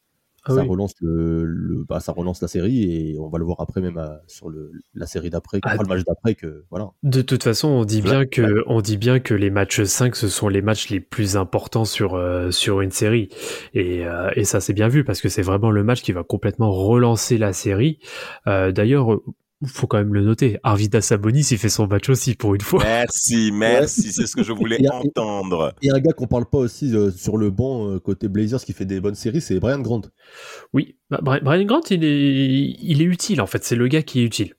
Ah 0.44 0.54
ça 0.54 0.62
oui. 0.62 0.68
relance 0.68 0.94
le, 1.00 1.44
le- 1.44 1.84
bah, 1.88 2.00
ça 2.00 2.12
relance 2.12 2.40
la 2.42 2.48
série 2.48 2.84
et 3.12 3.18
on 3.18 3.28
va 3.28 3.38
le 3.38 3.44
voir 3.44 3.60
après 3.60 3.80
même 3.80 3.98
euh, 3.98 4.08
sur 4.26 4.48
le, 4.48 4.70
la 4.94 5.06
série 5.06 5.28
d'après, 5.30 5.60
Ah, 5.64 5.76
le 5.76 5.86
match 5.86 6.04
d'après 6.04 6.34
que 6.34 6.64
voilà. 6.70 6.90
De 7.02 7.22
toute 7.22 7.42
façon, 7.42 7.68
on 7.68 7.84
dit 7.84 8.00
bien 8.02 8.20
Ouais, 8.20 8.26
que 8.26 8.62
on 8.66 8.80
dit 8.80 8.96
bien 8.96 9.20
que 9.20 9.34
les 9.34 9.50
matchs 9.50 9.82
5 9.82 10.16
ce 10.16 10.28
sont 10.28 10.48
les 10.48 10.62
matchs 10.62 10.88
les 10.88 11.00
plus 11.00 11.36
importants 11.36 11.84
sur 11.84 12.14
euh, 12.14 12.50
sur 12.50 12.80
une 12.80 12.90
série 12.90 13.28
et 13.74 14.06
euh, 14.06 14.30
et 14.34 14.44
ça 14.44 14.60
c'est 14.60 14.72
bien 14.72 14.88
vu 14.88 15.04
parce 15.04 15.20
que 15.20 15.28
c'est 15.28 15.42
vraiment 15.42 15.70
le 15.70 15.84
match 15.84 16.02
qui 16.02 16.12
va 16.12 16.22
complètement 16.24 16.70
relancer 16.72 17.36
la 17.38 17.52
série. 17.52 17.98
Euh, 18.46 18.72
D'ailleurs, 18.72 19.20
faut 19.66 19.86
quand 19.86 19.98
même 19.98 20.14
le 20.14 20.22
noter. 20.24 20.58
Arvidas 20.62 21.02
Sabonis 21.02 21.46
il 21.50 21.58
fait 21.58 21.68
son 21.68 21.86
match 21.86 22.08
aussi 22.08 22.34
pour 22.34 22.54
une 22.54 22.60
fois. 22.60 22.82
Merci, 22.82 23.50
merci, 23.52 24.12
c'est 24.12 24.26
ce 24.26 24.34
que 24.36 24.42
je 24.42 24.52
voulais 24.52 24.76
Et- 24.80 24.84
et- 24.84 24.90
entendre. 24.90 25.74
Et 25.82 25.90
un 25.90 25.98
gars 26.00 26.12
qu'on 26.12 26.26
parle 26.26 26.46
pas 26.46 26.58
aussi 26.58 26.94
euh, 26.96 27.10
sur 27.10 27.36
le 27.36 27.50
banc 27.50 27.88
euh, 27.90 27.98
côté 27.98 28.28
Blazers 28.28 28.60
qui 28.64 28.72
fait 28.72 28.84
des 28.86 29.00
bonnes 29.00 29.14
séries, 29.14 29.40
c'est 29.40 29.58
Brian 29.60 29.80
Grant. 29.80 30.02
Oui, 30.72 30.96
bah, 31.10 31.20
Bri- 31.22 31.40
Brian 31.42 31.64
Grant 31.64 31.82
il 31.90 32.04
est 32.04 32.76
il 32.82 33.02
est 33.02 33.06
utile 33.06 33.40
en 33.40 33.46
fait. 33.46 33.62
C'est 33.64 33.76
le 33.76 33.86
gars 33.88 34.02
qui 34.02 34.20
est 34.20 34.24
utile. 34.24 34.54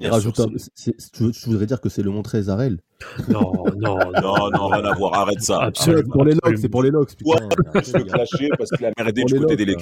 Bien 0.00 0.18
sûr, 0.20 0.32
tu 0.32 1.30
voudrais 1.46 1.66
dire 1.66 1.80
que 1.80 1.88
c'est 1.88 2.02
le 2.02 2.10
montré 2.10 2.42
Zarel? 2.42 2.80
Non, 3.28 3.52
non, 3.76 3.96
Non, 4.22 4.50
non, 4.50 4.66
rien 4.66 4.84
à 4.84 4.92
voir, 4.94 5.14
arrête 5.14 5.40
ça. 5.40 5.60
Absolument. 5.62 6.02
C'est 6.04 6.10
pour 6.12 6.24
les 6.24 6.34
Locks, 6.34 6.58
c'est 6.58 6.68
pour 6.68 6.82
les 6.82 6.90
Locks. 6.90 7.10
Ouais, 7.24 7.36
Putain, 7.36 7.70
je 7.74 7.78
arrêtez, 7.78 7.98
veux 7.98 8.04
clasher 8.04 8.48
parce 8.58 8.70
qu'il 8.70 8.86
a 8.86 8.90
merdé 8.98 9.20
Pour 9.22 9.30
du 9.30 9.38
côté 9.40 9.56
des 9.56 9.64
là. 9.66 9.74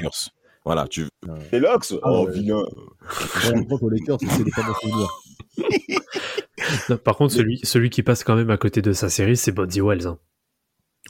Voilà, 0.64 0.86
tu 0.88 1.06
Locks 1.52 1.86
Ah 2.02 2.08
Oh, 2.12 2.28
vilain. 2.30 2.62
C'est 3.42 3.54
bons 3.64 3.78
souvenirs. 3.78 5.08
Non, 6.88 6.96
Par 6.96 7.16
contre, 7.16 7.34
celui 7.34 7.58
celui 7.64 7.90
qui 7.90 8.02
passe 8.02 8.22
quand 8.24 8.36
même 8.36 8.50
à 8.50 8.56
côté 8.56 8.82
de 8.82 8.92
sa 8.92 9.08
série, 9.10 9.36
c'est 9.36 9.52
Bonzi 9.52 9.80
Wells. 9.80 10.06
hein. 10.06 10.18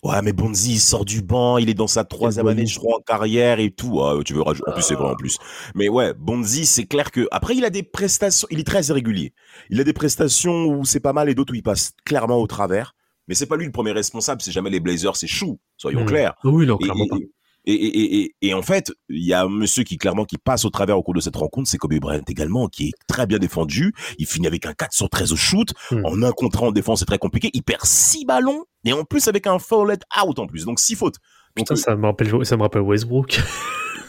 Ouais, 0.03 0.21
mais 0.23 0.33
Bonzi, 0.33 0.73
il 0.73 0.81
sort 0.81 1.05
du 1.05 1.21
banc, 1.23 1.59
il 1.59 1.69
est 1.69 1.75
dans 1.75 1.87
sa 1.87 2.05
troisième 2.05 2.49
année, 2.49 2.67
je 2.67 2.79
crois, 2.79 2.97
en 2.97 3.01
carrière 3.03 3.61
et 3.61 3.71
tout. 3.71 4.01
Ah, 4.03 4.19
tu 4.25 4.33
veux 4.33 4.41
rajouter. 4.43 4.71
En 4.71 4.73
plus, 4.73 4.83
c'est 4.83 4.95
vrai, 4.95 5.11
en 5.11 5.15
plus. 5.15 5.37
Mais 5.75 5.89
ouais, 5.89 6.15
Bonzi, 6.15 6.65
c'est 6.67 6.87
clair 6.87 7.11
que, 7.11 7.29
après, 7.31 7.55
il 7.55 7.65
a 7.65 7.71
des 7.71 7.83
prestations, 7.83 8.49
il 8.51 8.59
est 8.59 8.67
très 8.67 8.83
irrégulier. 8.87 9.35
Il 9.71 9.79
a 9.81 9.85
des 9.85 9.93
prestations 9.93 10.65
où 10.65 10.85
c'est 10.85 11.01
pas 11.01 11.13
mal 11.13 11.29
et 11.29 11.35
d'autres 11.35 11.53
où 11.53 11.57
il 11.57 11.63
passe 11.63 11.93
clairement 12.05 12.39
au 12.39 12.47
travers. 12.47 12.95
Mais 13.29 13.35
c'est 13.35 13.47
pas 13.47 13.57
lui 13.57 13.67
le 13.67 13.73
premier 13.73 13.93
responsable, 13.93 14.41
c'est 14.43 14.51
jamais 14.51 14.71
les 14.71 14.81
Blazers, 14.81 15.15
c'est 15.17 15.29
Chou, 15.29 15.61
soyons 15.77 16.03
Mm. 16.03 16.07
clairs. 16.07 16.35
Oh 16.43 16.49
oui, 16.51 16.67
non, 16.67 16.77
Et, 16.81 16.85
clairement 16.85 17.07
pas. 17.07 17.17
Et, 17.65 17.73
et, 17.73 17.99
et, 18.01 18.23
et, 18.23 18.35
et 18.49 18.55
en 18.55 18.63
fait, 18.63 18.93
il 19.09 19.25
y 19.25 19.33
a 19.33 19.43
un 19.43 19.49
monsieur 19.49 19.85
qui 19.85 19.97
clairement 19.99 20.25
qui 20.25 20.39
passe 20.39 20.65
au 20.65 20.71
travers 20.71 20.99
au 20.99 21.03
cours 21.03 21.15
de 21.15 21.21
cette 21.21 21.37
rencontre, 21.37 21.69
c'est 21.69 21.79
Kobe 21.79 21.95
Bryant 22.01 22.23
également, 22.29 22.69
qui 22.69 22.89
est 22.89 22.93
très 23.07 23.27
bien 23.27 23.39
défendu. 23.39 23.93
Il 24.19 24.27
finit 24.27 24.47
avec 24.47 24.67
un 24.67 24.73
4 24.75 24.93
sur 24.93 25.09
13 25.09 25.33
au 25.33 25.37
shoot. 25.37 25.69
Hmm. 25.91 26.05
En 26.05 26.23
un 26.23 26.33
contre 26.33 26.65
un 26.65 26.69
en 26.69 26.73
défense, 26.73 27.01
c'est 27.01 27.05
très 27.07 27.19
compliqué. 27.19 27.51
Il 27.55 27.63
perd 27.63 27.85
6 27.85 28.25
ballons 28.25 28.65
et 28.85 28.93
en 28.93 29.05
plus 29.05 29.29
avec 29.29 29.47
un 29.47 29.59
foul 29.59 29.93
out 29.93 30.39
en 30.39 30.47
plus, 30.47 30.65
donc 30.65 30.81
6 30.81 30.97
fautes. 30.97 31.17
Donc, 31.57 31.67
Putain, 31.69 31.77
ça 31.77 31.95
me 31.97 32.07
rappelle 32.07 32.47
ça 32.47 32.57
me 32.57 32.63
rappelle 32.63 32.83
Westbrook. 32.83 33.39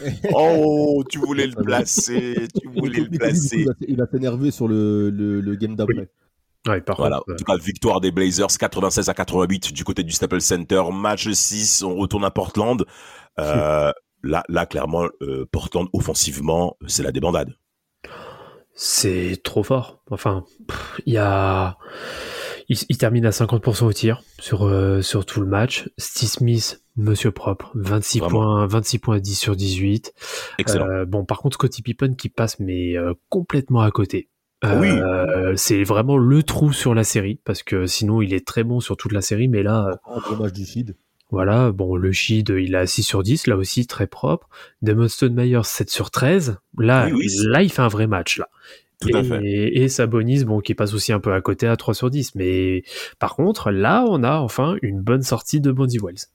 oh, 0.34 1.04
tu 1.10 1.20
voulais 1.20 1.48
le 1.48 1.56
placer, 1.64 2.48
tu 2.60 2.68
voulais 2.70 3.02
le 3.02 3.18
placer. 3.18 3.66
il 3.88 3.98
va- 3.98 4.06
s'énerver 4.12 4.52
sur 4.52 4.68
le, 4.68 5.10
le, 5.10 5.42
le 5.42 5.56
game 5.56 5.76
d'après. 5.76 6.10
Ouais, 6.66 6.80
par 6.80 6.96
Voilà, 6.96 7.18
contre, 7.18 7.34
en 7.34 7.36
tout 7.36 7.44
cas, 7.44 7.58
victoire 7.58 8.00
des 8.00 8.12
Blazers 8.12 8.48
96 8.58 9.10
à 9.10 9.14
88 9.14 9.74
du 9.74 9.84
côté 9.84 10.02
du 10.04 10.12
Staples 10.14 10.40
Center. 10.40 10.82
Match 10.94 11.30
6, 11.30 11.84
on 11.84 11.96
retourne 11.96 12.24
à 12.24 12.32
Portland. 12.32 12.86
Euh, 13.40 13.92
là, 14.24 14.44
là, 14.50 14.66
clairement, 14.66 15.08
euh, 15.22 15.46
Portland, 15.52 15.88
offensivement, 15.94 16.78
c'est 16.88 17.04
la 17.04 17.12
débandade. 17.12 17.54
C'est 18.76 19.40
trop 19.44 19.64
fort. 19.64 20.02
Enfin, 20.10 20.46
il 21.06 21.14
y 21.14 21.18
a. 21.18 21.78
Il, 22.70 22.78
il 22.90 22.98
termine 22.98 23.26
à 23.26 23.32
50% 23.32 23.86
au 23.86 23.94
tir 23.94 24.24
sur, 24.40 24.66
euh, 24.66 25.02
sur 25.02 25.26
tout 25.26 25.42
le 25.42 25.48
match. 25.48 25.90
Steve 25.98 26.30
Smith, 26.30 26.82
monsieur 26.96 27.32
propre, 27.32 27.72
26 27.76 28.20
Vraiment. 28.20 28.40
points, 28.40 28.68
26 28.68 29.00
points 29.00 29.20
10 29.20 29.36
sur 29.36 29.56
18. 29.56 30.14
Excellent. 30.60 30.88
Euh, 30.88 31.06
bon, 31.06 31.26
par 31.26 31.40
contre, 31.40 31.56
Scottie 31.56 31.82
Pippen 31.82 32.16
qui 32.16 32.30
passe, 32.30 32.60
mais 32.60 32.98
euh, 32.98 33.14
complètement 33.30 33.82
à 33.82 33.92
côté. 33.92 34.30
Oui. 34.64 34.88
Euh, 34.90 35.54
c'est 35.58 35.84
vraiment 35.84 36.18
le 36.18 36.42
trou 36.42 36.72
sur 36.72 36.96
la 36.96 37.04
série 37.04 37.42
parce 37.44 37.64
que 37.64 37.86
sinon 37.86 38.22
il 38.22 38.34
est 38.34 38.48
très 38.48 38.64
bon 38.64 38.80
sur 38.80 38.96
toute 38.96 39.12
la 39.12 39.20
série, 39.20 39.50
mais 39.50 39.62
là, 39.62 40.00
En 40.06 40.20
gros 40.22 40.38
match 40.38 40.54
du 40.54 40.66
Shid. 40.66 40.96
Voilà, 41.32 41.72
bon, 41.72 41.96
le 41.96 42.12
Shid, 42.12 42.50
il 42.50 42.76
a 42.76 42.86
6 42.86 43.04
sur 43.04 43.24
10, 43.24 43.48
là 43.48 43.58
aussi 43.58 43.88
très 43.88 44.08
propre. 44.08 44.50
Demon 44.82 45.08
Stoudemire 45.08 45.66
7 45.66 45.90
sur 45.90 46.12
13. 46.12 46.58
Là, 46.78 47.08
Oui, 47.08 47.14
oui, 47.14 47.28
là, 47.48 47.64
il 47.64 47.72
fait 47.72 47.82
un 47.82 47.88
vrai 47.88 48.08
match, 48.08 48.38
là. 48.38 48.50
Tout 49.02 49.10
et, 49.10 49.16
à 49.16 49.24
fait. 49.24 49.42
Et 49.44 49.90
Sabonis, 49.90 50.46
bon, 50.46 50.60
qui 50.60 50.76
passe 50.76 50.94
aussi 50.94 51.12
un 51.12 51.20
peu 51.20 51.34
à 51.34 51.42
côté 51.42 51.68
à 51.68 51.76
3 51.76 51.94
sur 51.94 52.10
10. 52.10 52.36
Mais 52.36 52.84
par 53.20 53.36
contre, 53.36 53.72
là, 53.72 54.06
on 54.08 54.24
a 54.24 54.38
enfin 54.38 54.76
une 54.82 55.02
bonne 55.02 55.24
sortie 55.24 55.60
de 55.60 55.72
Bonzi 55.72 55.98
Wells. 55.98 56.28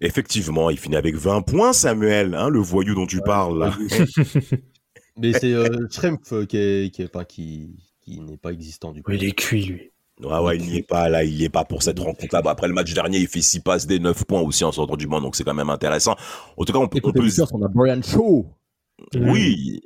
Effectivement, 0.00 0.70
il 0.70 0.78
finit 0.78 0.96
avec 0.96 1.14
20 1.14 1.42
points, 1.42 1.72
Samuel, 1.72 2.34
hein, 2.34 2.48
le 2.48 2.60
voyou 2.60 2.94
dont 2.94 3.06
tu 3.06 3.20
parles. 3.20 3.58
Là. 3.58 3.76
Mais 5.18 5.32
c'est 5.32 5.52
euh, 5.52 5.86
Schrempf 5.90 6.32
euh, 6.32 6.46
qui, 6.46 6.56
est, 6.56 6.94
qui, 6.94 7.02
est, 7.02 7.26
qui, 7.26 7.76
qui 8.00 8.20
n'est 8.20 8.36
pas 8.36 8.52
existant 8.52 8.92
du 8.92 9.02
coup. 9.02 9.12
Il 9.12 9.24
est 9.24 9.32
cuit, 9.32 9.64
lui. 9.64 9.90
Ouais, 10.20 10.38
ouais, 10.40 10.56
il 10.56 10.64
n'y 10.66 10.78
est 10.78 10.82
pas 10.82 11.08
là, 11.08 11.22
il 11.22 11.34
n'y 11.36 11.44
est 11.44 11.48
pas 11.48 11.64
pour 11.64 11.82
cette 11.82 11.98
rencontre-là. 12.00 12.42
Bon, 12.42 12.50
après 12.50 12.66
le 12.66 12.74
match 12.74 12.92
dernier, 12.92 13.18
il 13.18 13.28
fait 13.28 13.40
6 13.40 13.60
passes 13.60 13.86
des 13.86 14.00
9 14.00 14.24
points 14.24 14.40
aussi 14.40 14.64
en 14.64 14.72
sortant 14.72 14.96
du 14.96 15.06
banc, 15.06 15.20
donc 15.20 15.36
c'est 15.36 15.44
quand 15.44 15.54
même 15.54 15.70
intéressant. 15.70 16.16
En 16.56 16.64
tout 16.64 16.72
cas, 16.72 16.78
on 16.80 16.88
peut, 16.88 16.98
on 16.98 17.06
côté 17.06 17.20
peut 17.20 17.26
Lakers, 17.26 17.54
on 17.54 17.62
a 17.62 17.68
Brian 17.68 18.02
Shaw. 18.02 18.46
Oui. 19.14 19.80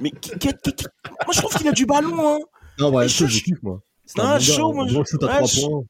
Mais 0.00 0.10
qui- 0.10 0.30
qui- 0.38 0.48
qui- 0.62 0.72
qui- 0.74 0.86
moi, 1.26 1.32
je 1.32 1.38
trouve 1.40 1.54
qu'il 1.54 1.68
a 1.68 1.72
du 1.72 1.86
ballon, 1.86 2.14
hein. 2.18 2.38
Non, 2.78 2.90
Brian 2.90 3.08
Shaw, 3.08 3.26
je 3.26 3.40
kiffe 3.42 3.62
moi. 3.62 3.80
C'est 4.06 4.20
un 4.20 4.38
Shaw, 4.38 4.68
gars, 4.70 4.74
moi, 4.74 4.86
je- 4.88 4.94
shoot 5.04 5.22
à 5.22 5.26
ouais, 5.26 5.32
3 5.36 5.46
je- 5.48 5.60
points. 5.60 5.82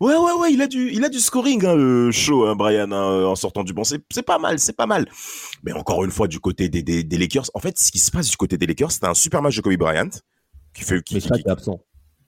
Ouais, 0.00 0.16
ouais, 0.16 0.32
ouais, 0.40 0.52
il 0.52 0.62
a 0.62 0.66
du, 0.66 0.90
il 0.92 1.04
a 1.04 1.10
du 1.10 1.18
scoring, 1.20 1.62
hein, 1.66 1.74
le 1.74 2.10
show, 2.10 2.46
hein, 2.46 2.54
Brian, 2.56 2.90
hein, 2.90 3.24
en 3.24 3.34
sortant 3.36 3.64
du 3.64 3.74
banc. 3.74 3.84
C'est, 3.84 4.00
c'est 4.10 4.22
pas 4.22 4.38
mal, 4.38 4.58
c'est 4.58 4.74
pas 4.76 4.86
mal. 4.86 5.06
Mais 5.62 5.72
encore 5.72 6.04
une 6.04 6.10
fois, 6.10 6.26
du 6.26 6.40
côté 6.40 6.68
des, 6.70 6.82
des, 6.82 7.04
des 7.04 7.18
Lakers, 7.18 7.50
en 7.52 7.58
fait, 7.60 7.78
ce 7.78 7.90
qui 7.92 7.98
se 7.98 8.10
passe 8.10 8.30
du 8.30 8.36
côté 8.38 8.56
des 8.56 8.66
Lakers, 8.66 8.92
c'est 8.92 9.04
un 9.04 9.12
super 9.14 9.42
match 9.42 9.56
de 9.56 9.60
Kobe 9.60 9.76
Bryant, 9.76 10.08
qui 10.74 10.84
fait, 10.84 11.02
qui, 11.02 11.14
Mais 11.14 11.20
qui- 11.20 11.28
Shaq 11.28 11.36
qui- 11.42 11.48
est 11.48 11.50
absent. 11.50 11.80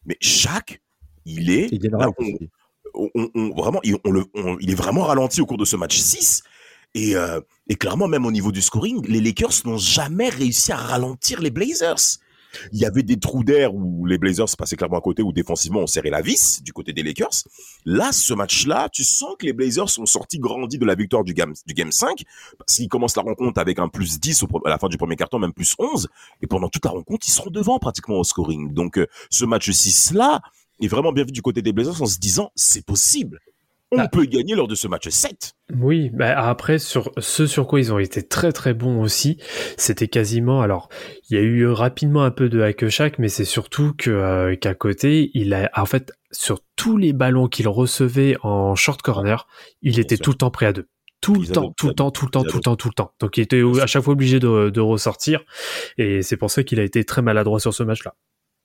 mais 0.04 0.18
chaque, 0.20 0.82
il 1.26 1.50
est, 1.50 1.68
là, 1.98 2.08
on, 2.94 3.08
on- 3.34 3.50
vraiment, 3.54 3.80
il, 3.84 3.96
le, 4.04 4.24
est 4.68 4.74
vraiment 4.74 5.02
ralenti 5.04 5.40
au 5.40 5.46
cours 5.46 5.58
de 5.58 5.64
ce 5.64 5.76
match 5.76 5.96
6. 5.98 6.42
Et, 6.94 7.16
euh, 7.16 7.40
et 7.68 7.74
clairement, 7.76 8.06
même 8.08 8.26
au 8.26 8.30
niveau 8.32 8.52
du 8.52 8.60
scoring, 8.60 9.00
les 9.08 9.20
Lakers 9.20 9.62
n'ont 9.64 9.78
jamais 9.78 10.28
réussi 10.28 10.72
à 10.72 10.76
ralentir 10.76 11.40
les 11.40 11.50
Blazers. 11.50 12.18
Il 12.70 12.78
y 12.78 12.84
avait 12.84 13.02
des 13.02 13.18
trous 13.18 13.44
d'air 13.44 13.74
où 13.74 14.04
les 14.04 14.18
Blazers 14.18 14.44
passaient 14.58 14.76
clairement 14.76 14.98
à 14.98 15.00
côté, 15.00 15.22
où 15.22 15.32
défensivement 15.32 15.80
on 15.80 15.86
serrait 15.86 16.10
la 16.10 16.20
vis 16.20 16.62
du 16.62 16.74
côté 16.74 16.92
des 16.92 17.02
Lakers. 17.02 17.30
Là, 17.86 18.12
ce 18.12 18.34
match-là, 18.34 18.90
tu 18.92 19.04
sens 19.04 19.36
que 19.38 19.46
les 19.46 19.54
Blazers 19.54 19.88
sont 19.88 20.04
sortis 20.04 20.38
grandis 20.38 20.76
de 20.76 20.84
la 20.84 20.94
victoire 20.94 21.24
du 21.24 21.32
game, 21.32 21.54
du 21.66 21.72
game 21.72 21.90
5, 21.90 22.24
parce 22.58 22.76
qu'ils 22.76 22.88
commencent 22.90 23.16
la 23.16 23.22
rencontre 23.22 23.58
avec 23.58 23.78
un 23.78 23.88
plus 23.88 24.20
10 24.20 24.42
au 24.42 24.46
pre- 24.48 24.60
à 24.66 24.68
la 24.68 24.76
fin 24.76 24.88
du 24.90 24.98
premier 24.98 25.16
carton, 25.16 25.38
même 25.38 25.54
plus 25.54 25.74
11, 25.78 26.08
et 26.42 26.46
pendant 26.46 26.68
toute 26.68 26.84
la 26.84 26.90
rencontre, 26.90 27.26
ils 27.26 27.32
seront 27.32 27.48
devant 27.50 27.78
pratiquement 27.78 28.16
au 28.18 28.24
scoring. 28.24 28.74
Donc, 28.74 28.98
euh, 28.98 29.06
ce 29.30 29.46
match 29.46 29.70
6-là 29.70 30.42
est 30.84 30.88
vraiment 30.88 31.12
bien 31.12 31.24
vu 31.24 31.32
du 31.32 31.42
côté 31.42 31.62
des 31.62 31.72
Blazers 31.72 32.00
en 32.02 32.06
se 32.06 32.18
disant, 32.18 32.50
c'est 32.54 32.84
possible. 32.84 33.38
On 33.94 33.98
Bah. 33.98 34.08
peut 34.10 34.24
gagner 34.24 34.54
lors 34.54 34.68
de 34.68 34.74
ce 34.74 34.88
match 34.88 35.06
7. 35.08 35.52
Oui, 35.78 36.08
bah 36.14 36.34
après 36.48 36.78
sur 36.78 37.10
ce 37.18 37.46
sur 37.46 37.66
quoi 37.66 37.78
ils 37.78 37.92
ont 37.92 37.98
été 37.98 38.22
très 38.26 38.50
très 38.50 38.72
bons 38.72 39.02
aussi, 39.02 39.36
c'était 39.76 40.08
quasiment 40.08 40.62
alors 40.62 40.88
il 41.28 41.36
y 41.36 41.38
a 41.38 41.42
eu 41.42 41.66
rapidement 41.66 42.22
un 42.24 42.30
peu 42.30 42.48
de 42.48 42.62
hack 42.62 42.88
shack 42.88 43.18
mais 43.18 43.28
c'est 43.28 43.44
surtout 43.44 43.92
que 43.96 44.10
euh, 44.10 44.56
qu'à 44.56 44.74
côté, 44.74 45.30
il 45.34 45.52
a 45.52 45.70
en 45.76 45.84
fait 45.84 46.10
sur 46.30 46.60
tous 46.74 46.96
les 46.96 47.12
ballons 47.12 47.48
qu'il 47.48 47.68
recevait 47.68 48.36
en 48.42 48.74
short 48.74 49.02
corner, 49.02 49.46
il 49.82 49.98
était 49.98 50.16
tout 50.16 50.30
le 50.30 50.36
temps 50.38 50.50
prêt 50.50 50.66
à 50.66 50.72
deux. 50.72 50.88
Tout 51.20 51.34
le 51.34 51.46
temps, 51.46 51.72
tout 51.76 51.88
le 51.88 51.94
temps, 51.94 52.10
tout 52.10 52.24
le 52.24 52.30
temps, 52.30 52.44
tout 52.44 52.56
le 52.56 52.62
temps, 52.62 52.76
tout 52.76 52.88
le 52.88 52.94
temps. 52.94 53.12
Donc 53.20 53.36
il 53.36 53.42
était 53.42 53.62
à 53.80 53.86
chaque 53.86 54.02
fois 54.02 54.12
obligé 54.14 54.40
de, 54.40 54.70
de 54.70 54.80
ressortir 54.80 55.42
et 55.98 56.22
c'est 56.22 56.38
pour 56.38 56.50
ça 56.50 56.62
qu'il 56.64 56.80
a 56.80 56.82
été 56.82 57.04
très 57.04 57.20
maladroit 57.20 57.60
sur 57.60 57.74
ce 57.74 57.82
match-là. 57.82 58.14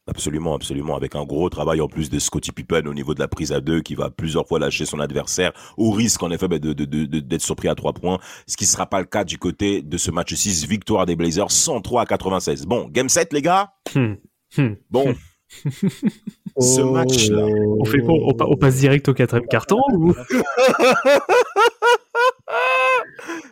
Absolument, 0.10 0.56
absolument. 0.56 0.96
Avec 0.96 1.16
un 1.16 1.26
gros 1.26 1.50
travail 1.50 1.82
en 1.82 1.88
plus 1.90 2.10
de 2.10 2.18
Scottie 2.18 2.54
Pippen 2.54 2.88
au 2.88 2.94
niveau 2.94 3.14
de 3.14 3.20
la 3.20 3.28
prise 3.28 3.52
à 3.52 3.60
deux, 3.60 3.82
qui 3.82 3.94
va 3.94 4.10
plusieurs 4.10 4.48
fois 4.48 4.58
lâcher 4.58 4.86
son 4.86 5.00
adversaire, 5.02 5.52
au 5.76 5.92
risque 5.92 6.24
en 6.24 6.32
effet 6.32 6.48
ben, 6.48 6.60
de, 6.60 6.72
de, 6.74 6.86
de- 6.86 7.06
de- 7.06 7.20
d'être 7.20 7.42
surpris 7.42 7.68
à 7.68 7.76
trois 7.76 7.92
points. 7.94 8.18
Ce 8.48 8.56
qui 8.56 8.66
sera 8.66 8.86
pas 8.86 9.00
le 9.00 9.06
cas 9.06 9.26
du 9.26 9.38
côté 9.38 9.82
de 9.82 9.98
ce 9.98 10.10
match 10.10 10.34
6, 10.34 10.66
victoire 10.66 11.06
des 11.06 11.16
Blazers 11.18 11.52
103 11.52 12.04
à 12.04 12.06
96. 12.06 12.66
Bon, 12.66 12.88
game 12.88 13.10
7 13.10 13.34
les 13.34 13.42
gars? 13.42 13.74
Hmm. 13.94 14.14
Hmm. 14.58 14.76
Bon, 14.90 15.14
ce 16.60 16.82
match-là. 16.82 17.46
On 17.80 17.84
fait 17.86 18.00
quoi 18.00 18.14
on, 18.14 18.34
pa- 18.34 18.46
on 18.48 18.56
passe 18.56 18.78
direct 18.78 19.10
au 19.10 19.14
quatrième 19.14 19.48
carton 19.48 19.82
ou? 19.94 20.14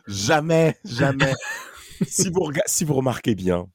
Jamais, 0.08 0.76
jamais. 0.86 1.34
si, 2.08 2.30
vous 2.30 2.42
rega- 2.42 2.64
si 2.66 2.86
vous 2.86 2.94
remarquez 2.94 3.36
bien, 3.36 3.68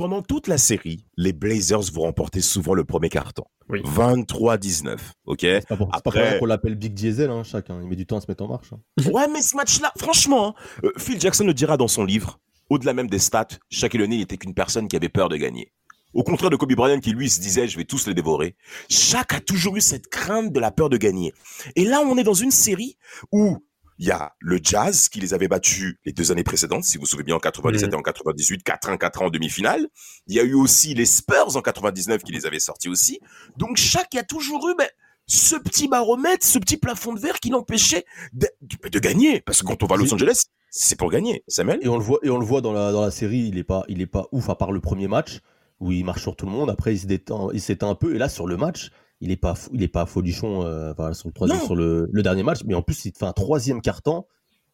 pendant 0.00 0.22
toute 0.22 0.48
la 0.48 0.56
série, 0.56 1.04
les 1.18 1.34
Blazers 1.34 1.92
vont 1.92 2.02
remporter 2.02 2.40
souvent 2.40 2.72
le 2.72 2.84
premier 2.84 3.10
carton. 3.10 3.44
Oui. 3.68 3.82
23-19, 3.84 4.96
ok? 5.26 5.38
C'est 5.42 5.68
pas 5.68 5.76
pour, 5.76 5.88
c'est 5.94 6.02
pas 6.02 6.10
pour 6.10 6.16
Après- 6.16 6.38
qu'on 6.38 6.46
l'appelle 6.46 6.74
Big 6.74 6.94
Diesel, 6.94 7.28
hein, 7.30 7.42
chacun. 7.42 7.80
Il 7.82 7.86
met 7.88 7.96
du 7.96 8.06
temps 8.06 8.16
à 8.16 8.20
se 8.22 8.26
mettre 8.26 8.42
en 8.42 8.48
marche. 8.48 8.72
hein. 8.72 8.80
Ouais, 9.12 9.28
mais 9.32 9.42
ce 9.42 9.54
match-là, 9.56 9.92
franchement, 9.98 10.48
hein, 10.48 10.54
euh, 10.84 10.92
Phil 10.96 11.20
Jackson 11.20 11.44
le 11.44 11.52
dira 11.52 11.76
dans 11.76 11.86
son 11.86 12.04
livre, 12.04 12.40
au-delà 12.70 12.94
même 12.94 13.08
des 13.08 13.18
stats, 13.18 13.46
Shaquille 13.68 14.00
O'Neal 14.02 14.20
n'était 14.20 14.38
qu'une 14.38 14.54
personne 14.54 14.88
qui 14.88 14.96
avait 14.96 15.08
peur 15.10 15.28
de 15.28 15.36
gagner. 15.36 15.70
Au 16.14 16.22
contraire 16.24 16.50
de 16.50 16.56
Kobe 16.56 16.72
Bryant 16.74 16.98
qui 17.00 17.12
lui 17.12 17.28
se 17.30 17.40
disait 17.40 17.68
je 17.68 17.76
vais 17.76 17.84
tous 17.84 18.06
les 18.08 18.14
dévorer. 18.14 18.56
Shaq 18.88 19.34
a 19.34 19.40
toujours 19.40 19.76
eu 19.76 19.80
cette 19.80 20.08
crainte 20.08 20.50
de 20.52 20.58
la 20.58 20.70
peur 20.72 20.88
de 20.88 20.96
gagner. 20.96 21.32
Et 21.76 21.84
là, 21.84 22.00
on 22.00 22.16
est 22.16 22.24
dans 22.24 22.34
une 22.34 22.50
série 22.50 22.96
où 23.32 23.58
il 24.00 24.06
y 24.06 24.10
a 24.10 24.32
le 24.40 24.58
Jazz 24.62 25.10
qui 25.10 25.20
les 25.20 25.34
avait 25.34 25.46
battus 25.46 25.96
les 26.06 26.12
deux 26.12 26.32
années 26.32 26.42
précédentes, 26.42 26.84
si 26.84 26.96
vous 26.96 27.02
vous 27.02 27.06
souvenez 27.06 27.26
bien 27.26 27.36
en 27.36 27.38
97 27.38 27.92
et 27.92 27.94
en 27.94 28.00
98, 28.02 28.64
4-1, 28.64 28.96
4-1 28.98 29.18
en 29.26 29.30
demi-finale. 29.30 29.88
Il 30.26 30.34
y 30.34 30.40
a 30.40 30.42
eu 30.42 30.54
aussi 30.54 30.94
les 30.94 31.04
Spurs 31.04 31.54
en 31.56 31.60
99 31.60 32.22
qui 32.22 32.32
les 32.32 32.46
avaient 32.46 32.60
sortis 32.60 32.88
aussi. 32.88 33.20
Donc 33.58 33.76
Shaq 33.76 34.14
a 34.16 34.22
toujours 34.22 34.66
eu 34.70 34.74
ben, 34.76 34.88
ce 35.26 35.54
petit 35.54 35.86
baromètre, 35.86 36.46
ce 36.46 36.58
petit 36.58 36.78
plafond 36.78 37.12
de 37.12 37.20
verre 37.20 37.38
qui 37.40 37.50
l'empêchait 37.50 38.04
de, 38.32 38.48
de- 38.62 38.88
de 38.88 38.98
gagner. 38.98 39.42
Parce 39.42 39.60
que 39.60 39.66
quand 39.66 39.82
on 39.82 39.86
va 39.86 39.96
à 39.96 39.98
Los 39.98 40.14
Angeles, 40.14 40.44
c'est 40.70 40.96
pour 40.98 41.10
gagner. 41.10 41.44
Samuel 41.46 41.78
Et 41.82 41.88
on 41.88 41.98
le 41.98 42.02
voit, 42.02 42.20
et 42.22 42.30
on 42.30 42.38
le 42.38 42.44
voit 42.46 42.62
dans 42.62 42.72
la, 42.72 42.92
dans 42.92 43.02
la 43.02 43.10
série, 43.10 43.48
il 43.48 43.58
est 43.58 43.64
pas, 43.64 43.84
il 43.88 44.00
est 44.00 44.06
pas 44.06 44.26
ouf 44.32 44.48
à 44.48 44.54
part 44.54 44.72
le 44.72 44.80
premier 44.80 45.08
match 45.08 45.40
où 45.78 45.92
il 45.92 46.04
marche 46.06 46.22
sur 46.22 46.36
tout 46.36 46.46
le 46.46 46.52
monde. 46.52 46.70
Après, 46.70 46.94
il 46.96 47.20
il 47.52 47.60
s'éteint 47.60 47.90
un 47.90 47.94
peu. 47.94 48.14
Et 48.14 48.18
là, 48.18 48.30
sur 48.30 48.46
le 48.46 48.56
match, 48.56 48.90
il 49.20 49.30
est 49.30 49.36
pas, 49.36 49.54
fou- 49.54 49.70
il 49.72 49.82
est 49.82 49.88
pas 49.88 50.06
folichon, 50.06 50.62
euh, 50.64 50.92
enfin, 50.92 51.12
sur 51.12 51.28
le 51.28 51.32
sur 51.64 51.76
le, 51.76 52.08
le 52.10 52.22
dernier 52.22 52.42
match. 52.42 52.60
Mais 52.66 52.74
en 52.74 52.82
plus, 52.82 53.04
il 53.04 53.12
te 53.12 53.18
fait 53.18 53.26
un 53.26 53.32
troisième 53.32 53.80
carton 53.80 54.24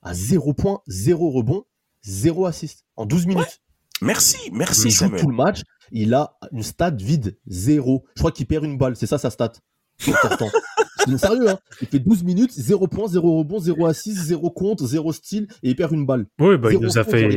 à 0.03 0.15
0 0.15 0.55
points, 0.55 0.81
0 0.87 1.31
rebond, 1.31 1.65
0 2.03 2.47
assist 2.47 2.85
en 2.97 3.07
12 3.07 3.27
minutes. 3.27 3.61
Merci, 4.03 4.51
merci 4.53 4.89
il 4.89 4.91
joue 4.91 5.05
tout 5.19 5.29
le 5.29 5.35
match. 5.37 5.63
Il 5.91 6.13
a 6.15 6.37
une 6.53 6.63
stat 6.63 6.91
vide, 6.91 7.37
0. 7.47 8.05
Je 8.15 8.21
crois 8.21 8.31
qu'il 8.33 8.47
perd 8.47 8.65
une 8.65 8.77
balle. 8.79 8.95
C'est 8.97 9.07
ça 9.07 9.19
sa 9.19 9.31
stat. 9.31 9.53
C'est 9.99 10.13
important. 10.13 10.49
C'est 11.07 11.19
sérieux, 11.19 11.49
hein. 11.49 11.59
Il 11.81 11.87
fait 11.87 11.99
12 12.01 12.25
minutes, 12.25 12.53
0 12.53 12.89
points, 12.89 13.07
0 13.07 13.39
rebond, 13.39 13.59
0 13.61 13.87
assist, 13.87 14.19
0 14.19 14.51
compte, 14.51 14.83
0 14.85 15.13
style 15.13 15.47
et 15.63 15.71
il 15.71 15.77
perd 15.77 15.93
une 15.93 16.05
balle. 16.05 16.27
Oui, 16.41 16.59
bah, 16.59 16.73
il 16.73 16.81
nous 16.81 16.99
a 16.99 17.05
compte, 17.05 17.13
fait 17.13 17.29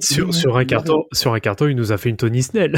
sur, 0.00 0.34
sur 0.34 0.56
un 0.58 0.64
carton, 0.66 1.04
sur 1.12 1.32
un 1.32 1.40
carton, 1.40 1.66
il 1.66 1.76
nous 1.76 1.92
a 1.92 1.96
fait 1.96 2.10
une 2.10 2.16
Tony 2.18 2.42
Snell. 2.42 2.76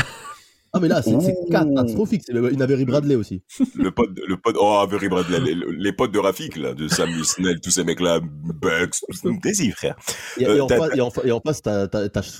Ah 0.76 0.80
mais 0.80 0.88
là 0.88 1.02
c'est 1.02 1.34
catastrophique. 1.50 2.22
C'est 2.26 2.34
une 2.34 2.62
Avery 2.62 2.84
Bradley 2.84 3.14
aussi. 3.14 3.42
Le 3.74 3.90
pote, 3.90 4.10
le 4.26 4.36
pote, 4.36 4.56
oh, 4.58 4.78
Avery 4.82 5.08
Bradley, 5.08 5.40
les, 5.40 5.54
les 5.76 5.92
potes 5.92 6.12
de 6.12 6.18
Rafik, 6.18 6.56
là, 6.56 6.74
de 6.74 6.88
Sam 6.88 7.10
Snell, 7.24 7.60
tous 7.60 7.70
ces 7.70 7.84
mecs-là, 7.84 8.20
Bucks, 8.22 8.96
des 9.42 9.70
frère. 9.72 9.96
Et, 10.38 10.42
et 10.44 10.46
Euh, 10.46 10.64
en, 10.64 10.68
face, 10.68 10.90
et, 10.96 11.00
en, 11.00 11.10
fa- 11.10 11.22
et 11.24 11.32
en 11.32 11.40
face, 11.40 11.62
t'as, 11.62 11.86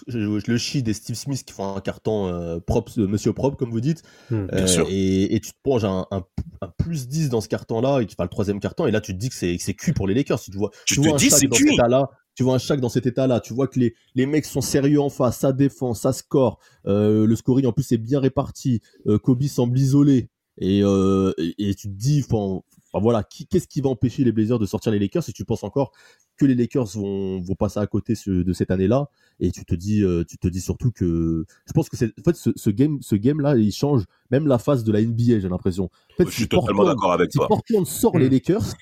le 0.08 0.56
Shid 0.58 0.88
et 0.88 0.92
Steve 0.92 1.16
Smith 1.16 1.44
qui 1.44 1.52
font 1.52 1.76
un 1.76 1.80
carton 1.80 2.26
euh, 2.28 2.58
propre, 2.60 2.92
euh, 2.98 3.06
monsieur 3.06 3.32
propre, 3.32 3.56
comme 3.56 3.70
vous 3.70 3.80
dites. 3.80 4.02
Hmm. 4.30 4.46
Bien 4.52 4.66
sûr. 4.66 4.86
Et, 4.90 5.34
et 5.34 5.40
tu 5.40 5.50
te 5.50 5.56
prends 5.62 5.82
un, 5.84 6.06
un, 6.10 6.22
un 6.62 6.72
plus 6.78 7.08
10 7.08 7.28
dans 7.30 7.40
ce 7.40 7.48
carton-là, 7.48 8.00
et 8.00 8.06
qui 8.06 8.14
fait 8.14 8.22
le 8.22 8.28
troisième 8.28 8.60
carton, 8.60 8.86
et 8.86 8.90
là, 8.90 9.00
tu 9.00 9.12
te 9.12 9.18
dis 9.18 9.28
que 9.28 9.34
c'est, 9.34 9.56
cuit 9.74 9.92
pour 9.92 10.06
les 10.06 10.14
Lakers. 10.14 10.40
Tu, 10.40 10.50
vois, 10.56 10.70
Tu 10.86 10.94
tu 10.94 11.00
te 11.00 11.06
vois 11.06 11.14
un 11.14 11.18
dis, 11.18 11.30
Shaq 11.30 11.38
c'est 11.40 11.46
dans 11.48 11.56
cuit. 11.56 11.64
cet 11.68 11.74
état-là. 11.74 12.08
Tu 12.36 12.42
vois 12.44 12.54
un 12.54 12.58
Shaq 12.58 12.80
dans 12.80 12.88
cet 12.88 13.06
état-là. 13.06 13.40
Tu 13.40 13.52
vois 13.54 13.66
que 13.66 13.80
les, 13.80 13.94
les 14.14 14.26
mecs 14.26 14.44
sont 14.44 14.60
sérieux 14.60 15.00
en 15.00 15.08
face, 15.08 15.38
ça 15.38 15.52
défend, 15.52 15.94
ça 15.94 16.12
score. 16.12 16.60
Euh, 16.86 17.26
le 17.26 17.34
scoring, 17.34 17.66
en 17.66 17.72
plus, 17.72 17.90
est 17.92 17.98
bien 17.98 18.20
réparti. 18.20 18.80
Euh, 19.08 19.18
Kobe 19.18 19.42
semble 19.44 19.76
isolé. 19.78 20.28
Et, 20.58 20.82
euh, 20.84 21.32
et, 21.38 21.54
et 21.70 21.74
tu 21.74 21.88
te 21.88 21.94
dis, 21.94 22.22
enfin, 22.30 22.62
voilà, 23.00 23.22
qu'est-ce 23.24 23.66
qui 23.66 23.80
va 23.80 23.90
empêcher 23.90 24.22
les 24.24 24.32
Blazers 24.32 24.58
de 24.58 24.64
sortir 24.66 24.92
les 24.92 24.98
Lakers? 24.98 25.28
Et 25.28 25.32
tu 25.32 25.44
penses 25.44 25.64
encore 25.64 25.92
que 26.38 26.46
les 26.46 26.54
Lakers 26.54 26.86
vont, 26.94 27.40
vont 27.40 27.54
passer 27.54 27.78
à 27.80 27.86
côté 27.86 28.14
ce- 28.14 28.30
de 28.30 28.52
cette 28.54 28.70
année-là? 28.70 29.08
Et 29.40 29.50
tu 29.50 29.64
te 29.66 29.74
dis, 29.74 30.02
euh, 30.02 30.24
tu 30.26 30.38
te 30.38 30.48
dis 30.48 30.60
surtout 30.62 30.90
que, 30.92 31.44
je 31.66 31.72
pense 31.72 31.88
que 31.90 31.96
c'est, 31.98 32.06
en 32.18 32.22
fait, 32.22 32.36
ce, 32.36 32.50
ce 32.56 32.70
game, 32.70 32.98
ce 33.02 33.16
game-là, 33.16 33.56
il 33.56 33.70
change 33.72 34.04
même 34.30 34.46
la 34.46 34.58
phase 34.58 34.82
de 34.84 34.92
la 34.92 35.00
NBA, 35.02 35.40
j'ai 35.40 35.48
l'impression. 35.48 35.84
En 35.84 36.16
fait, 36.16 36.26
Je 36.26 36.30
suis 36.30 36.42
si 36.44 36.48
totalement 36.48 36.84
d'accord 36.84 37.12
avec 37.12 37.32
si 37.32 37.36
toi. 37.38 37.48
Portland 37.48 37.86
sort 37.86 38.16
les 38.18 38.28
Mm. 38.28 38.32
Lakers, 38.32 38.74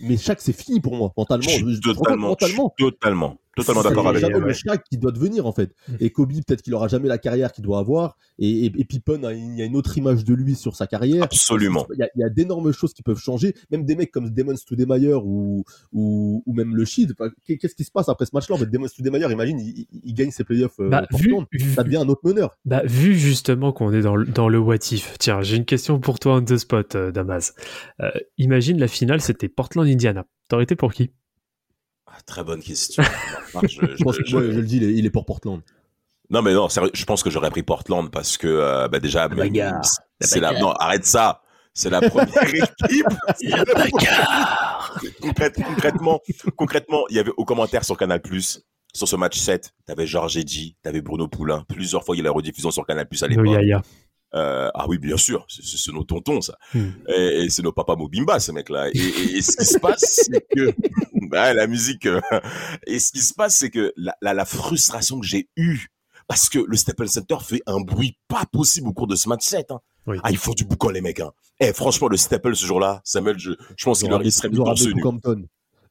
mais 0.00 0.16
chaque 0.16 0.40
c'est 0.40 0.52
fini 0.52 0.80
pour 0.80 0.94
moi 0.96 1.12
mentalement. 1.16 1.48
Je 1.48 1.50
suis 1.50 1.80
totalement, 1.80 2.28
mentalement. 2.28 2.74
je 2.78 2.84
suis 2.84 2.92
totalement, 2.92 3.36
totalement 3.56 3.82
d'accord 3.82 4.08
avec 4.08 4.20
jamais 4.20 4.38
le 4.40 4.52
Shaq 4.52 4.82
qui 4.90 4.98
doit 4.98 5.12
devenir 5.12 5.46
en 5.46 5.52
fait. 5.52 5.74
Mm. 5.88 5.92
Et 6.00 6.10
Kobe 6.10 6.32
peut-être 6.32 6.62
qu'il 6.62 6.74
aura 6.74 6.88
jamais 6.88 7.08
la 7.08 7.18
carrière 7.18 7.52
qu'il 7.52 7.62
doit 7.64 7.78
avoir. 7.78 8.16
Et, 8.38 8.66
et, 8.66 8.72
et 8.76 8.84
Pippen 8.84 9.22
a 9.24 9.32
une, 9.32 9.52
il 9.54 9.58
y 9.58 9.62
a 9.62 9.64
une 9.64 9.76
autre 9.76 9.96
image 9.96 10.24
de 10.24 10.34
lui 10.34 10.54
sur 10.54 10.74
sa 10.76 10.86
carrière. 10.86 11.22
Absolument. 11.24 11.86
Il 11.94 11.98
y 12.00 12.02
a, 12.02 12.08
il 12.16 12.20
y 12.20 12.24
a 12.24 12.28
d'énormes 12.28 12.72
choses 12.72 12.92
qui 12.92 13.02
peuvent 13.02 13.18
changer. 13.18 13.54
Même 13.70 13.84
des 13.84 13.94
mecs 13.96 14.10
comme 14.10 14.30
Damon 14.30 14.56
Stoudemire 14.56 15.24
ou, 15.24 15.64
ou, 15.92 16.42
ou 16.44 16.52
même 16.54 16.74
le 16.74 16.84
Shid. 16.84 17.14
Qu'est-ce 17.46 17.74
qui 17.74 17.84
se 17.84 17.90
passe 17.90 18.08
après 18.08 18.26
ce 18.26 18.30
match-là? 18.34 18.56
En 18.56 18.58
fait, 18.58 18.66
Damon 18.70 18.88
Stoudemire, 18.88 19.30
imagine, 19.30 19.60
il, 19.60 19.86
il- 19.92 20.00
il 20.04 20.14
gagne 20.14 20.30
ses 20.30 20.44
playoffs 20.44 20.80
euh, 20.80 20.88
Bah, 20.88 21.06
vu, 21.12 21.34
Ça 21.74 21.82
devient 21.84 21.98
un 21.98 22.08
autre 22.08 22.22
meneur. 22.24 22.56
bah, 22.64 22.82
vu 22.84 23.14
justement 23.16 23.72
qu'on 23.72 23.92
est 23.92 24.02
dans 24.02 24.16
le, 24.16 24.26
dans 24.26 24.48
le 24.48 24.58
what 24.58 24.76
if, 24.90 25.16
tiens, 25.18 25.42
j'ai 25.42 25.56
une 25.56 25.64
question 25.64 26.00
pour 26.00 26.18
toi 26.18 26.36
on 26.36 26.42
the 26.44 26.56
spot, 26.56 26.94
euh, 26.94 27.12
Damas. 27.12 27.54
Euh, 28.00 28.10
imagine 28.38 28.78
la 28.78 28.88
finale, 28.88 29.20
c'était 29.20 29.48
Portland-Indiana. 29.48 30.24
T'aurais 30.48 30.64
été 30.64 30.76
pour 30.76 30.92
qui? 30.92 31.10
Très 32.26 32.44
bonne 32.44 32.62
question. 32.62 33.02
Non, 33.54 33.60
je- 33.62 33.68
je- 33.68 33.96
Je 33.96 34.02
pense 34.04 34.16
que, 34.18 34.24
je- 34.26 34.36
le 34.38 34.62
dis, 34.62 34.78
il 34.78 34.84
est, 34.84 34.92
il 34.94 35.06
est 35.06 35.10
pour 35.10 35.24
Portland. 35.26 35.60
Non, 36.30 36.42
mais 36.42 36.54
non, 36.54 36.68
sérieux, 36.68 36.90
je 36.94 37.04
pense 37.04 37.22
que 37.22 37.30
j'aurais 37.30 37.50
pris 37.50 37.62
Portland 37.62 38.10
parce 38.10 38.36
que, 38.38 38.46
euh, 38.48 38.88
bah, 38.88 38.98
déjà, 38.98 39.28
c'est 40.20 40.40
la, 40.40 40.58
non, 40.58 40.72
arrête 40.72 41.04
ça. 41.04 41.42
C'est 41.74 41.90
la 41.90 42.00
première 42.00 42.26
équipe. 42.54 43.06
Concrète- 45.20 45.60
concrètement, 45.62 46.20
concrètement, 46.56 47.04
il 47.10 47.16
y 47.16 47.18
avait 47.18 47.32
aux 47.36 47.44
commentaires 47.44 47.84
sur 47.84 47.96
Canal+, 47.96 48.20
sur 48.92 49.08
ce 49.08 49.16
match 49.16 49.38
7, 49.38 49.74
t'avais 49.86 50.06
Georges 50.06 50.36
Eddy, 50.36 50.76
t'avais 50.82 51.00
Bruno 51.00 51.28
Poulain. 51.28 51.64
Plusieurs 51.68 52.04
fois, 52.04 52.14
il 52.16 52.18
y 52.18 52.22
a 52.22 52.24
la 52.24 52.30
rediffusion 52.30 52.70
sur 52.70 52.86
Canal+, 52.86 53.06
à 53.10 53.28
No 53.28 53.42
l'époque. 53.42 53.46
Euh, 54.34 54.68
ah 54.74 54.86
oui, 54.88 54.98
bien 54.98 55.16
sûr, 55.16 55.46
c'est 55.48 55.92
nos 55.92 56.02
tontons, 56.04 56.40
ça. 56.40 56.56
Hmm. 56.74 56.90
Et, 57.08 57.44
et 57.44 57.50
c'est 57.50 57.62
nos 57.62 57.72
papas 57.72 57.94
Mobimba, 57.96 58.40
ces 58.40 58.52
mecs-là. 58.52 58.88
Et, 58.92 58.98
et- 58.98 59.36
et 59.36 59.42
ce 59.42 59.56
qui 59.56 59.64
se 59.64 59.78
passe, 59.78 60.02
c'est 60.28 60.44
que 60.56 60.74
bah, 61.30 61.54
la 61.54 61.66
musique. 61.66 62.06
euh, 62.06 62.20
et 62.86 62.98
ce 62.98 63.12
qui 63.12 63.20
se 63.20 63.32
passe, 63.34 63.56
c'est 63.56 63.70
que 63.70 63.92
la, 63.96 64.16
la, 64.22 64.34
la 64.34 64.44
frustration 64.44 65.20
que 65.20 65.26
j'ai 65.26 65.48
eue, 65.56 65.86
parce 66.26 66.48
que 66.48 66.58
le 66.58 66.76
Staples 66.76 67.08
Center 67.08 67.36
fait 67.42 67.62
un 67.66 67.80
bruit 67.80 68.16
pas 68.28 68.44
possible 68.50 68.88
au 68.88 68.92
cours 68.92 69.06
de 69.06 69.14
ce 69.14 69.28
match 69.28 69.44
7. 69.44 69.70
Hein. 69.70 69.80
Oui. 70.06 70.18
Ah, 70.24 70.30
ils 70.30 70.36
font 70.38 70.52
du 70.52 70.64
boucan, 70.64 70.88
les 70.90 71.00
mecs. 71.00 71.20
Hein. 71.20 71.30
Eh, 71.60 71.72
franchement, 71.72 72.08
le 72.08 72.16
Staples 72.16 72.56
ce 72.56 72.66
jour-là, 72.66 73.00
Samuel, 73.04 73.38
je, 73.38 73.52
je 73.76 73.84
pense 73.84 74.00
qu'il 74.00 74.08
aurait- 74.16 74.24
il 74.24 74.32
serait 74.32 74.48
mis 74.48 74.56
torse 74.64 74.82
nu. 74.94 75.02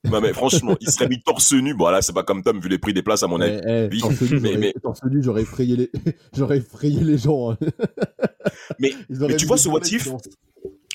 Non, 0.09 0.19
mais 0.21 0.33
franchement, 0.33 0.75
il 0.81 0.91
serait 0.91 1.07
mis 1.07 1.21
torse 1.21 1.53
nu. 1.53 1.73
Bon, 1.73 1.89
là, 1.89 2.01
c'est 2.01 2.13
pas 2.13 2.23
comme 2.23 2.43
Tom, 2.43 2.59
vu 2.59 2.67
les 2.69 2.77
prix 2.77 2.93
des 2.93 3.01
places, 3.03 3.23
à 3.23 3.27
mon 3.27 3.39
avis. 3.39 3.59
Eh, 3.65 3.69
eh, 3.85 3.89
Oui, 3.91 3.99
torse 3.99 4.21
nu, 4.21 4.39
mais- 4.39 4.73
j'aurais- 5.21 5.37
mais- 5.37 5.41
effrayé 5.41 5.75
les, 5.77 5.91
j'aurais 6.35 6.57
effrayé 6.57 6.99
les 7.03 7.17
gens. 7.17 7.51
hein. 7.51 7.57
Mais- 8.79 8.93
tu 9.37 9.45
vois 9.45 9.57
ce 9.57 9.69
what 9.69 9.79
mecs 9.81 9.91
if 9.91 10.03
qui 10.03 10.09
ont- 10.09 10.17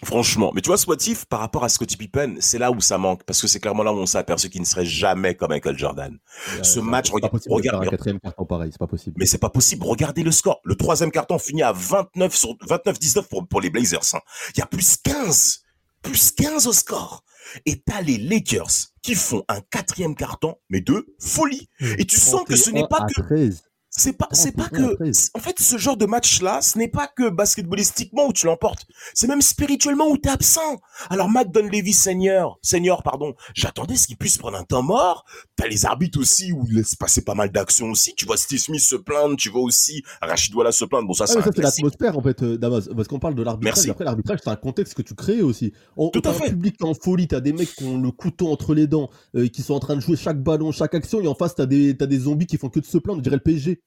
Franchement. 0.05 0.53
Mais 0.55 0.61
tu 0.61 0.69
vois, 0.69 0.77
Spotif, 0.79 1.25
par 1.25 1.41
rapport 1.41 1.65
à 1.65 1.69
Scottie 1.69 1.97
Pippen, 1.97 2.37
c'est 2.39 2.59
là 2.59 2.71
où 2.71 2.81
ça 2.81 2.99
manque. 2.99 3.25
Parce 3.25 3.41
que 3.41 3.49
c'est 3.49 3.59
clairement 3.59 3.83
là 3.83 3.93
où 3.93 3.97
on 3.97 4.07
s'est 4.07 4.19
aperçu 4.19 4.49
qu'il 4.49 4.61
ne 4.61 4.67
serait 4.67 4.85
jamais 4.85 5.35
comme 5.35 5.51
Michael 5.51 5.77
Jordan. 5.77 6.17
Ce 6.63 6.79
match, 6.79 7.11
regarde, 7.11 7.33
regarde, 7.49 7.85
un 7.85 7.89
quatrième 7.89 8.21
carton 8.21 8.45
pareil, 8.45 8.71
c'est 8.71 8.79
pas 8.79 8.87
possible. 8.87 9.17
mais 9.19 9.27
c'est 9.27 9.39
pas 9.39 9.51
possible. 9.51 9.85
Regardez 9.85 10.23
le 10.23 10.31
score. 10.31 10.61
Le 10.65 10.77
troisième 10.77 11.11
carton 11.11 11.39
finit 11.39 11.65
à 11.65 11.73
29 11.73 12.33
sur 12.37 12.51
29-19 12.69 13.27
pour, 13.29 13.49
pour 13.49 13.61
les 13.61 13.71
Blazers. 13.71 14.15
hein. 14.15 14.21
Il 14.55 14.61
y 14.61 14.63
a 14.63 14.67
plus 14.67 14.99
15. 15.03 15.63
Plus 16.03 16.31
15 16.31 16.69
au 16.69 16.73
score. 16.73 17.25
Et 17.67 17.81
t'as 17.81 18.03
les 18.03 18.19
Lakers 18.19 18.93
qui 19.03 19.15
font 19.15 19.45
un 19.49 19.61
quatrième 19.71 20.15
carton, 20.15 20.57
mais 20.69 20.81
de 20.81 21.15
folie. 21.19 21.69
Et 21.81 22.05
tu 22.05 22.17
sens 22.17 22.45
que 22.45 22.57
ce 22.57 22.71
n'est 22.71 22.87
31 22.87 22.89
pas 22.89 23.07
que 23.07 23.21
13. 23.23 23.68
C'est 23.91 24.13
pas, 24.13 24.29
c'est 24.33 24.53
pas 24.53 24.65
31 24.69 24.85
à 24.85 24.89
que, 24.91 24.95
13. 24.97 25.31
en 25.35 25.39
fait, 25.41 25.59
ce 25.59 25.79
genre 25.79 25.97
de 25.97 26.07
match-là, 26.07 26.61
ce 26.63 26.79
n'est 26.79 26.89
pas 26.89 27.07
que 27.09 27.31
basketballistiquement 27.31 28.27
où 28.27 28.33
tu 28.33 28.47
l'emportes. 28.47 28.87
C'est 29.15 29.27
même 29.27 29.43
spirituellement 29.43 30.09
où 30.09 30.17
t'es 30.19 30.29
absent. 30.29 30.81
Alors, 31.11 31.29
Matt 31.29 31.51
Dunleavy 31.53 31.93
senior, 31.93 32.59
senior, 32.63 33.03
pardon, 33.03 33.35
j'attendais 33.55 33.97
ce 33.97 34.07
qu'il 34.07 34.17
puisse 34.17 34.39
prendre 34.39 34.57
un 34.59 34.65
temps 34.65 34.83
mort. 34.83 35.25
T'as 35.57 35.67
les 35.69 35.87
arbitres 35.87 36.21
aussi 36.21 36.53
où 36.53 36.65
il 36.69 36.77
laisse 36.77 36.95
passer 36.95 37.23
pas 37.23 37.35
mal 37.35 37.51
d'actions 37.51 37.91
aussi. 37.91 38.15
Tu 38.15 38.27
vois 38.27 38.37
Steve 38.37 38.59
Smith 38.59 38.81
se 38.81 38.97
plaindre, 38.97 39.37
tu 39.37 39.49
vois 39.49 39.63
aussi 39.63 40.03
Rachid 40.23 40.55
Walla 40.55 40.71
se 40.73 40.85
plaindre. 40.85 41.07
Bon, 41.09 41.15
ça, 41.15 41.25
Ah, 41.29 41.41
c'est 41.43 41.59
l'atmosphère, 41.59 42.17
en 42.19 42.23
fait, 42.23 42.43
euh, 42.43 42.59
Damas. 42.59 42.89
Parce 42.95 43.09
qu'on 43.09 43.19
parle 43.19 43.35
de 43.35 43.43
l'arbitrage. 43.43 43.89
Après, 43.89 44.05
l'arbitrage, 44.05 44.39
c'est 44.45 44.51
un 44.51 44.57
contexte 44.57 44.95
que 44.95 45.03
tu 45.03 45.15
crées 45.15 45.43
aussi. 45.43 45.73
On, 45.97 46.11
Tout 46.11 46.19
à 46.21 46.23
t'as 46.23 46.31
un 46.31 46.35
fait. 46.35 46.51
public 46.51 46.83
en 46.85 46.95
folie. 46.95 47.27
T'as 47.27 47.41
des 47.41 47.53
mecs 47.53 47.75
qui 47.75 47.85
ont 47.85 47.99
le 48.01 48.11
couteau 48.11 48.49
entre 48.53 48.75
les 48.75 48.87
dents, 48.87 49.11
euh, 49.35 49.49
qui 49.49 49.63
sont 49.63 49.75
en 49.75 49.81
train 49.81 49.97
de 49.97 50.01
jouer 50.01 50.17
chaque 50.17 50.43
ballon, 50.43 50.73
chaque 50.73 50.95
action. 50.95 51.21
Et 51.21 51.27
en 51.27 51.35
face, 51.35 51.55
t'as 51.55 51.67
des, 51.67 51.97
t'as 51.97 52.07
des 52.07 52.19
zombies 52.21 52.47
qui 52.47 52.59
font 52.59 52.69
que 52.69 52.81
de 52.81 52.85
se 52.87 52.99
plaindre. 52.99 53.19
On 53.19 53.23
dirait 53.23 53.37
le 53.37 53.43
PSG. 53.43 53.78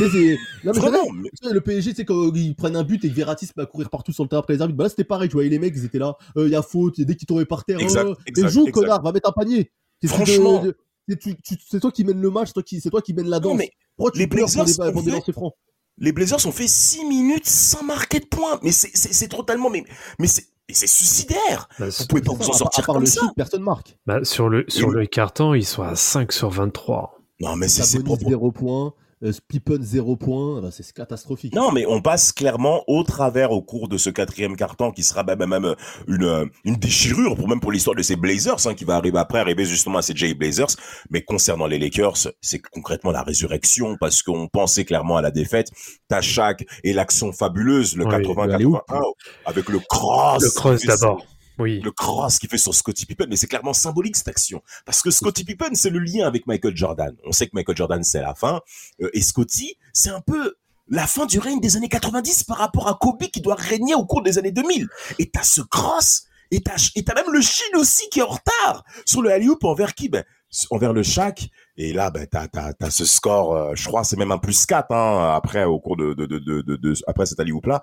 Non, 0.00 0.72
mais 0.74 0.80
mais- 1.44 1.52
le 1.52 1.60
PSG, 1.60 1.92
c'est 1.94 2.04
quand 2.04 2.30
ils 2.34 2.54
prennent 2.54 2.76
un 2.76 2.84
but 2.84 3.04
et 3.04 3.08
que 3.08 3.14
Verratti 3.14 3.46
se 3.46 3.52
met 3.56 3.62
à 3.62 3.66
courir 3.66 3.90
partout 3.90 4.12
sur 4.12 4.22
le 4.24 4.28
terrain 4.28 4.40
après 4.40 4.54
les 4.54 4.60
arbitres. 4.62 4.76
Bah 4.76 4.84
là, 4.84 4.90
c'était 4.90 5.04
pareil. 5.04 5.28
Tu 5.28 5.34
vois, 5.34 5.44
les 5.44 5.58
mecs, 5.58 5.74
ils 5.76 5.84
étaient 5.84 5.98
là. 5.98 6.16
Il 6.36 6.48
y 6.48 6.54
a 6.56 6.62
faute. 6.62 6.98
y 6.98 7.02
a 7.02 7.04
dès 7.04 7.14
qu'ils 7.16 7.26
tombaient 7.26 7.44
par 7.46 7.64
terre. 7.64 7.80
Exact, 7.80 8.08
exact, 8.26 8.44
mais 8.46 8.50
joue, 8.52 8.60
exact. 8.62 8.72
connard. 8.72 9.02
Va 9.02 9.12
mettre 9.12 9.28
un 9.28 9.32
panier. 9.32 9.70
Franchement. 10.06 10.62
de- 10.62 10.76
de- 11.08 11.16
c'est 11.70 11.80
toi 11.80 11.90
qui 11.90 12.04
mène 12.04 12.20
le 12.20 12.30
match. 12.30 12.48
C'est 12.54 12.90
toi 12.90 13.00
qui, 13.02 13.14
mène 13.14 13.28
la 13.28 13.40
Non, 13.40 13.50
danse. 13.50 13.58
mais 13.58 13.70
Pourquoi 13.96 14.12
tu 14.12 14.18
les 14.18 14.26
Blazers 14.26 14.64
des, 14.64 14.80
ont 14.80 15.02
des 15.02 15.20
fait- 15.22 15.32
francs 15.32 15.54
les 16.00 16.12
Blazers 16.12 16.46
ont 16.46 16.52
fait 16.52 16.68
6 16.68 17.04
minutes 17.06 17.46
sans 17.48 17.82
marquer 17.82 18.20
de 18.20 18.26
points. 18.26 18.60
Mais 18.62 18.70
c'est, 18.70 19.26
totalement, 19.26 19.68
mais, 19.70 19.82
mais 20.20 20.28
c'est, 20.28 20.44
suicidaire. 20.86 21.68
Bah, 21.78 21.86
Vous 21.88 22.06
pouvez 22.06 22.22
pas 22.22 22.34
vous 22.34 22.44
en 22.44 22.52
À 22.52 22.54
à 22.54 22.58
sortir 22.58 22.86
part 22.86 22.94
comme 22.94 23.02
le 23.04 23.08
ça. 23.08 23.22
personne 23.34 23.62
marque. 23.62 23.96
bah, 24.06 24.22
sur 24.22 24.48
le, 24.48 24.64
sur 24.68 24.90
Et- 24.92 25.00
le 25.00 25.06
carton, 25.06 25.54
ils 25.54 25.64
sont 25.64 25.82
à 25.82 25.96
5 25.96 26.30
sur 26.30 26.50
23. 26.50 27.18
Non, 27.40 27.56
mais 27.56 27.66
c'est, 27.68 28.04
propre. 28.04 28.28
0 28.28 28.52
points, 28.52 28.86
euh, 28.88 28.90
Pippen 29.48 29.82
0 29.82 30.16
points, 30.16 30.60
bah, 30.60 30.68
c'est 30.70 30.92
catastrophique. 30.92 31.54
Non, 31.54 31.72
mais 31.72 31.84
on 31.86 32.00
passe 32.00 32.32
clairement 32.32 32.84
au 32.86 33.02
travers 33.02 33.50
au 33.50 33.60
cours 33.62 33.88
de 33.88 33.98
ce 33.98 34.10
quatrième 34.10 34.56
carton 34.56 34.92
qui 34.92 35.02
sera 35.02 35.24
même, 35.24 35.44
même 35.44 35.74
une, 36.06 36.24
euh, 36.24 36.46
une 36.64 36.76
déchirure 36.76 37.36
pour 37.36 37.48
même 37.48 37.60
pour 37.60 37.72
l'histoire 37.72 37.96
de 37.96 38.02
ces 38.02 38.16
Blazers 38.16 38.66
hein, 38.66 38.74
qui 38.74 38.84
va 38.84 38.96
arriver 38.96 39.18
après, 39.18 39.40
arriver 39.40 39.64
justement 39.64 39.98
à 39.98 40.02
ces 40.02 40.14
Jay 40.14 40.34
Blazers. 40.34 40.76
Mais 41.10 41.22
concernant 41.22 41.66
les 41.66 41.78
Lakers, 41.78 42.28
c'est 42.40 42.60
concrètement 42.60 43.10
la 43.10 43.22
résurrection 43.22 43.96
parce 43.98 44.22
qu'on 44.22 44.46
pensait 44.46 44.84
clairement 44.84 45.16
à 45.16 45.22
la 45.22 45.30
défaite. 45.30 45.70
T'as 46.08 46.20
Shaq 46.20 46.64
et 46.84 46.92
l'action 46.92 47.32
fabuleuse, 47.32 47.96
le 47.96 48.04
Oui, 48.04 48.14
80-81 48.14 48.82
avec 49.46 49.68
le 49.68 49.80
cross. 49.80 50.42
Le 50.42 50.50
cross 50.50 50.84
d'abord. 50.84 51.24
Oui. 51.58 51.80
Le 51.80 51.90
cross 51.90 52.38
qu'il 52.38 52.48
fait 52.48 52.58
sur 52.58 52.74
Scottie 52.74 53.06
Pippen, 53.06 53.26
mais 53.28 53.36
c'est 53.36 53.46
clairement 53.48 53.72
symbolique 53.72 54.16
cette 54.16 54.28
action. 54.28 54.62
Parce 54.86 55.02
que 55.02 55.10
Scottie 55.10 55.44
Pippen, 55.44 55.74
c'est 55.74 55.90
le 55.90 55.98
lien 55.98 56.26
avec 56.26 56.46
Michael 56.46 56.76
Jordan. 56.76 57.14
On 57.24 57.32
sait 57.32 57.46
que 57.46 57.52
Michael 57.54 57.76
Jordan, 57.76 58.02
c'est 58.04 58.20
la 58.20 58.34
fin. 58.34 58.60
Euh, 59.02 59.10
et 59.12 59.20
Scottie, 59.22 59.76
c'est 59.92 60.10
un 60.10 60.20
peu 60.20 60.54
la 60.88 61.06
fin 61.06 61.26
du 61.26 61.38
règne 61.38 61.60
des 61.60 61.76
années 61.76 61.88
90 61.88 62.44
par 62.44 62.58
rapport 62.58 62.88
à 62.88 62.96
Kobe 63.00 63.24
qui 63.24 63.40
doit 63.40 63.56
régner 63.56 63.94
au 63.94 64.06
cours 64.06 64.22
des 64.22 64.38
années 64.38 64.52
2000. 64.52 64.88
Et 65.18 65.28
t'as 65.30 65.42
ce 65.42 65.60
cross, 65.60 66.24
et 66.50 66.60
t'as, 66.62 66.90
et 66.94 67.04
t'as 67.04 67.14
même 67.14 67.30
le 67.32 67.40
Chine 67.42 67.76
aussi 67.76 68.08
qui 68.10 68.20
est 68.20 68.22
en 68.22 68.28
retard 68.28 68.84
sur 69.04 69.20
le 69.20 69.30
alley-oop 69.30 69.62
envers 69.64 69.94
qui? 69.94 70.08
Ben, 70.08 70.24
envers 70.70 70.92
le 70.92 71.02
Shaq. 71.02 71.48
Et 71.76 71.92
là, 71.92 72.10
ben, 72.10 72.26
t'as, 72.26 72.48
t'as, 72.48 72.72
t'as 72.72 72.90
ce 72.90 73.04
score, 73.04 73.54
euh, 73.54 73.72
je 73.74 73.86
crois, 73.86 74.02
c'est 74.02 74.16
même 74.16 74.32
un 74.32 74.38
plus 74.38 74.64
4, 74.66 74.90
hein, 74.92 75.34
après, 75.34 75.64
au 75.64 75.78
cours 75.78 75.96
de, 75.96 76.14
de, 76.14 76.26
de, 76.26 76.38
de, 76.38 76.62
de, 76.62 76.76
de- 76.76 76.94
après 77.06 77.26
cet 77.26 77.38
alley-oop 77.38 77.66
là. 77.66 77.82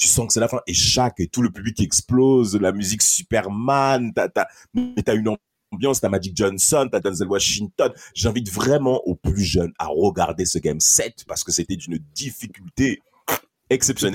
Tu 0.00 0.08
sens 0.08 0.26
que 0.26 0.32
c'est 0.32 0.40
la 0.40 0.48
fin. 0.48 0.60
Et 0.66 0.74
Shaq 0.74 1.20
et 1.20 1.28
tout 1.28 1.42
le 1.42 1.50
public 1.50 1.78
explose, 1.80 2.56
la 2.56 2.72
musique 2.72 3.02
Superman, 3.02 4.12
t'as, 4.14 4.28
t'as, 4.28 4.46
mais 4.74 5.02
t'as 5.04 5.14
une 5.14 5.36
ambiance, 5.72 6.00
t'as 6.00 6.08
Magic 6.08 6.36
Johnson, 6.36 6.88
t'as 6.90 7.00
Denzel 7.00 7.28
Washington. 7.28 7.92
J'invite 8.14 8.50
vraiment 8.50 9.00
aux 9.06 9.14
plus 9.14 9.44
jeunes 9.44 9.72
à 9.78 9.86
regarder 9.86 10.46
ce 10.46 10.58
game 10.58 10.80
7 10.80 11.24
parce 11.28 11.44
que 11.44 11.52
c'était 11.52 11.76
d'une 11.76 11.98
difficulté 12.14 13.00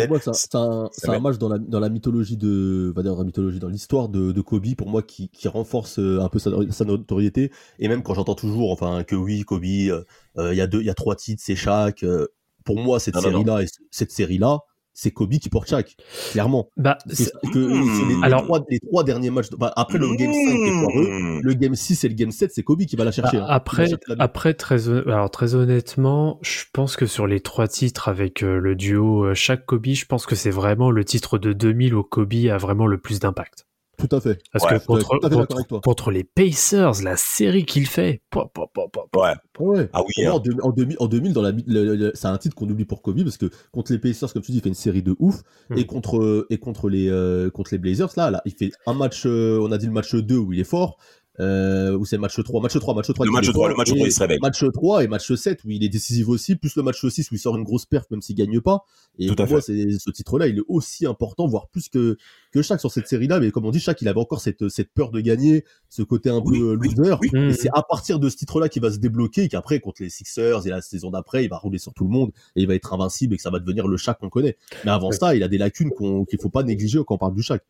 moi, 0.07 0.19
c'est 0.33 0.55
un- 0.55 0.89
un, 1.13 1.19
match 1.19 1.37
dans 1.37 1.47
la, 1.47 1.57
dans 1.57 1.79
la 1.79 1.87
mythologie 1.87 2.35
de, 2.35 2.91
va 2.93 3.03
dire 3.03 3.13
dans 3.13 3.19
la 3.19 3.23
mythologie, 3.25 3.59
dans 3.59 3.69
l'histoire 3.69 4.09
de, 4.09 4.33
de 4.33 4.41
Kobe, 4.41 4.75
pour 4.75 4.89
moi, 4.89 5.01
qui, 5.01 5.29
qui 5.29 5.47
renforce 5.47 5.97
euh, 5.99 6.19
un 6.21 6.27
peu 6.27 6.39
sa, 6.39 6.49
sa 6.71 6.83
notoriété. 6.83 7.51
Et 7.79 7.87
même 7.87 8.03
quand 8.03 8.13
j'entends 8.15 8.35
toujours, 8.35 8.71
enfin, 8.71 9.03
que 9.05 9.15
oui, 9.15 9.43
Kobe, 9.43 9.63
euh, 9.63 10.03
euh, 10.37 10.53
il 10.53 10.57
y 10.57 10.61
a 10.61 10.67
deux, 10.67 10.81
il 10.81 10.85
y 10.85 10.89
a 10.89 10.93
trois 10.93 11.15
titres, 11.15 11.41
c'est 11.45 11.55
Shaq. 11.55 12.03
euh, 12.03 12.27
pour 12.65 12.77
moi, 12.81 12.99
cette 12.99 13.15
série-là, 13.31 13.61
cette 13.91 14.11
série-là, 14.11 14.59
c'est 14.97 15.11
Kobe 15.11 15.33
qui 15.35 15.49
porte 15.49 15.67
Shaq, 15.69 15.95
clairement. 16.31 16.69
Bah, 16.77 16.97
C'est 17.07 17.31
que 17.53 17.59
les, 17.59 18.23
Alors- 18.23 18.43
trois, 18.45 18.63
les 18.69 18.79
trois 18.79 19.03
derniers 19.03 19.29
matchs. 19.29 19.47
enfin, 19.55 19.71
après 19.75 19.97
le 19.99 20.07
game 20.15 20.33
5 20.33 20.39
qui 20.39 20.63
est 20.63 20.79
foireux, 20.81 21.39
le 21.43 21.53
game 21.53 21.75
6 21.75 22.03
et 22.05 22.07
le 22.09 22.15
game 22.15 22.31
7, 22.31 22.51
c'est 22.53 22.63
Kobe 22.63 22.85
qui 22.85 22.95
va 22.95 23.03
la 23.03 23.11
chercher. 23.11 23.37
Bah, 23.37 23.43
hein. 23.43 23.47
Va 23.47 23.53
après, 23.53 23.87
la- 24.07 24.15
après 24.19 24.53
très, 24.55 24.89
alors, 24.89 25.29
très 25.29 25.53
honnêtement, 25.53 26.39
je 26.41 26.63
pense 26.73 26.95
que 26.95 27.05
sur 27.05 27.27
les 27.27 27.41
trois 27.41 27.67
titres 27.67 28.07
avec 28.07 28.41
euh, 28.41 28.57
le 28.59 28.75
duo 28.75 29.25
euh, 29.25 29.33
Shaq 29.35 29.65
Kobe, 29.65 29.85
je 29.87 30.05
pense 30.05 30.25
que 30.25 30.35
c'est 30.35 30.49
vraiment 30.49 30.89
le 30.91 31.03
titre 31.03 31.37
de 31.37 31.51
2000 31.53 31.93
où 31.93 32.03
Kobe 32.03 32.33
a 32.49 32.57
vraiment 32.57 32.87
le 32.87 32.97
plus 32.97 33.19
d'impact. 33.19 33.67
Tout 33.97 34.13
à 34.15 34.19
fait. 34.21 34.39
Parce 34.51 34.65
Ouais, 34.65 34.79
que 34.79 34.85
contre, 34.85 35.07
fait 35.09 35.19
d'accord 35.21 35.39
contre, 35.47 35.55
avec 35.55 35.67
toi. 35.67 35.81
contre 35.81 36.11
les 36.11 36.23
Pacers, 36.23 37.01
la 37.03 37.15
série 37.17 37.65
qu'il 37.65 37.87
fait, 37.87 38.21
pop, 38.29 38.51
pop, 38.53 38.69
pop, 38.73 38.91
pop. 38.91 39.09
Ouais. 39.15 39.33
Ouais. 39.59 39.89
Ah 39.93 40.01
oui, 40.03 40.25
hein. 40.25 40.31
en, 40.33 40.39
deux- 40.39 40.55
en 40.61 40.71
2000, 40.71 40.97
en 40.99 41.07
2000, 41.07 41.33
dans 41.33 41.41
la, 41.41 41.51
le- 41.51 41.95
le- 41.95 42.11
c'est 42.13 42.27
un 42.27 42.37
titre 42.37 42.55
qu'on 42.55 42.69
oublie 42.69 42.85
pour 42.85 43.01
Kobe 43.01 43.23
parce 43.23 43.37
que 43.37 43.49
contre 43.71 43.91
les 43.93 43.99
Pacers, 43.99 44.31
comme 44.33 44.41
tu 44.41 44.51
dis, 44.51 44.57
il 44.57 44.61
fait 44.61 44.69
une 44.69 44.75
série 44.75 45.01
de 45.03 45.15
ouf 45.19 45.41
Mm. 45.69 45.77
et 45.77 45.85
contre 45.85 46.45
et 46.49 46.57
contre 46.57 46.89
les 46.89 47.09
euh, 47.09 47.49
contre 47.49 47.69
les 47.73 47.77
Blazers 47.77 48.09
là, 48.17 48.29
là, 48.31 48.41
il 48.45 48.53
fait 48.53 48.71
un 48.85 48.93
match. 48.93 49.23
euh, 49.25 49.59
on 49.61 49.71
a 49.71 49.77
dit 49.77 49.85
le 49.85 49.91
match 49.93 50.13
2 50.13 50.37
où 50.37 50.51
il 50.53 50.59
est 50.59 50.63
fort. 50.65 50.97
Euh, 51.41 51.97
ou 51.97 52.05
c'est 52.05 52.15
le 52.15 52.21
match 52.21 52.41
3, 52.41 52.61
match 52.61 52.77
3, 52.79 52.93
match 52.95 53.11
3. 53.13 53.25
Le 53.25 53.31
match 53.31 53.47
est 53.49 53.51
3, 53.51 53.53
fort, 53.53 53.69
le 53.69 53.75
match 53.75 53.89
et 53.89 53.95
3, 53.95 54.07
il 54.07 54.11
se 54.11 54.19
réveille. 54.21 54.39
Match 54.41 54.63
3 54.73 55.03
et 55.03 55.07
match 55.07 55.33
7 55.33 55.63
où 55.65 55.69
il 55.71 55.83
est 55.83 55.89
décisif 55.89 56.29
aussi, 56.29 56.55
plus 56.55 56.75
le 56.77 56.83
match 56.83 57.05
6 57.05 57.29
où 57.31 57.35
il 57.35 57.39
sort 57.39 57.57
une 57.57 57.63
grosse 57.63 57.85
perte 57.85 58.09
même 58.11 58.21
s'il 58.21 58.35
gagne 58.35 58.61
pas. 58.61 58.85
Et 59.19 59.27
Tout 59.27 59.35
pour 59.35 59.45
à 59.45 59.49
moi, 59.49 59.61
c'est 59.61 59.91
ce 59.99 60.09
titre-là, 60.11 60.47
il 60.47 60.59
est 60.59 60.63
aussi 60.67 61.05
important, 61.05 61.47
voire 61.47 61.67
plus 61.67 61.89
que 61.89 62.17
que 62.51 62.61
chaque 62.61 62.79
sur 62.79 62.91
cette 62.91 63.07
série-là. 63.07 63.39
Mais 63.41 63.51
comme 63.51 63.65
on 63.65 63.71
dit, 63.71 63.79
chaque 63.81 64.01
il 64.01 64.07
avait 64.07 64.19
encore 64.19 64.39
cette 64.39 64.69
cette 64.69 64.91
peur 64.93 65.11
de 65.11 65.19
gagner, 65.19 65.65
ce 65.89 66.03
côté 66.03 66.29
un 66.29 66.39
Oui, 66.43 66.59
peu 66.59 66.65
euh, 66.71 66.77
oui, 66.79 66.93
loser. 66.95 67.15
oui. 67.21 67.29
Mm. 67.33 67.49
Et 67.49 67.53
c'est 67.53 67.69
à 67.73 67.81
partir 67.83 68.19
de 68.19 68.29
ce 68.29 68.37
titre-là 68.37 68.69
qu'il 68.69 68.81
va 68.81 68.91
se 68.91 68.97
débloquer 68.97 69.43
et 69.43 69.47
qu'après, 69.49 69.79
contre 69.81 70.03
les 70.03 70.09
Sixers 70.09 70.65
et 70.65 70.69
la 70.69 70.81
saison 70.81 71.11
d'après, 71.11 71.43
il 71.43 71.49
va 71.49 71.57
rouler 71.57 71.79
sur 71.79 71.93
tout 71.93 72.05
le 72.05 72.11
monde 72.11 72.31
et 72.55 72.61
il 72.61 72.67
va 72.67 72.75
être 72.75 72.93
invincible 72.93 73.33
et 73.33 73.37
que 73.37 73.43
ça 73.43 73.49
va 73.49 73.59
devenir 73.59 73.87
le 73.87 73.97
Shaq 73.97 74.19
qu'on 74.19 74.29
connaît. 74.29 74.55
Mais 74.85 74.91
avant 74.91 75.09
Ouais. 75.09 75.15
ça, 75.17 75.35
il 75.35 75.43
a 75.43 75.47
des 75.49 75.57
lacunes 75.57 75.89
qu'on- 75.91 76.23
qu'il 76.25 76.39
faut 76.39 76.49
pas 76.49 76.63
négliger 76.63 76.99
quand 77.05 77.15
on 77.15 77.17
parle 77.17 77.35
du 77.35 77.41
Shaq. 77.43 77.61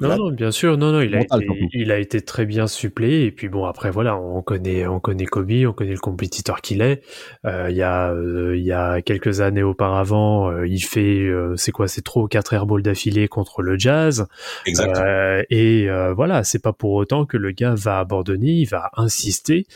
Non, 0.00 0.16
non, 0.16 0.30
bien 0.30 0.52
sûr, 0.52 0.78
non, 0.78 0.92
non, 0.92 1.00
il 1.00 1.12
a, 1.14 1.18
Mental, 1.18 1.42
été, 1.42 1.46
surtout. 1.46 1.68
il 1.72 1.90
a 1.90 1.98
été 1.98 2.20
très 2.20 2.46
bien 2.46 2.68
suppléé. 2.68 3.24
Et 3.24 3.32
puis 3.32 3.48
bon, 3.48 3.64
après 3.64 3.90
voilà, 3.90 4.16
on 4.16 4.42
connaît, 4.42 4.86
on 4.86 5.00
connaît 5.00 5.24
Kobe, 5.24 5.50
on 5.66 5.72
connaît 5.72 5.92
le 5.92 5.98
compétiteur 5.98 6.60
qu'il 6.60 6.82
est. 6.82 7.02
Euh, 7.44 7.66
Il 7.70 7.76
y 7.76 7.82
a, 7.82 8.12
euh, 8.12 8.56
il 8.56 8.62
y 8.62 8.72
a 8.72 9.02
quelques 9.02 9.40
années 9.40 9.64
auparavant, 9.64 10.50
euh, 10.52 10.68
il 10.68 10.80
fait, 10.80 11.24
euh, 11.26 11.56
c'est 11.56 11.72
quoi, 11.72 11.88
c'est 11.88 12.02
trois 12.02 12.22
ou 12.22 12.28
quatre 12.28 12.52
airballs 12.52 12.82
d'affilée 12.82 13.26
contre 13.26 13.60
le 13.62 13.76
Jazz. 13.76 14.28
Exact. 14.66 14.96
Euh, 14.98 15.42
et 15.50 15.90
euh, 15.90 16.14
voilà, 16.14 16.44
c'est 16.44 16.62
pas 16.62 16.72
pour 16.72 16.92
autant 16.92 17.26
que 17.26 17.36
le 17.36 17.50
gars 17.50 17.74
va 17.74 17.98
abandonner, 17.98 18.52
il 18.52 18.66
va 18.66 18.90
insister. 18.96 19.66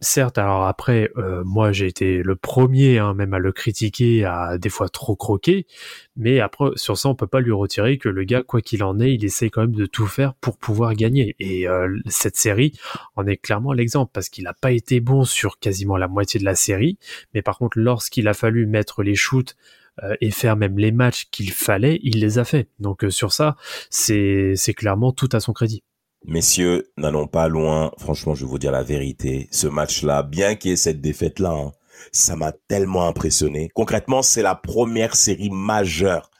Certes, 0.00 0.38
alors 0.38 0.66
après, 0.66 1.10
euh, 1.16 1.42
moi 1.44 1.72
j'ai 1.72 1.86
été 1.86 2.22
le 2.22 2.36
premier 2.36 2.98
hein, 2.98 3.14
même 3.14 3.34
à 3.34 3.40
le 3.40 3.50
critiquer, 3.50 4.24
à 4.24 4.56
des 4.56 4.68
fois 4.68 4.88
trop 4.88 5.16
croquer, 5.16 5.66
mais 6.14 6.38
après 6.38 6.66
sur 6.76 6.96
ça 6.96 7.08
on 7.08 7.16
peut 7.16 7.26
pas 7.26 7.40
lui 7.40 7.50
retirer 7.50 7.98
que 7.98 8.08
le 8.08 8.22
gars, 8.22 8.44
quoi 8.44 8.60
qu'il 8.60 8.84
en 8.84 9.00
est, 9.00 9.12
il 9.14 9.24
essaie 9.24 9.50
quand 9.50 9.62
même 9.62 9.74
de 9.74 9.86
tout 9.86 10.06
faire 10.06 10.34
pour 10.34 10.56
pouvoir 10.56 10.94
gagner. 10.94 11.34
Et 11.40 11.66
euh, 11.68 11.88
cette 12.06 12.36
série 12.36 12.78
en 13.16 13.26
est 13.26 13.38
clairement 13.38 13.72
l'exemple 13.72 14.12
parce 14.14 14.28
qu'il 14.28 14.44
n'a 14.44 14.54
pas 14.54 14.70
été 14.70 15.00
bon 15.00 15.24
sur 15.24 15.58
quasiment 15.58 15.96
la 15.96 16.06
moitié 16.06 16.38
de 16.38 16.44
la 16.44 16.54
série, 16.54 16.96
mais 17.34 17.42
par 17.42 17.58
contre 17.58 17.78
lorsqu'il 17.80 18.28
a 18.28 18.34
fallu 18.34 18.66
mettre 18.66 19.02
les 19.02 19.16
shoots 19.16 19.56
euh, 20.04 20.14
et 20.20 20.30
faire 20.30 20.56
même 20.56 20.78
les 20.78 20.92
matchs 20.92 21.26
qu'il 21.32 21.50
fallait, 21.50 21.98
il 22.04 22.20
les 22.20 22.38
a 22.38 22.44
fait. 22.44 22.68
Donc 22.78 23.04
sur 23.08 23.32
ça, 23.32 23.56
c'est 23.90 24.54
clairement 24.76 25.12
tout 25.12 25.28
à 25.32 25.40
son 25.40 25.52
crédit. 25.52 25.82
Messieurs, 26.24 26.90
n'allons 26.96 27.26
pas 27.26 27.48
loin. 27.48 27.92
Franchement, 27.98 28.34
je 28.34 28.44
vais 28.44 28.50
vous 28.50 28.58
dire 28.58 28.72
la 28.72 28.82
vérité. 28.82 29.48
Ce 29.50 29.66
match-là, 29.66 30.22
bien 30.22 30.56
qu'il 30.56 30.70
y 30.70 30.74
ait 30.74 30.76
cette 30.76 31.00
défaite-là, 31.00 31.52
hein, 31.52 31.72
ça 32.12 32.36
m'a 32.36 32.52
tellement 32.52 33.06
impressionné. 33.06 33.70
Concrètement, 33.74 34.22
c'est 34.22 34.42
la 34.42 34.54
première 34.54 35.14
série 35.14 35.50
majeure 35.50 36.30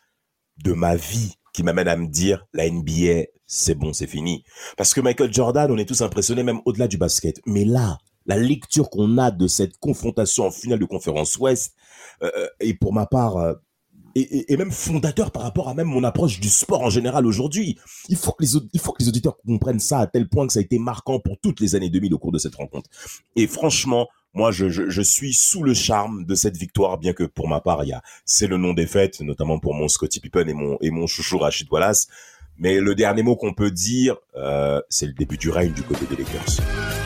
de 0.65 0.73
ma 0.73 0.97
vie 0.97 1.35
qui 1.53 1.63
m'amène 1.63 1.89
à 1.89 1.97
me 1.97 2.07
dire 2.07 2.47
la 2.53 2.69
NBA, 2.69 3.29
c'est 3.47 3.75
bon, 3.75 3.93
c'est 3.93 4.07
fini. 4.07 4.45
Parce 4.77 4.95
que 4.95 5.01
Michael 5.01 5.33
Jordan, 5.33 5.71
on 5.71 5.79
est 5.79 5.89
tous 5.89 6.03
impressionnés 6.03 6.43
même 6.43 6.61
au-delà 6.67 6.87
du 6.87 6.99
basket. 6.99 7.41
Mais 7.47 7.65
là, 7.65 7.99
la 8.27 8.37
lecture 8.37 8.91
qu'on 8.91 9.17
a 9.19 9.31
de 9.31 9.47
cette 9.47 9.79
confrontation 9.79 10.47
en 10.47 10.51
finale 10.51 10.79
de 10.79 10.85
conférence 10.85 11.37
Ouest, 11.39 11.75
euh, 12.23 12.47
et 12.61 12.75
pour 12.75 12.93
ma 12.93 13.07
part, 13.07 13.39
euh, 13.39 13.55
et, 14.21 14.57
même 14.57 14.71
fondateur 14.71 15.31
par 15.31 15.43
rapport 15.43 15.69
à 15.69 15.75
même 15.75 15.87
mon 15.87 16.05
approche 16.05 16.41
du 16.41 16.49
sport 16.49 16.83
en 16.83 16.91
général 16.91 17.27
aujourd'hui. 17.27 17.79
Il 18.09 18.17
faut 18.17 18.33
que 18.33 18.43
les 18.43 18.51
il 18.73 18.81
faut 18.81 18.93
que 18.93 19.03
les 19.03 19.09
auditeurs 19.09 19.37
comprennent 19.39 19.81
ça 19.81 20.01
à 20.01 20.07
tel 20.07 20.29
point 20.29 20.47
que 20.47 20.53
ça 20.53 20.61
a 20.61 20.63
été 20.63 20.79
marquant 20.79 21.21
pour 21.21 21.39
toutes 21.39 21.61
les 21.61 21.75
années 21.75 21.91
2000 21.91 22.15
au 22.15 22.19
cours 22.19 22.33
de 22.33 22.39
cette 22.39 22.55
rencontre. 22.55 22.89
Et 23.37 23.47
franchement, 23.47 24.09
moi, 24.35 24.53
je, 24.53 25.03
suis 25.03 25.33
sous 25.33 25.63
le 25.63 25.75
charme 25.75 26.25
de 26.25 26.35
cette 26.35 26.57
victoire, 26.57 26.99
bien 26.99 27.13
que 27.13 27.25
pour 27.25 27.49
ma 27.49 27.61
part, 27.61 27.83
il 27.85 27.89
y 27.89 27.93
a, 27.93 28.03
c'est 28.25 28.47
le 28.47 28.57
nom 28.57 28.75
des 28.75 28.87
fêtes, 28.87 29.21
notamment 29.21 29.59
pour 29.59 29.75
mon 29.75 29.89
Scottie 29.89 30.21
Pippen 30.21 30.47
et 30.47 30.53
mon, 30.53 30.77
et 30.81 30.91
mon 30.91 31.07
chouchou 31.07 31.39
Rachid 31.39 31.67
Wallace. 31.71 32.09
Mais 32.59 32.79
le 32.79 32.95
dernier 32.95 33.23
mot 33.23 33.37
qu'on 33.37 33.55
peut 33.55 33.71
dire, 33.71 34.17
euh, 34.37 34.81
c'est 34.91 35.07
le 35.07 35.13
début 35.13 35.39
du 35.39 35.51
règne 35.51 35.73
du 35.73 35.83
côté 35.83 36.05
des 36.07 36.17
Lakers. 36.17 36.98